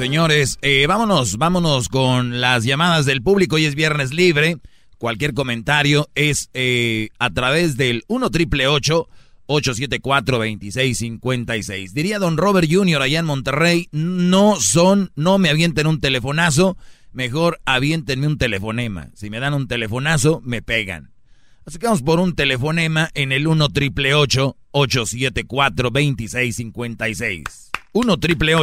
[0.00, 3.56] Señores, eh, vámonos, vámonos con las llamadas del público.
[3.56, 4.56] Hoy es viernes libre.
[4.96, 11.92] Cualquier comentario es eh, a través del 1 triple 874 2656.
[11.92, 13.02] Diría don Robert Jr.
[13.02, 16.78] allá en Monterrey, no son, no me avienten un telefonazo,
[17.12, 19.10] mejor avientenme un telefonema.
[19.12, 21.10] Si me dan un telefonazo, me pegan.
[21.66, 27.70] Así que vamos por un telefonema en el 1 triple 874 2656.
[27.92, 28.54] 1 triple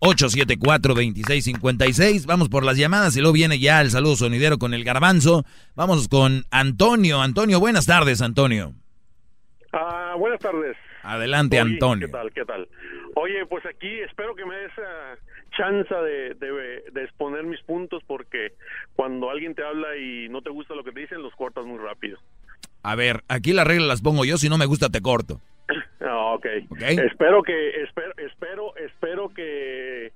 [0.00, 2.26] 874-2656.
[2.26, 5.44] Vamos por las llamadas y luego viene ya el saludo sonidero con el garbanzo.
[5.74, 7.22] Vamos con Antonio.
[7.22, 8.72] Antonio, buenas tardes, Antonio.
[9.72, 10.76] Ah, buenas tardes.
[11.02, 12.06] Adelante, Oye, Antonio.
[12.08, 12.32] ¿Qué tal?
[12.32, 12.68] ¿Qué tal?
[13.14, 15.14] Oye, pues aquí espero que me des ah,
[15.56, 18.52] chance de, de, de exponer mis puntos porque
[18.94, 21.78] cuando alguien te habla y no te gusta lo que te dicen, los cortas muy
[21.78, 22.18] rápido.
[22.82, 25.40] A ver, aquí las reglas las pongo yo, si no me gusta te corto.
[26.06, 26.46] Ah, ok.
[26.80, 30.12] Espero que espero espero espero que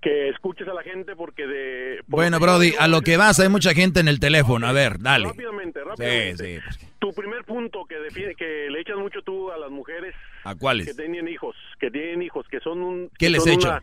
[0.00, 3.72] que escuches a la gente porque de Bueno, Brody, a lo que vas, hay mucha
[3.72, 4.66] gente en el teléfono.
[4.66, 5.26] A ver, dale.
[5.28, 6.44] rápidamente, Sí, rápidamente.
[6.44, 6.60] sí.
[6.64, 10.56] pues, Tu primer punto que define que le echas mucho tú a las mujeres ¿A
[10.56, 10.88] cuáles?
[10.88, 13.68] que tienen hijos, que tienen hijos, que son un ¿Qué que les son echo?
[13.68, 13.82] una-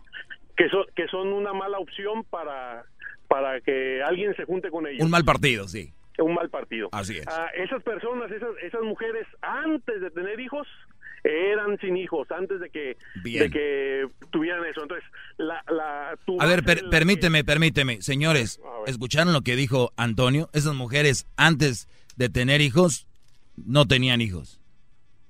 [0.58, 2.84] que son que son una mala opción para
[3.30, 5.02] para que alguien se junte con ellos.
[5.06, 5.94] Un mal partido, sí.
[6.18, 6.90] Un mal partido.
[6.92, 7.26] Así es.
[7.30, 10.68] Ah, esas personas, esas esas mujeres antes de tener hijos
[11.24, 13.44] eran sin hijos antes de que Bien.
[13.44, 14.82] de que tuvieran eso.
[14.82, 18.02] Entonces, la la tu A ver, per- la- permíteme, permíteme.
[18.02, 20.50] Señores, ¿escucharon lo que dijo Antonio?
[20.54, 23.08] Esas mujeres antes de tener hijos
[23.58, 24.60] no tenían hijos.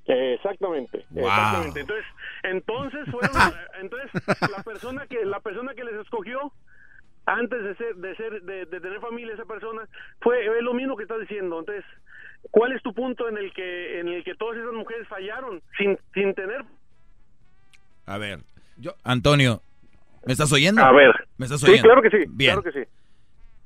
[0.05, 1.27] Exactamente, Wow.
[1.27, 1.79] exactamente.
[1.81, 2.05] Entonces,
[2.43, 4.09] entonces fueron, entonces
[4.49, 6.51] la persona que la persona que les escogió
[7.25, 9.87] antes de ser de ser de, de tener familia esa persona
[10.21, 11.59] fue es lo mismo que estás diciendo.
[11.59, 11.85] Entonces,
[12.51, 15.97] ¿cuál es tu punto en el que en el que todas esas mujeres fallaron sin
[16.13, 16.63] sin tener
[18.05, 18.39] A ver,
[18.77, 19.61] yo, Antonio,
[20.25, 20.81] ¿me estás oyendo?
[20.83, 21.83] A ver, ¿Me estás Sí, oyendo?
[21.87, 22.53] claro que sí, Bien.
[22.59, 22.89] claro que sí.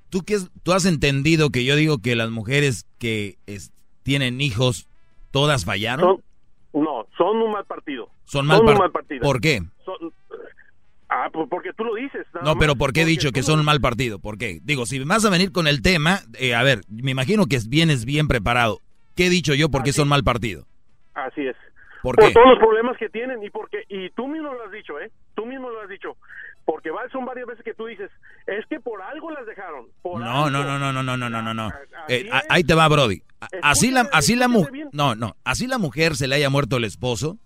[0.10, 3.72] ¿Tú, qué ¿Tú has entendido que yo digo que las mujeres que es-
[4.04, 4.88] tienen hijos,
[5.32, 6.22] todas fallaron?
[6.72, 8.10] Son, no, son un mal partido.
[8.26, 9.22] Son mal, un par- mal partido.
[9.22, 9.62] ¿Por qué?
[9.86, 10.14] Son-
[11.16, 12.26] Ah, pues porque tú lo dices.
[12.42, 14.18] No, pero ¿por qué he dicho que son un mal partido?
[14.18, 14.60] ¿Por qué?
[14.64, 18.04] Digo, si vas a venir con el tema, eh, a ver, me imagino que vienes
[18.04, 18.80] bien preparado.
[19.16, 20.66] ¿Qué he dicho yo por qué son mal partido?
[21.14, 21.56] Así es.
[22.02, 25.12] ¿Por, todos los problemas que tienen y porque y tú mismo lo has dicho, ¿eh?
[25.36, 26.18] Tú mismo lo has dicho.
[26.66, 28.10] Porque son varias veces que tú dices,
[28.48, 29.86] es que por algo las dejaron.
[30.04, 31.68] No, no, no, no, no, no, no, no, no.
[31.68, 33.22] Ah, eh, ahí te va, Brody.
[33.62, 36.86] Así la, así la mujer, no, no, así la mujer se le haya muerto el
[36.86, 37.38] esposo,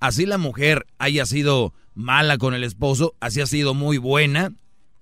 [0.00, 4.52] así la mujer haya sido mala con el esposo, así ha sido muy buena.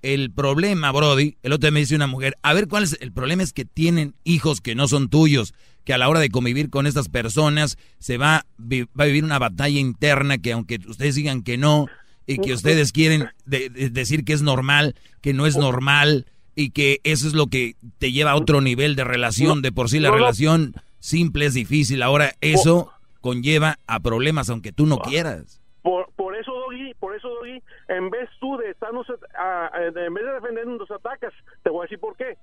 [0.02, 3.12] El problema, Brody, el otro día me dice una mujer, a ver cuál es el
[3.12, 5.54] problema es que tienen hijos que no son tuyos,
[5.84, 9.38] que a la hora de convivir con estas personas se va, va a vivir una
[9.38, 11.86] batalla interna que aunque ustedes digan que no
[12.26, 16.70] y que ustedes quieren de- de- decir que es normal, que no es normal y
[16.70, 20.00] que eso es lo que te lleva a otro nivel de relación, de por sí
[20.00, 22.90] la relación simple es difícil, ahora eso
[23.20, 25.60] conlleva a problemas aunque tú no quieras.
[25.82, 29.06] Por, por eso, Doggy, por eso, Doggy, en vez tú de estarnos,
[29.36, 31.32] a- a- en vez de defendernos, nos atacas.
[31.64, 32.36] Te voy a decir por qué.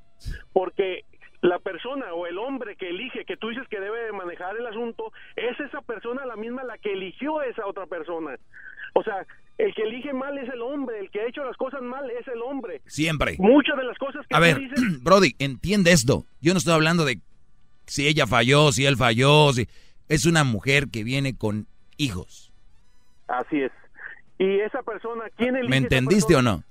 [0.52, 1.06] Porque
[1.42, 4.68] la persona o el hombre que elige, que tú dices que debe de manejar el
[4.68, 8.36] asunto, es esa persona la misma la que eligió a esa otra persona.
[8.94, 9.26] O sea,
[9.58, 12.28] el que elige mal es el hombre, el que ha hecho las cosas mal es
[12.28, 12.82] el hombre.
[12.88, 13.36] Siempre.
[13.40, 16.26] Muchas de las cosas que A ver, dices Brody, entiende esto.
[16.42, 17.20] Yo no estoy hablando de
[17.86, 19.68] si ella falló, si él falló, si
[20.10, 21.68] es una mujer que viene con
[21.98, 22.49] hijos.
[23.30, 23.72] Así es.
[24.38, 26.64] Y esa persona, ¿quién elige ¿Me entendiste o no?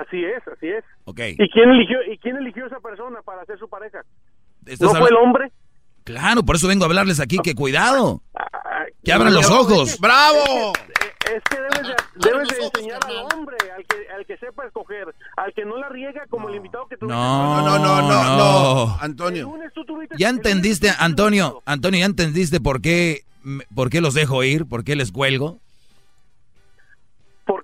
[0.00, 0.84] Así es, así es.
[1.04, 1.20] Ok.
[1.38, 4.02] ¿Y quién eligió y quién eligió esa persona para ser su pareja?
[4.66, 5.50] ¿Estás ¿No fue el hombre?
[6.04, 8.20] Claro, por eso vengo a hablarles aquí que cuidado.
[9.02, 9.88] Que no, abran los ojos.
[9.90, 10.72] es que- ¡Bravo!
[11.34, 15.06] Es que debes de, debes de enseñar al hombre, al que, al que sepa escoger,
[15.38, 17.16] al que no la riega como el invitado que tuviste.
[17.16, 18.36] No, no, no, no,
[18.86, 18.96] no.
[19.00, 19.50] Antonio.
[20.18, 23.22] Ya entendiste, Antonio, Antonio, ya entendiste por qué,
[23.74, 25.60] por qué los dejo ir, por qué les cuelgo.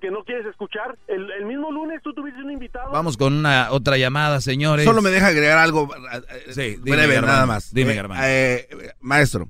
[0.01, 0.97] Porque no quieres escuchar.
[1.07, 2.91] El, el mismo lunes tú tuviste un invitado.
[2.91, 4.83] Vamos con una otra llamada, señores.
[4.83, 7.71] Solo me deja agregar algo eh, eh, Sí, dime, breve, nada más.
[7.71, 8.19] Dime, Eh, Germán.
[8.23, 8.67] eh,
[8.99, 9.49] maestro,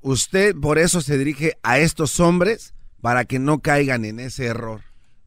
[0.00, 4.80] usted por eso se dirige a estos hombres para que no caigan en ese error.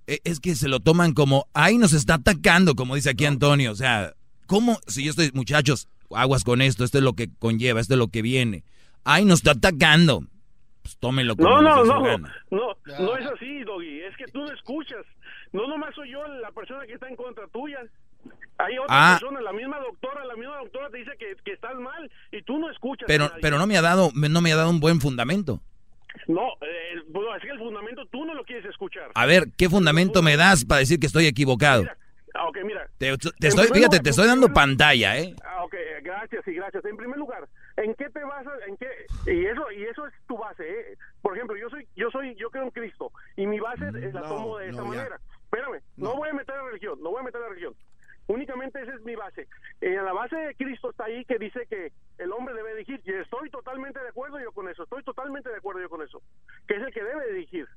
[0.08, 3.72] Es que se lo toman como, ahí nos está atacando, como dice aquí Antonio.
[3.72, 4.14] O sea,
[4.46, 4.78] ¿cómo?
[4.88, 8.10] Si yo estoy, muchachos, aguas con esto, esto es lo que conlleva, esto es lo
[8.10, 8.66] que viene.
[9.06, 10.26] Ahí nos está atacando.
[10.86, 12.36] Pues tómenlo como No, no, no, gana.
[12.52, 14.02] no, no es así, Doggy.
[14.02, 15.04] Es que tú no escuchas.
[15.52, 17.80] No nomás soy yo la persona que está en contra tuya.
[18.60, 19.18] Hay otra Ah.
[19.20, 22.60] persona, la misma doctora, la misma doctora te dice que, que estás mal y tú
[22.60, 23.06] no escuchas.
[23.08, 25.60] Pero, pero no me ha dado, no me ha dado un buen fundamento.
[26.28, 29.10] No, eh, bueno, es que el fundamento tú no lo quieres escuchar.
[29.16, 31.84] A ver, ¿qué fundamento me das para decir que estoy equivocado?
[32.36, 32.88] Ah, ok, mira.
[33.00, 35.34] Te, estoy, primer fíjate, te estoy dando pantalla, ¿eh?
[35.44, 36.86] Ah, ok, gracias y gracias.
[36.86, 37.48] En primer lugar,
[37.78, 38.54] ¿en qué te basas?
[38.68, 38.88] ¿En qué?
[39.28, 40.98] Y eso y eso es tu base, ¿eh?
[41.22, 44.22] Por ejemplo, yo soy yo soy yo creo en Cristo y mi base es la
[44.24, 44.84] tomo de no, ya.
[44.84, 45.20] manera.
[45.44, 46.16] Espérame, no.
[46.16, 47.76] voy a meter la religión, no voy a meter la religión.
[48.28, 49.48] Únicamente esa es mi base.
[49.82, 53.00] En la base de Cristo está ahí que dice que el hombre debe elegir.
[53.06, 54.84] Y estoy totalmente de acuerdo yo con eso.
[54.84, 56.22] Estoy totalmente de acuerdo yo con eso.
[56.68, 57.68] Que es el que debe elegir.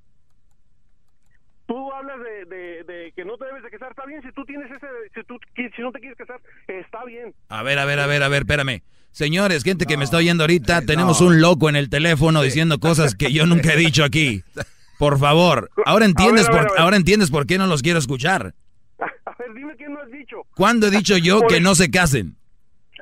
[1.66, 3.90] Tú hablas de, de, de que no te debes de casar.
[3.90, 4.86] Está bien, si tú tienes ese...
[5.14, 7.34] Si, tú, si no te quieres casar, está bien.
[7.50, 8.80] A ver, a ver, a ver, a ver, espérame.
[9.12, 13.14] Señores, gente que me está oyendo ahorita, tenemos un loco en el teléfono diciendo cosas
[13.14, 14.42] que yo nunca he dicho aquí.
[14.98, 17.82] Por favor, ahora entiendes A ver, a ver, por ahora entiendes por qué no los
[17.82, 18.54] quiero escuchar.
[18.98, 20.38] A ver, dime qué no has dicho.
[20.56, 22.36] ¿Cuándo he dicho yo que el- no se casen?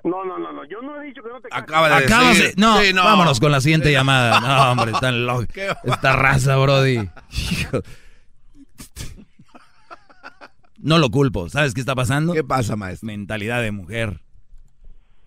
[0.04, 0.64] No, no, no, no.
[0.68, 1.62] Yo no he dicho que no te cases.
[1.64, 2.54] Acaba de Acabas decir.
[2.54, 3.02] de- no, Sí, no.
[3.02, 4.40] vámonos con la siguiente llamada.
[4.40, 5.48] No, hombre, están locos.
[5.84, 7.08] Esta raza, Brody.
[10.78, 11.48] No lo culpo.
[11.48, 12.32] ¿Sabes qué está pasando?
[12.34, 13.06] ¿Qué pasa, maestro?
[13.06, 14.20] Mentalidad de mujer.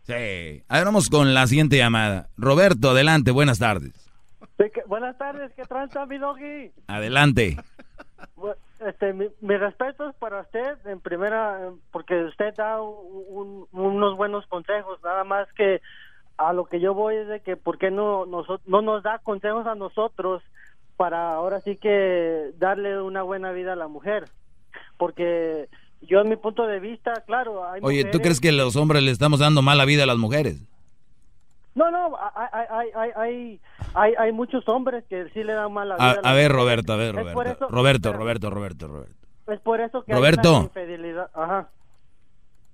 [0.09, 0.63] Sí.
[0.67, 2.29] A ver, vamos con la siguiente llamada.
[2.35, 3.93] Roberto, adelante, buenas tardes.
[4.57, 6.71] Sí, que- buenas tardes, ¿qué tranza, mi doggy?
[6.87, 7.57] Adelante.
[8.79, 14.47] Este, mi, mi respeto es para usted, en primera, porque usted da un- unos buenos
[14.47, 15.79] consejos, nada más que
[16.37, 19.19] a lo que yo voy es de que, ¿por qué no, noso- no nos da
[19.19, 20.41] consejos a nosotros
[20.97, 24.25] para ahora sí que darle una buena vida a la mujer?
[24.97, 25.69] Porque
[26.01, 29.11] yo, en mi punto de vista, claro, hay Oye, ¿tú crees que los hombres le
[29.11, 30.63] estamos dando mala vida a las mujeres?
[31.75, 33.59] No, no, hay, hay, hay,
[33.93, 36.11] hay, hay, muchos hombres que sí le dan mala vida.
[36.11, 36.51] A, las a ver.
[36.51, 37.41] Roberto, a ver, Roberto.
[37.43, 39.15] eso- Roberto, Roberto, Roberto, Roberto.
[39.47, 40.57] Es por eso que Roberto.
[40.57, 41.29] hay infidelidad.
[41.33, 41.69] Ajá.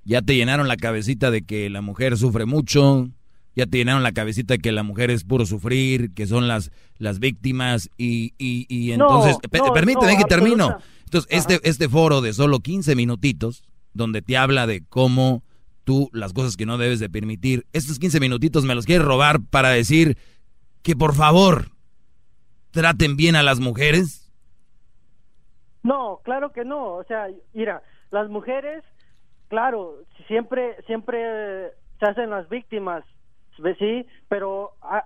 [0.05, 3.09] Ya te llenaron la cabecita de que la mujer sufre mucho,
[3.55, 7.19] ya te llenaron la cabecita que la mujer es puro sufrir, que son las, las
[7.19, 10.77] víctimas y, y, y entonces, no, permíteme no, que termino.
[11.05, 13.63] Entonces, este, este foro de solo 15 minutitos,
[13.93, 15.43] donde te habla de cómo
[15.85, 19.39] tú las cosas que no debes de permitir, estos 15 minutitos me los quieres robar
[19.49, 20.17] para decir
[20.81, 21.69] que por favor
[22.71, 24.31] traten bien a las mujeres.
[25.83, 26.95] No, claro que no.
[26.95, 28.83] O sea, mira, las mujeres,
[29.47, 33.05] claro, siempre, siempre se hacen las víctimas.
[33.79, 35.03] Sí, pero a,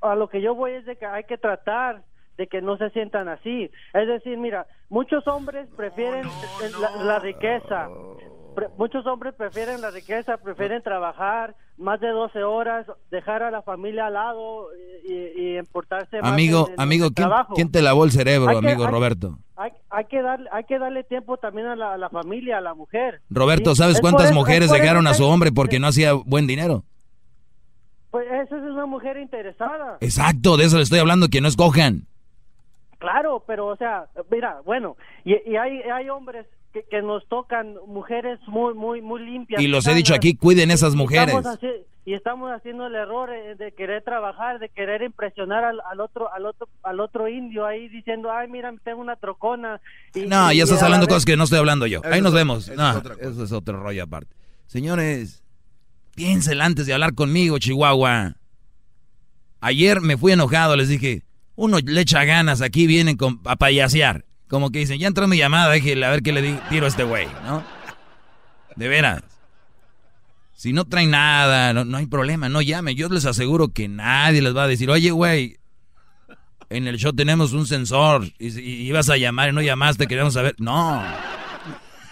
[0.00, 2.02] a lo que yo voy es de que hay que tratar
[2.38, 3.70] de que no se sientan así.
[3.94, 6.26] Es decir, mira, muchos hombres prefieren
[6.80, 7.88] la, la riqueza.
[8.54, 13.62] Pre- muchos hombres prefieren la riqueza, prefieren trabajar más de 12 horas, dejar a la
[13.62, 14.66] familia al lado
[15.08, 17.54] y, y importarse más Amigo, en- en amigo, ¿quién, trabajo.
[17.54, 19.38] quién te lavó el cerebro, Hay que- amigo hay- Roberto?
[19.56, 22.60] Hay, hay que darle, hay que darle tiempo también a la, a la familia, a
[22.60, 23.20] la mujer.
[23.30, 23.74] Roberto.
[23.74, 26.82] ¿sabes cuántas eso- mujeres dejaron a que- su hombre porque no hacía buen dinero?
[28.12, 29.96] Pues esa es una mujer interesada.
[30.00, 32.06] Exacto, de eso le estoy hablando, que no escojan.
[32.98, 37.74] Claro, pero o sea, mira, bueno, y, y hay, hay hombres que, que nos tocan
[37.88, 39.60] mujeres muy, muy, muy limpias.
[39.60, 41.34] Y los he dicho aquí, cuiden esas mujeres.
[41.34, 41.58] estamos
[42.04, 46.32] y estamos haciendo el error eh, de querer trabajar, de querer impresionar al, al otro,
[46.32, 49.80] al otro, al otro indio ahí diciendo, ay, mira, tengo una trocona.
[50.14, 52.00] Y- No, y- ya estás hablando vez- cosas que no estoy hablando yo.
[52.04, 52.68] Ahí nos vemos.
[52.68, 53.28] eso No, es otra cosa.
[53.30, 54.34] eso es otro rollo aparte.
[54.66, 55.41] Señores,
[56.14, 58.36] piénsela antes de hablar conmigo, Chihuahua.
[59.60, 61.22] Ayer me fui enojado, les dije,
[61.54, 64.24] uno le echa ganas, aquí vienen con, a payasear.
[64.48, 66.88] Como que dicen, ya entró mi llamada, déjele a ver qué le di- tiro a
[66.88, 67.64] este güey, ¿no?
[68.76, 69.22] De veras.
[70.54, 72.94] Si no traen nada, no, hay problema, no llame.
[72.94, 75.58] Yo les aseguro que nadie les va a decir, oye, güey,
[76.70, 80.34] en el show tenemos un sensor y, y ibas a llamar y no llamaste, queríamos
[80.34, 80.54] saber.
[80.58, 81.02] No.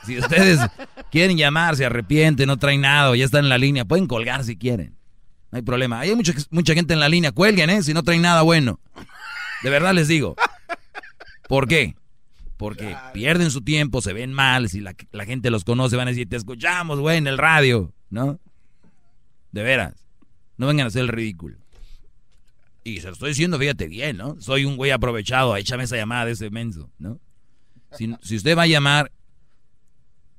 [0.06, 0.60] Si ustedes
[1.10, 4.56] quieren llamar, se arrepienten, no traen nada ya están en la línea, pueden colgar si
[4.56, 4.96] quieren.
[5.50, 6.00] No hay problema.
[6.00, 7.82] Hay mucha, mucha gente en la línea, cuelguen, ¿eh?
[7.82, 8.80] Si no traen nada bueno.
[9.62, 10.36] De verdad les digo.
[11.48, 11.96] ¿Por qué?
[12.56, 14.94] Porque pierden su tiempo, se ven mal, si la,
[15.24, 18.38] gente los conoce, van a decir, te escuchamos, güey, en el radio, ¿no?
[19.50, 19.94] De veras.
[20.56, 21.56] No vengan a hacer el ridículo.
[22.84, 24.40] Y se lo estoy diciendo, fíjate bien, ¿no?
[24.40, 27.18] Soy un güey aprovechado, échame esa llamada de ese menso, ¿no?
[28.22, 29.10] Si usted va a llamar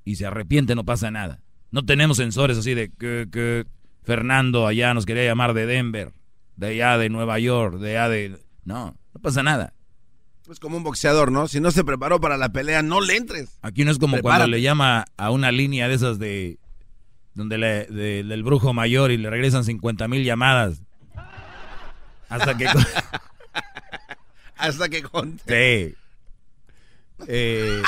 [0.06, 1.40] y se arrepiente, no pasa nada.
[1.72, 3.66] No tenemos sensores así de que, que
[4.04, 6.12] Fernando allá nos quería llamar de Denver,
[6.56, 8.38] de allá de Nueva York, de allá de...
[8.66, 9.74] No, no pasa nada.
[10.50, 11.48] Es como un boxeador, ¿no?
[11.48, 13.58] Si no se preparó para la pelea, no le entres.
[13.62, 14.40] Aquí no es como Prepárate.
[14.42, 16.60] cuando le llama a una línea de esas de...
[17.34, 20.82] Donde le, de- del brujo mayor y le regresan 50 mil llamadas.
[22.28, 22.68] Hasta que...
[24.58, 25.90] Hasta que conte.
[25.90, 25.96] Sí.
[27.28, 27.82] Eh,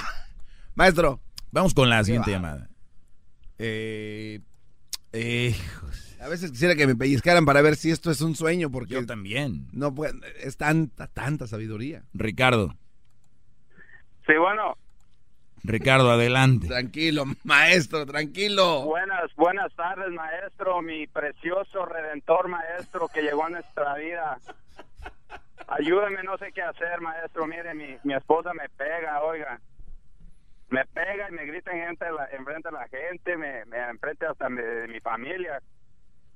[0.76, 1.20] Maestro.
[1.54, 2.36] Vamos con la siguiente va?
[2.38, 2.70] llamada.
[3.60, 4.40] Eh,
[5.14, 5.56] eh,
[6.20, 8.96] A veces quisiera que me pellizcaran para ver si esto es un sueño, porque...
[8.96, 9.68] Yo también.
[9.72, 12.04] No puede- es tanta, tanta sabiduría.
[12.14, 12.76] Ricardo.
[14.26, 14.76] Sí, bueno.
[15.64, 16.68] Ricardo, adelante.
[16.68, 18.82] Tranquilo, maestro, tranquilo.
[18.86, 24.40] Buenas, buenas tardes, maestro, mi precioso redentor maestro que llegó a nuestra vida.
[25.68, 27.46] Ayúdeme, no sé qué hacer, maestro.
[27.48, 29.60] Mire, mi, mi esposa me pega, oiga.
[30.74, 32.06] Me pega y me grita en gente,
[32.36, 35.62] enfrente de la gente, me, me enfrente hasta de, de mi familia.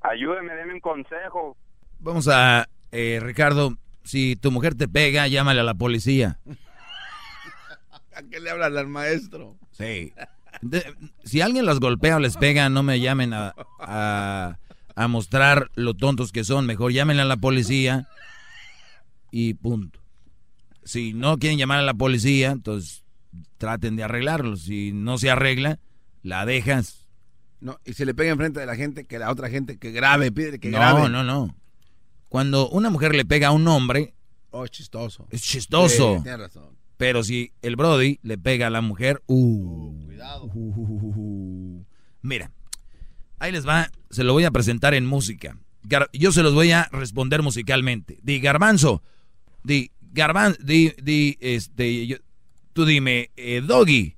[0.01, 1.57] Ayúdeme, deme un consejo.
[1.97, 2.67] Vamos a...
[2.91, 6.37] eh, Ricardo, si tu mujer te pega, llámale a la policía.
[8.13, 9.57] ¿A qué le hablan al maestro?
[9.71, 10.13] Sí.
[10.61, 10.85] De-
[11.23, 14.59] si alguien los golpea o les pega, no me llamen a, a,
[14.95, 16.67] a mostrar lo tontos que son.
[16.67, 18.07] Mejor llámenle a la policía
[19.31, 19.99] y punto.
[20.83, 23.03] Si no quieren llamar a la policía, entonces
[23.57, 24.55] traten de arreglarlo.
[24.57, 25.79] Si no se arregla,
[26.23, 27.05] la dejas.
[27.59, 30.31] No, y si le pega enfrente de la gente, que la otra gente que grabe,
[30.31, 31.09] pide que no, grabe.
[31.09, 31.55] no, no.
[32.29, 34.13] Cuando una mujer le pega a un hombre,
[34.51, 35.27] Oh, chistoso.
[35.31, 36.17] es chistoso.
[36.17, 36.77] Sí, tiene razón.
[36.97, 40.49] Pero si el Brody le pega a la mujer, uh, cuidado.
[42.21, 42.51] Mira,
[43.39, 45.57] ahí les va, se lo voy a presentar en música.
[45.83, 48.17] Gar- yo se los voy a responder musicalmente.
[48.23, 49.03] Di Garbanzo,
[49.63, 52.17] di Garbanzo, di, di, este, yo-
[52.77, 54.15] tú dime, eh, Doggy,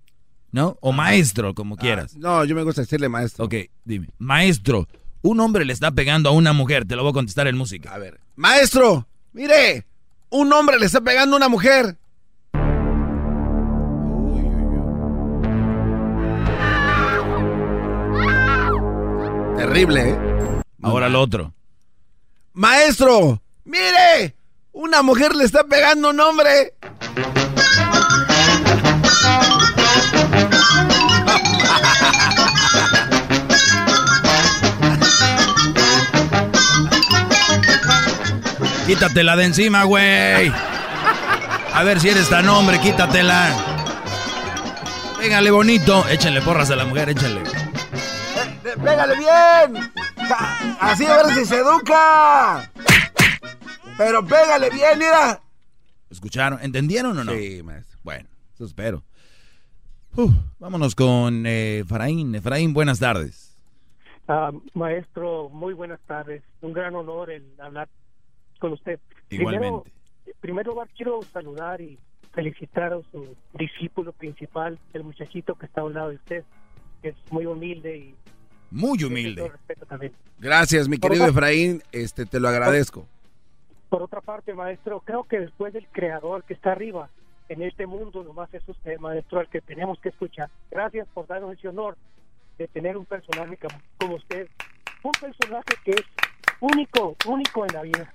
[0.51, 0.77] ¿no?
[0.81, 2.17] O maestro, como quieras.
[2.17, 3.45] No, yo me gusta decirle maestro.
[3.45, 3.55] Ok,
[3.85, 4.85] dime, maestro,
[5.21, 7.93] un hombre le está pegando a una mujer, te lo voy a contestar en música.
[7.93, 9.85] A ver, maestro, mire,
[10.29, 11.95] un hombre le está pegando a una mujer.
[19.55, 20.17] Terrible, ¿eh?
[20.81, 21.53] Ahora lo otro.
[22.51, 24.35] Maestro, mire,
[24.73, 26.73] una mujer le está pegando a un hombre.
[38.89, 40.51] Quítatela de encima, güey.
[41.75, 43.55] A ver si eres tan hombre, quítatela.
[45.19, 46.07] Pégale bonito.
[46.09, 47.43] Échenle porras a la mujer, échenle.
[48.63, 49.91] ¡Pégale bien!
[50.79, 52.71] Así a ver si se educa.
[53.95, 55.39] Pero pégale bien, mira.
[56.09, 56.57] ¿Escucharon?
[56.59, 57.31] ¿Entendieron o no?
[57.33, 57.99] Sí, maestro.
[58.01, 59.03] Bueno, eso espero.
[60.57, 62.33] vámonos con eh, Efraín.
[62.33, 63.55] Efraín, buenas tardes.
[64.27, 66.41] Ah, maestro, muy buenas tardes.
[66.61, 67.87] Un gran honor el hablar
[68.59, 68.99] con usted.
[69.29, 69.91] Igualmente.
[69.91, 71.97] Primero, primero lugar, quiero saludar y
[72.33, 76.43] felicitar a su discípulo principal, el muchachito que está a un lado de usted,
[77.01, 78.15] que es muy humilde y
[78.71, 79.51] muy humilde.
[80.37, 83.05] Gracias, mi querido Efraín, este te lo agradezco.
[83.89, 87.09] Por otra parte, maestro, creo que después del creador que está arriba
[87.49, 90.49] en este mundo, nomás es usted, maestro, al que tenemos que escuchar.
[90.69, 91.97] Gracias por darnos ese honor
[92.59, 93.57] de tener un personaje
[93.97, 94.47] como usted,
[95.01, 96.03] un personaje que es
[96.59, 98.13] único, único en la vida.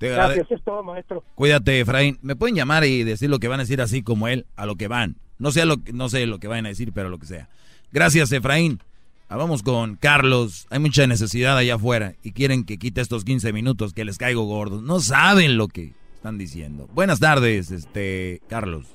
[0.00, 1.24] Gracias, es todo, maestro.
[1.34, 2.18] Cuídate, Efraín.
[2.22, 4.76] ¿Me pueden llamar y decir lo que van a decir así como él, a lo
[4.76, 5.16] que van?
[5.38, 7.48] No sé lo, no sé lo que vayan a decir, pero lo que sea.
[7.92, 8.80] Gracias, Efraín.
[9.28, 10.66] Ah, vamos con Carlos.
[10.70, 14.44] Hay mucha necesidad allá afuera y quieren que quite estos 15 minutos que les caigo
[14.44, 14.82] gordos.
[14.82, 16.88] No saben lo que están diciendo.
[16.94, 18.86] Buenas tardes, este Carlos.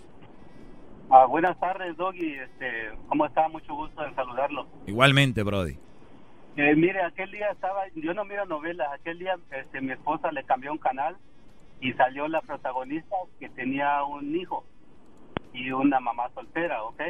[1.12, 2.34] Ah, buenas tardes, Doggy.
[2.34, 3.48] Este, ¿Cómo está?
[3.48, 4.66] Mucho gusto en saludarlo.
[4.88, 5.78] Igualmente, Brody.
[6.56, 10.44] Eh, mire, aquel día estaba, yo no miro novelas, aquel día este, mi esposa le
[10.44, 11.18] cambió un canal
[11.82, 14.64] y salió la protagonista que tenía un hijo
[15.52, 17.02] y una mamá soltera, ¿ok?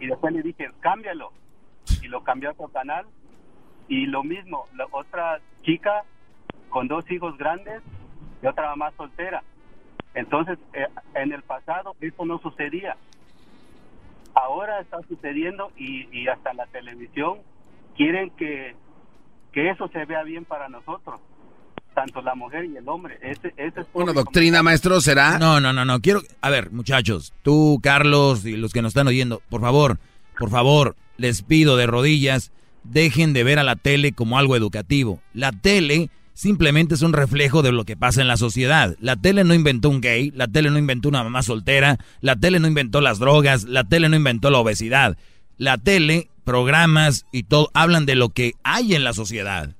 [0.00, 1.32] Y después le dije, cámbialo
[2.02, 3.06] y lo cambió a otro canal.
[3.86, 6.04] Y lo mismo, la otra chica
[6.70, 7.82] con dos hijos grandes
[8.42, 9.42] y otra mamá soltera.
[10.14, 12.96] Entonces, eh, en el pasado eso no sucedía.
[14.34, 17.38] Ahora está sucediendo y, y hasta la televisión
[17.96, 18.74] quieren que,
[19.52, 21.20] que eso se vea bien para nosotros
[21.94, 23.18] tanto la mujer y el hombre.
[23.22, 25.38] Ese, es Una doctrina, maestro, será.
[25.38, 26.00] No, no, no, no.
[26.00, 29.98] Quiero, a ver, muchachos, tú, Carlos y los que nos están oyendo, por favor,
[30.38, 32.52] por favor, les pido de rodillas,
[32.84, 35.20] dejen de ver a la tele como algo educativo.
[35.34, 38.96] La tele simplemente es un reflejo de lo que pasa en la sociedad.
[39.00, 42.60] La tele no inventó un gay, la tele no inventó una mamá soltera, la tele
[42.60, 45.18] no inventó las drogas, la tele no inventó la obesidad.
[45.58, 49.76] La tele, programas y todo hablan de lo que hay en la sociedad.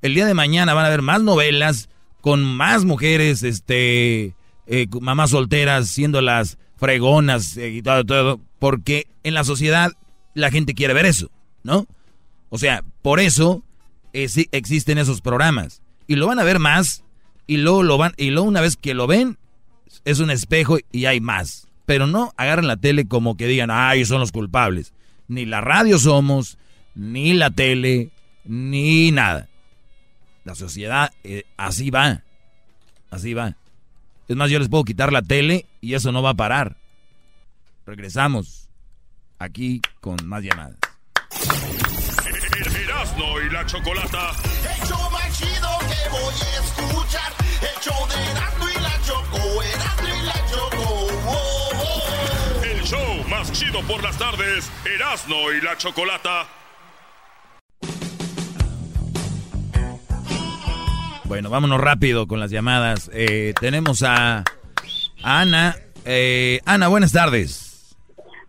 [0.00, 1.90] El día de mañana van a haber más novelas
[2.22, 4.34] con más mujeres, este,
[4.66, 9.92] eh, mamás solteras siendo las fregonas eh, y todo, todo, porque en la sociedad
[10.32, 11.30] la gente quiere ver eso,
[11.62, 11.86] ¿no?
[12.48, 13.62] O sea, por eso
[14.14, 15.82] existen esos programas.
[16.06, 17.04] Y lo van a ver más,
[17.46, 19.36] y luego, lo van, y luego una vez que lo ven,
[20.06, 21.68] es un espejo y hay más.
[21.84, 24.94] Pero no agarren la tele como que digan, ay, son los culpables.
[25.28, 26.58] Ni la radio somos,
[26.94, 28.10] ni la tele,
[28.44, 29.48] ni nada.
[30.44, 32.22] La sociedad eh, así va.
[33.10, 33.56] Así va.
[34.26, 36.76] Es más, yo les puedo quitar la tele y eso no va a parar.
[37.86, 38.68] Regresamos
[39.38, 40.76] aquí con más llamadas.
[42.82, 44.32] Erasmo y la Chocolata.
[44.42, 47.32] El show más chido que voy a escuchar.
[47.62, 49.37] El show de Erasmo y la Choco.
[53.38, 54.70] Más chido por las tardes.
[54.84, 56.46] Erasmo y la Chocolata.
[61.24, 63.10] Bueno, vámonos rápido con las llamadas.
[63.14, 65.76] Eh, tenemos a, a Ana.
[66.04, 67.96] Eh, Ana, buenas tardes.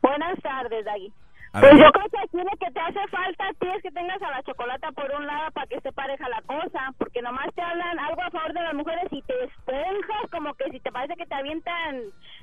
[0.01, 1.13] Buenas tardes, Dagui.
[1.51, 4.21] Pues yo creo que aquí lo que te hace falta a ti es que tengas
[4.21, 7.61] a la chocolata por un lado para que esté pareja la cosa, porque nomás te
[7.61, 11.15] hablan algo a favor de las mujeres y te esponjas como que si te parece
[11.15, 12.01] que te avientan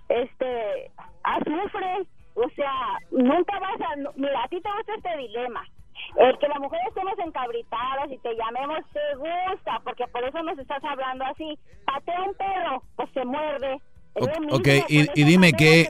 [0.09, 0.91] este
[1.23, 2.07] azufre,
[2.37, 4.13] o sea, nunca vas a...
[4.17, 5.65] Mira, a ti te gusta este dilema.
[6.17, 10.59] El que las mujeres estemos encabritadas y te llamemos te gusta, porque por eso nos
[10.59, 11.59] estás hablando así.
[11.85, 13.81] Patea un perro, pues se muerde
[14.51, 15.89] ok, y, dime qué,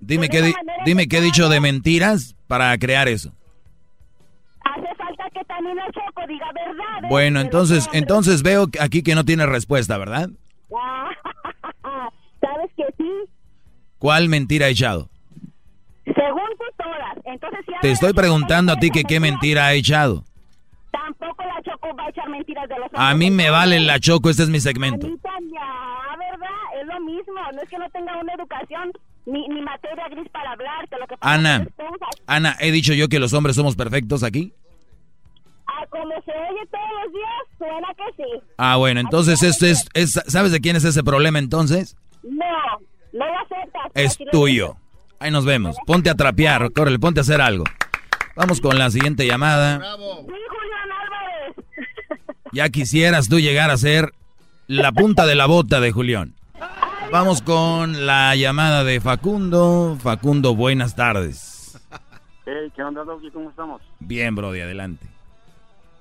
[0.00, 0.52] dime qué,
[0.84, 3.32] dime qué he dicho de mentiras para crear eso.
[4.64, 7.08] Hace falta que también el Choco diga verdad.
[7.08, 10.30] Bueno, entonces, entonces veo aquí que no tiene respuesta, ¿verdad?
[12.40, 13.10] ¿Sabes que sí?
[13.98, 15.08] ¿Cuál mentira he echado?
[16.14, 17.16] Según tú todas.
[17.24, 20.24] Entonces, Te estoy preguntando a ti que qué mentira he echado.
[20.90, 24.30] Tampoco la Choco va a echar mentiras de los A mí me vale la Choco,
[24.30, 25.06] este es mi segmento.
[25.06, 26.48] A ¿verdad?
[26.80, 27.34] Es lo mismo.
[27.52, 28.92] No es que no tenga una educación
[29.26, 30.96] ni, ni materia gris para hablarte.
[30.98, 31.66] Lo que Ana,
[32.26, 34.52] Ana, he dicho yo que los hombres somos perfectos aquí.
[35.66, 38.44] Ah, como se oye todos los días, suena que sí.
[38.58, 41.96] Ah, bueno, entonces esto es, es, ¿sabes de quién es ese problema entonces?
[42.22, 42.78] No,
[43.12, 43.90] no lo aceptas.
[43.94, 44.76] Es tuyo.
[45.18, 45.76] Ahí nos vemos.
[45.86, 47.64] Ponte a trapear, córrele, ponte a hacer algo.
[48.36, 49.78] Vamos con la siguiente llamada.
[49.78, 50.26] Bravo.
[52.52, 54.12] Ya quisieras tú llegar a ser
[54.66, 56.34] la punta de la bota de Julián.
[57.10, 59.96] Vamos con la llamada de Facundo.
[60.00, 61.78] Facundo, buenas tardes.
[62.46, 63.30] Hey, ¿qué onda, Doggy?
[63.30, 63.82] ¿Cómo estamos?
[64.00, 65.06] Bien, Brody, adelante.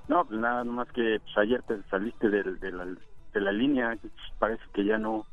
[0.07, 3.97] No, pues nada más que pues, ayer te saliste del- de, la, de la línea.
[4.39, 5.25] Parece que ya no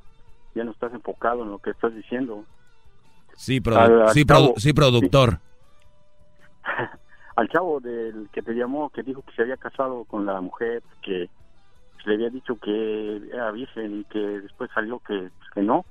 [0.54, 2.44] ya no estás enfocado en lo que estás diciendo.
[3.40, 5.38] Sí, produ- Al- al sí, produ- sí, productor.
[7.36, 10.82] Al chavo del que te llamó, que dijo que se había casado con la mujer,
[11.02, 11.30] que
[12.04, 15.86] le había dicho que era virgen y que después salió que, que no.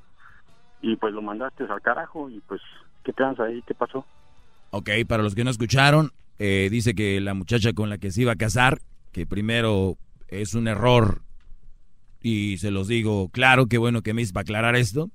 [0.83, 2.61] Y pues lo mandaste al carajo y pues,
[3.03, 3.63] ¿qué tranza ahí?
[3.63, 4.05] ¿Qué pasó?
[4.69, 8.21] Ok, para los que no escucharon, eh, dice que la muchacha con la que se
[8.21, 8.77] iba a casar,
[9.11, 9.97] que primero
[10.27, 11.23] es un error,
[12.21, 15.09] y se los digo claro, qué bueno que me hice para aclarar esto.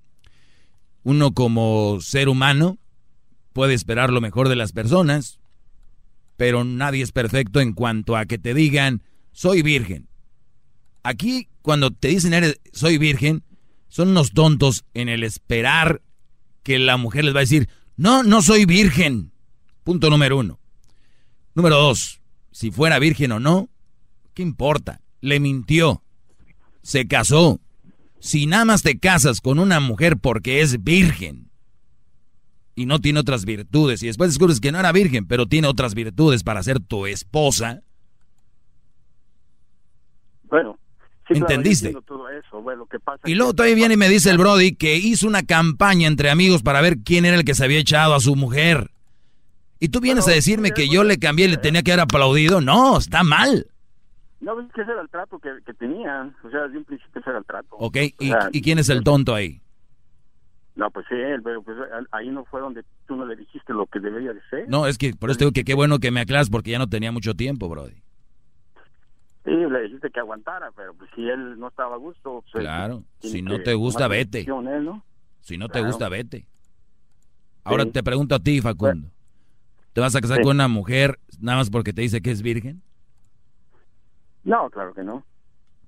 [1.05, 2.79] Uno como ser humano
[3.53, 5.39] puede esperar lo mejor de las personas,
[6.37, 10.09] pero nadie es perfecto en cuanto a que te digan, soy virgen.
[11.03, 13.45] Aquí, cuando te dicen, eres, soy virgen,
[13.89, 16.03] son unos tontos en el esperar
[16.63, 19.31] que la mujer les va a decir, no, no soy virgen.
[19.85, 20.59] Punto número uno.
[21.55, 22.21] Número dos,
[22.51, 23.69] si fuera virgen o no,
[24.33, 25.01] ¿qué importa?
[25.21, 26.03] Le mintió.
[26.83, 27.61] Se casó.
[28.25, 31.51] Si nada más te casas con una mujer porque es virgen
[32.75, 35.95] y no tiene otras virtudes y después descubres que no era virgen, pero tiene otras
[35.95, 37.83] virtudes para ser tu esposa,
[40.45, 40.79] Bueno,
[41.29, 41.95] sí, ¿Entendiste?
[42.07, 42.63] todo eso.
[42.63, 45.27] Bueno, lo que pasa Y luego todavía viene y me dice el Brody que hizo
[45.27, 48.37] una campaña entre amigos para ver quién era el que se había echado a su
[48.37, 48.91] mujer.
[49.81, 52.63] Y tú vienes a decirme que yo le cambié y le tenía que haber aplaudido.
[52.63, 53.67] No, está mal.
[54.45, 56.37] No, es que ese era el trato que, que tenían.
[56.45, 57.77] O sea, desde un principio ese era el trato.
[57.77, 57.97] ¿Ok?
[58.19, 59.61] ¿Y, sea, y quién es el tonto ahí?
[60.77, 61.77] No, pues sí, él, pero pues
[62.11, 64.69] ahí no fue donde tú no le dijiste lo que debería de ser.
[64.69, 66.79] No, es que por eso te digo que qué bueno que me aclaras porque ya
[66.79, 68.03] no tenía mucho tiempo, Brody.
[69.45, 72.43] Sí, le dijiste que aguantara, pero pues si él no estaba a gusto...
[72.51, 74.39] Pues, Claro, si no te gusta, vete.
[74.39, 75.05] decisión él, ¿no?
[75.41, 76.47] Si no te gusta, vete.
[77.63, 77.91] Ahora Sí.
[77.93, 79.11] te pregunto a ti, Facundo.
[79.93, 80.43] ¿Te vas a casar Sí.
[80.43, 82.83] con una mujer nada más porque te dice que es virgen?
[84.45, 85.25] No, claro que no.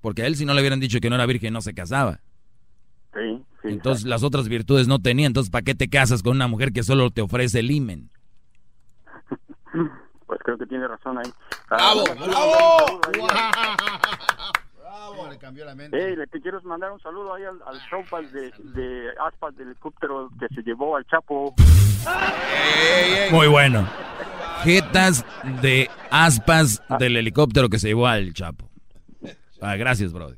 [0.01, 2.20] Porque a él si no le hubieran dicho que no era virgen no se casaba.
[3.15, 3.69] Sí, sí.
[3.69, 5.27] Entonces las otras virtudes no tenía.
[5.27, 8.11] Entonces, ¿para qué te casas con una mujer que solo te ofrece el imen?
[10.27, 11.33] Pues creo que tiene razón ahí.
[11.70, 12.03] ¡Bravo!
[12.11, 13.01] Ah, ¡Bravo!
[14.81, 15.97] Bravo, le cambió la mente.
[15.97, 19.69] Hey, le te quiero mandar un saludo ahí al, al showpas de, de aspas del
[19.69, 21.55] helicóptero que se llevó al Chapo.
[23.31, 23.87] Muy bueno.
[24.66, 25.24] Jetas
[25.62, 28.68] de aspas del helicóptero que se llevó al Chapo.
[29.60, 30.34] Ah, gracias, Brody.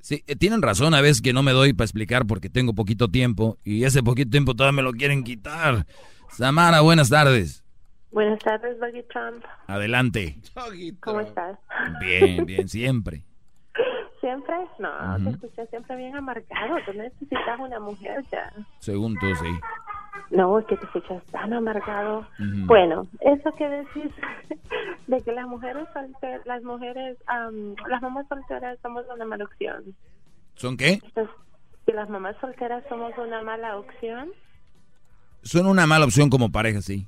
[0.00, 3.08] Sí, eh, tienen razón a veces que no me doy para explicar porque tengo poquito
[3.08, 5.86] tiempo y ese poquito tiempo todavía me lo quieren quitar.
[6.28, 7.64] Samara, buenas tardes.
[8.10, 9.42] Buenas tardes, Doggy Trump.
[9.66, 10.36] Adelante.
[11.00, 11.58] ¿Cómo estás?
[12.00, 13.24] Bien, bien, siempre.
[14.20, 14.54] ¿Siempre?
[14.78, 16.76] No, te escuché siempre bien amargado.
[16.84, 18.52] Tú necesitas una mujer ya.
[18.78, 19.58] Según tú, sí.
[20.30, 22.26] No, es que te escuchas tan amargado.
[22.66, 24.12] Bueno, eso que decís
[25.06, 29.94] de que las mujeres solteras, las mujeres, am, las mamás solteras somos una mala opción.
[30.54, 31.00] ¿Son qué?
[31.04, 31.34] Entonces,
[31.86, 34.30] que las mamás solteras somos una mala opción.
[35.42, 37.06] Son una mala opción como pareja, sí.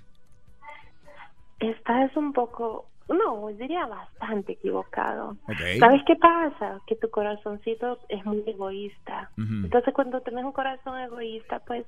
[1.61, 5.37] Estás un poco, no, diría bastante equivocado.
[5.79, 6.81] ¿Sabes qué pasa?
[6.87, 9.31] Que tu corazoncito es muy egoísta.
[9.39, 11.87] Entonces, cuando tienes un corazón egoísta, pues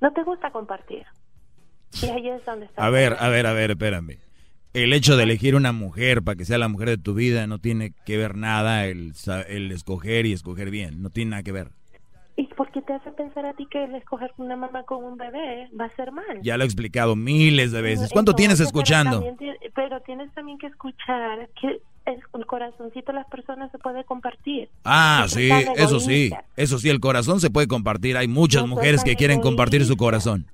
[0.00, 1.04] no te gusta compartir.
[2.02, 2.84] Y ahí es donde está.
[2.84, 4.18] A ver, a ver, a ver, espérame.
[4.74, 7.58] El hecho de elegir una mujer para que sea la mujer de tu vida no
[7.58, 9.12] tiene que ver nada el,
[9.48, 11.00] el escoger y escoger bien.
[11.00, 11.70] No tiene nada que ver.
[12.38, 15.16] ¿Y por qué te hace pensar a ti que el escoger una mamá con un
[15.16, 16.42] bebé va a ser mal?
[16.42, 18.10] Ya lo he explicado miles de veces.
[18.12, 19.22] ¿Cuánto Entonces, tienes pero escuchando?
[19.22, 24.04] también ti- Pero tienes también que escuchar que el, corazoncito de las personas se puede
[24.04, 24.68] compartir.
[24.84, 26.26] Ah, No sí, eso sí.
[26.26, 26.44] egoísta.
[26.56, 28.16] Eso sí, el corazón se puede compartir.
[28.16, 30.04] Hay muchas No mujeres que quieren compartir su egoísta.
[30.04, 30.46] corazón.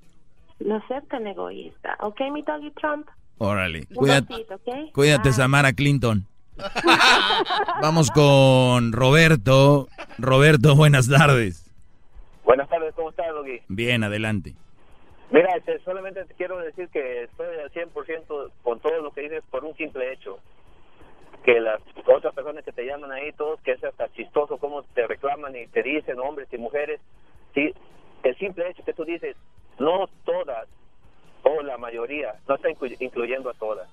[0.60, 1.96] No ser tan egoísta.
[2.00, 3.06] ¿Ok, mi doggy Trump?
[3.38, 3.86] Órale.
[3.94, 4.92] Cuídate, besito, ¿ok?
[4.92, 5.32] cuídate.
[5.32, 6.26] Samara Clinton.
[7.82, 9.88] Vamos con Roberto.
[10.18, 11.68] Roberto, buenas tardes.
[12.44, 13.60] Buenas tardes, ¿cómo estás, Doggy?
[13.68, 14.54] Bien, adelante.
[15.30, 19.42] Mira, este, solamente te quiero decir que estoy al 100% con todo lo que dices
[19.50, 20.38] por un simple hecho.
[21.44, 25.06] Que las otras personas que te llaman ahí, todos, que es hasta chistoso cómo te
[25.06, 27.00] reclaman y te dicen hombres y mujeres.
[27.54, 27.74] Sí,
[28.22, 29.36] el simple hecho que tú dices,
[29.78, 30.68] no todas,
[31.42, 33.88] o la mayoría, no está inclu- incluyendo a todas.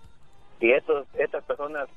[0.60, 1.90] Y estos, estas personas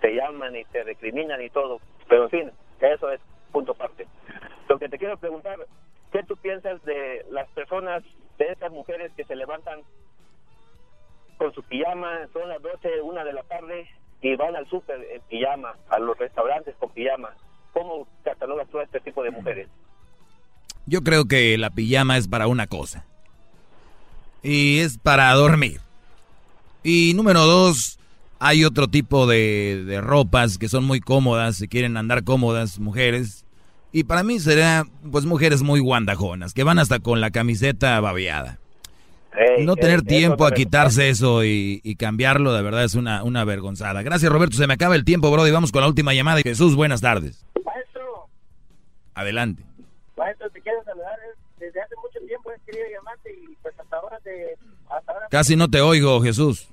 [0.00, 1.80] te llaman y te recriminan y todo.
[2.08, 3.20] Pero en fin, eso es
[3.52, 4.06] punto aparte.
[4.68, 5.58] Lo que te quiero preguntar,
[6.10, 8.02] ¿qué tú piensas de las personas,
[8.38, 9.82] de estas mujeres que se levantan
[11.38, 13.88] con su pijama, son las 12, una de la tarde
[14.22, 17.30] y van al súper en pijama, a los restaurantes con pijama?
[17.72, 19.68] ¿Cómo catalogas tú a este tipo de mujeres?
[20.86, 23.04] Yo creo que la pijama es para una cosa.
[24.42, 25.80] Y es para dormir.
[26.82, 27.98] Y número dos,
[28.38, 33.44] hay otro tipo de, de ropas que son muy cómodas, si quieren andar cómodas, mujeres.
[33.92, 38.58] Y para mí será, pues, mujeres muy guandajonas, que van hasta con la camiseta babeada.
[39.60, 44.02] No tener tiempo a quitarse eso y, y, cambiarlo, de verdad es una, una vergonzada.
[44.02, 44.56] Gracias, Roberto.
[44.56, 46.40] Se me acaba el tiempo, bro, y vamos con la última llamada.
[46.42, 47.44] Jesús, buenas tardes.
[47.64, 48.28] Maestro,
[49.14, 49.62] Adelante.
[50.16, 51.18] maestro, te quiero saludar.
[51.58, 54.56] Desde hace mucho tiempo he querido llamarte y pues hasta ahora te...
[54.90, 56.68] Hasta ahora Casi no te oigo, Jesús.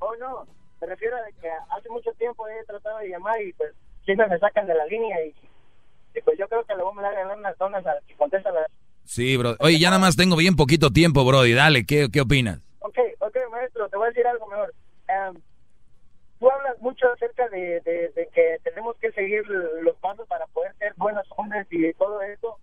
[0.00, 0.46] Oh, no,
[0.80, 3.72] me refiero a que hace mucho tiempo he tratado de llamar y pues
[4.04, 5.34] siempre me sacan de la línea y,
[6.16, 8.14] y pues yo creo que le voy a mandar a ganar unas donas al que
[8.16, 8.66] contesta las...
[9.16, 9.56] Sí, bro.
[9.60, 12.60] Oye, ya nada más tengo bien poquito tiempo, bro, y dale, ¿qué, qué opinas?
[12.80, 14.74] Ok, ok, maestro, te voy a decir algo mejor.
[15.08, 15.40] Em,
[16.38, 19.42] tú hablas mucho acerca de, de, de que tenemos que seguir
[19.80, 22.58] los pasos para poder ser buenos hombres y todo eso,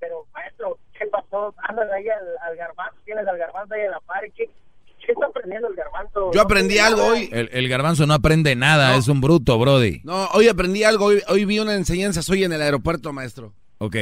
[0.00, 1.54] pero maestro, ¿qué pasó?
[1.68, 4.48] Andas ahí al, al garbanzo, tienes al garbanzo ahí en la par, ¿qué,
[5.04, 6.32] ¿qué está aprendiendo el garbanzo?
[6.32, 7.28] Yo aprendí algo hoy.
[7.32, 10.00] El, el garbanzo no aprende nada, es un bruto, brody.
[10.04, 13.52] No, hoy aprendí algo, hoy, hoy vi una enseñanza hoy en el aeropuerto, maestro.
[13.76, 13.96] Ok.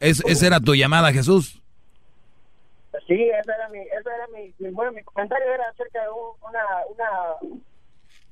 [0.00, 1.60] ¿Es, ¿Esa era tu llamada, Jesús?
[3.06, 6.48] Sí, ese era mi, ese era mi, mi- bueno, mi comentario era acerca de un-
[6.48, 7.60] una, una,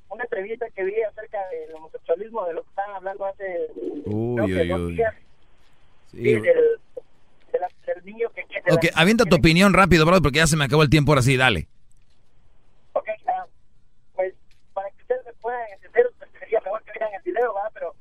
[0.09, 3.67] una entrevista que vi acerca del homosexualismo, de lo que estaban hablando hace
[4.05, 4.95] Uy, creo que uy, dos uy.
[4.95, 5.13] días,
[6.11, 8.43] Sí, y del, de la- del niño que...
[8.45, 10.89] que de Ok, la- avienta tu opinión rápido, bro, porque ya se me acabó el
[10.89, 11.67] tiempo ahora sí, dale.
[12.93, 13.45] Ok, ah,
[14.15, 14.33] pues
[14.73, 17.71] para que ustedes me puedan entender, pues, sería mejor que vean el video, ¿verdad?
[17.73, 17.95] Pero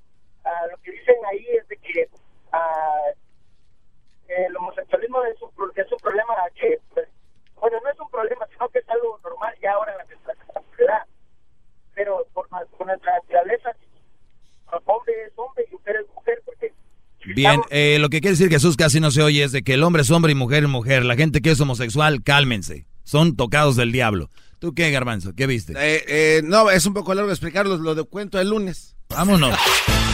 [0.45, 2.09] ah, lo que dicen ahí es de que
[2.53, 3.01] ah,
[4.37, 7.09] el homosexualismo es un, es un problema que, pues,
[7.61, 10.35] bueno, no es un problema, sino que es algo normal ya ahora en la nuestra
[10.53, 11.03] sociedad.
[11.95, 13.71] Pero por, nuestra naturaleza,
[14.85, 16.73] hombre es hombre y mujer es mujer, porque
[17.27, 19.83] Bien, eh, lo que quiere decir Jesús casi no se oye es de que el
[19.83, 21.05] hombre es hombre y mujer es mujer.
[21.05, 22.87] La gente que es homosexual, cálmense.
[23.03, 24.31] Son tocados del diablo.
[24.59, 25.35] ¿Tú qué, Garbanzo?
[25.35, 25.73] ¿Qué viste?
[25.77, 28.97] Eh, eh, no, es un poco largo explicarlo, lo de cuento el lunes.
[29.09, 29.57] Vámonos.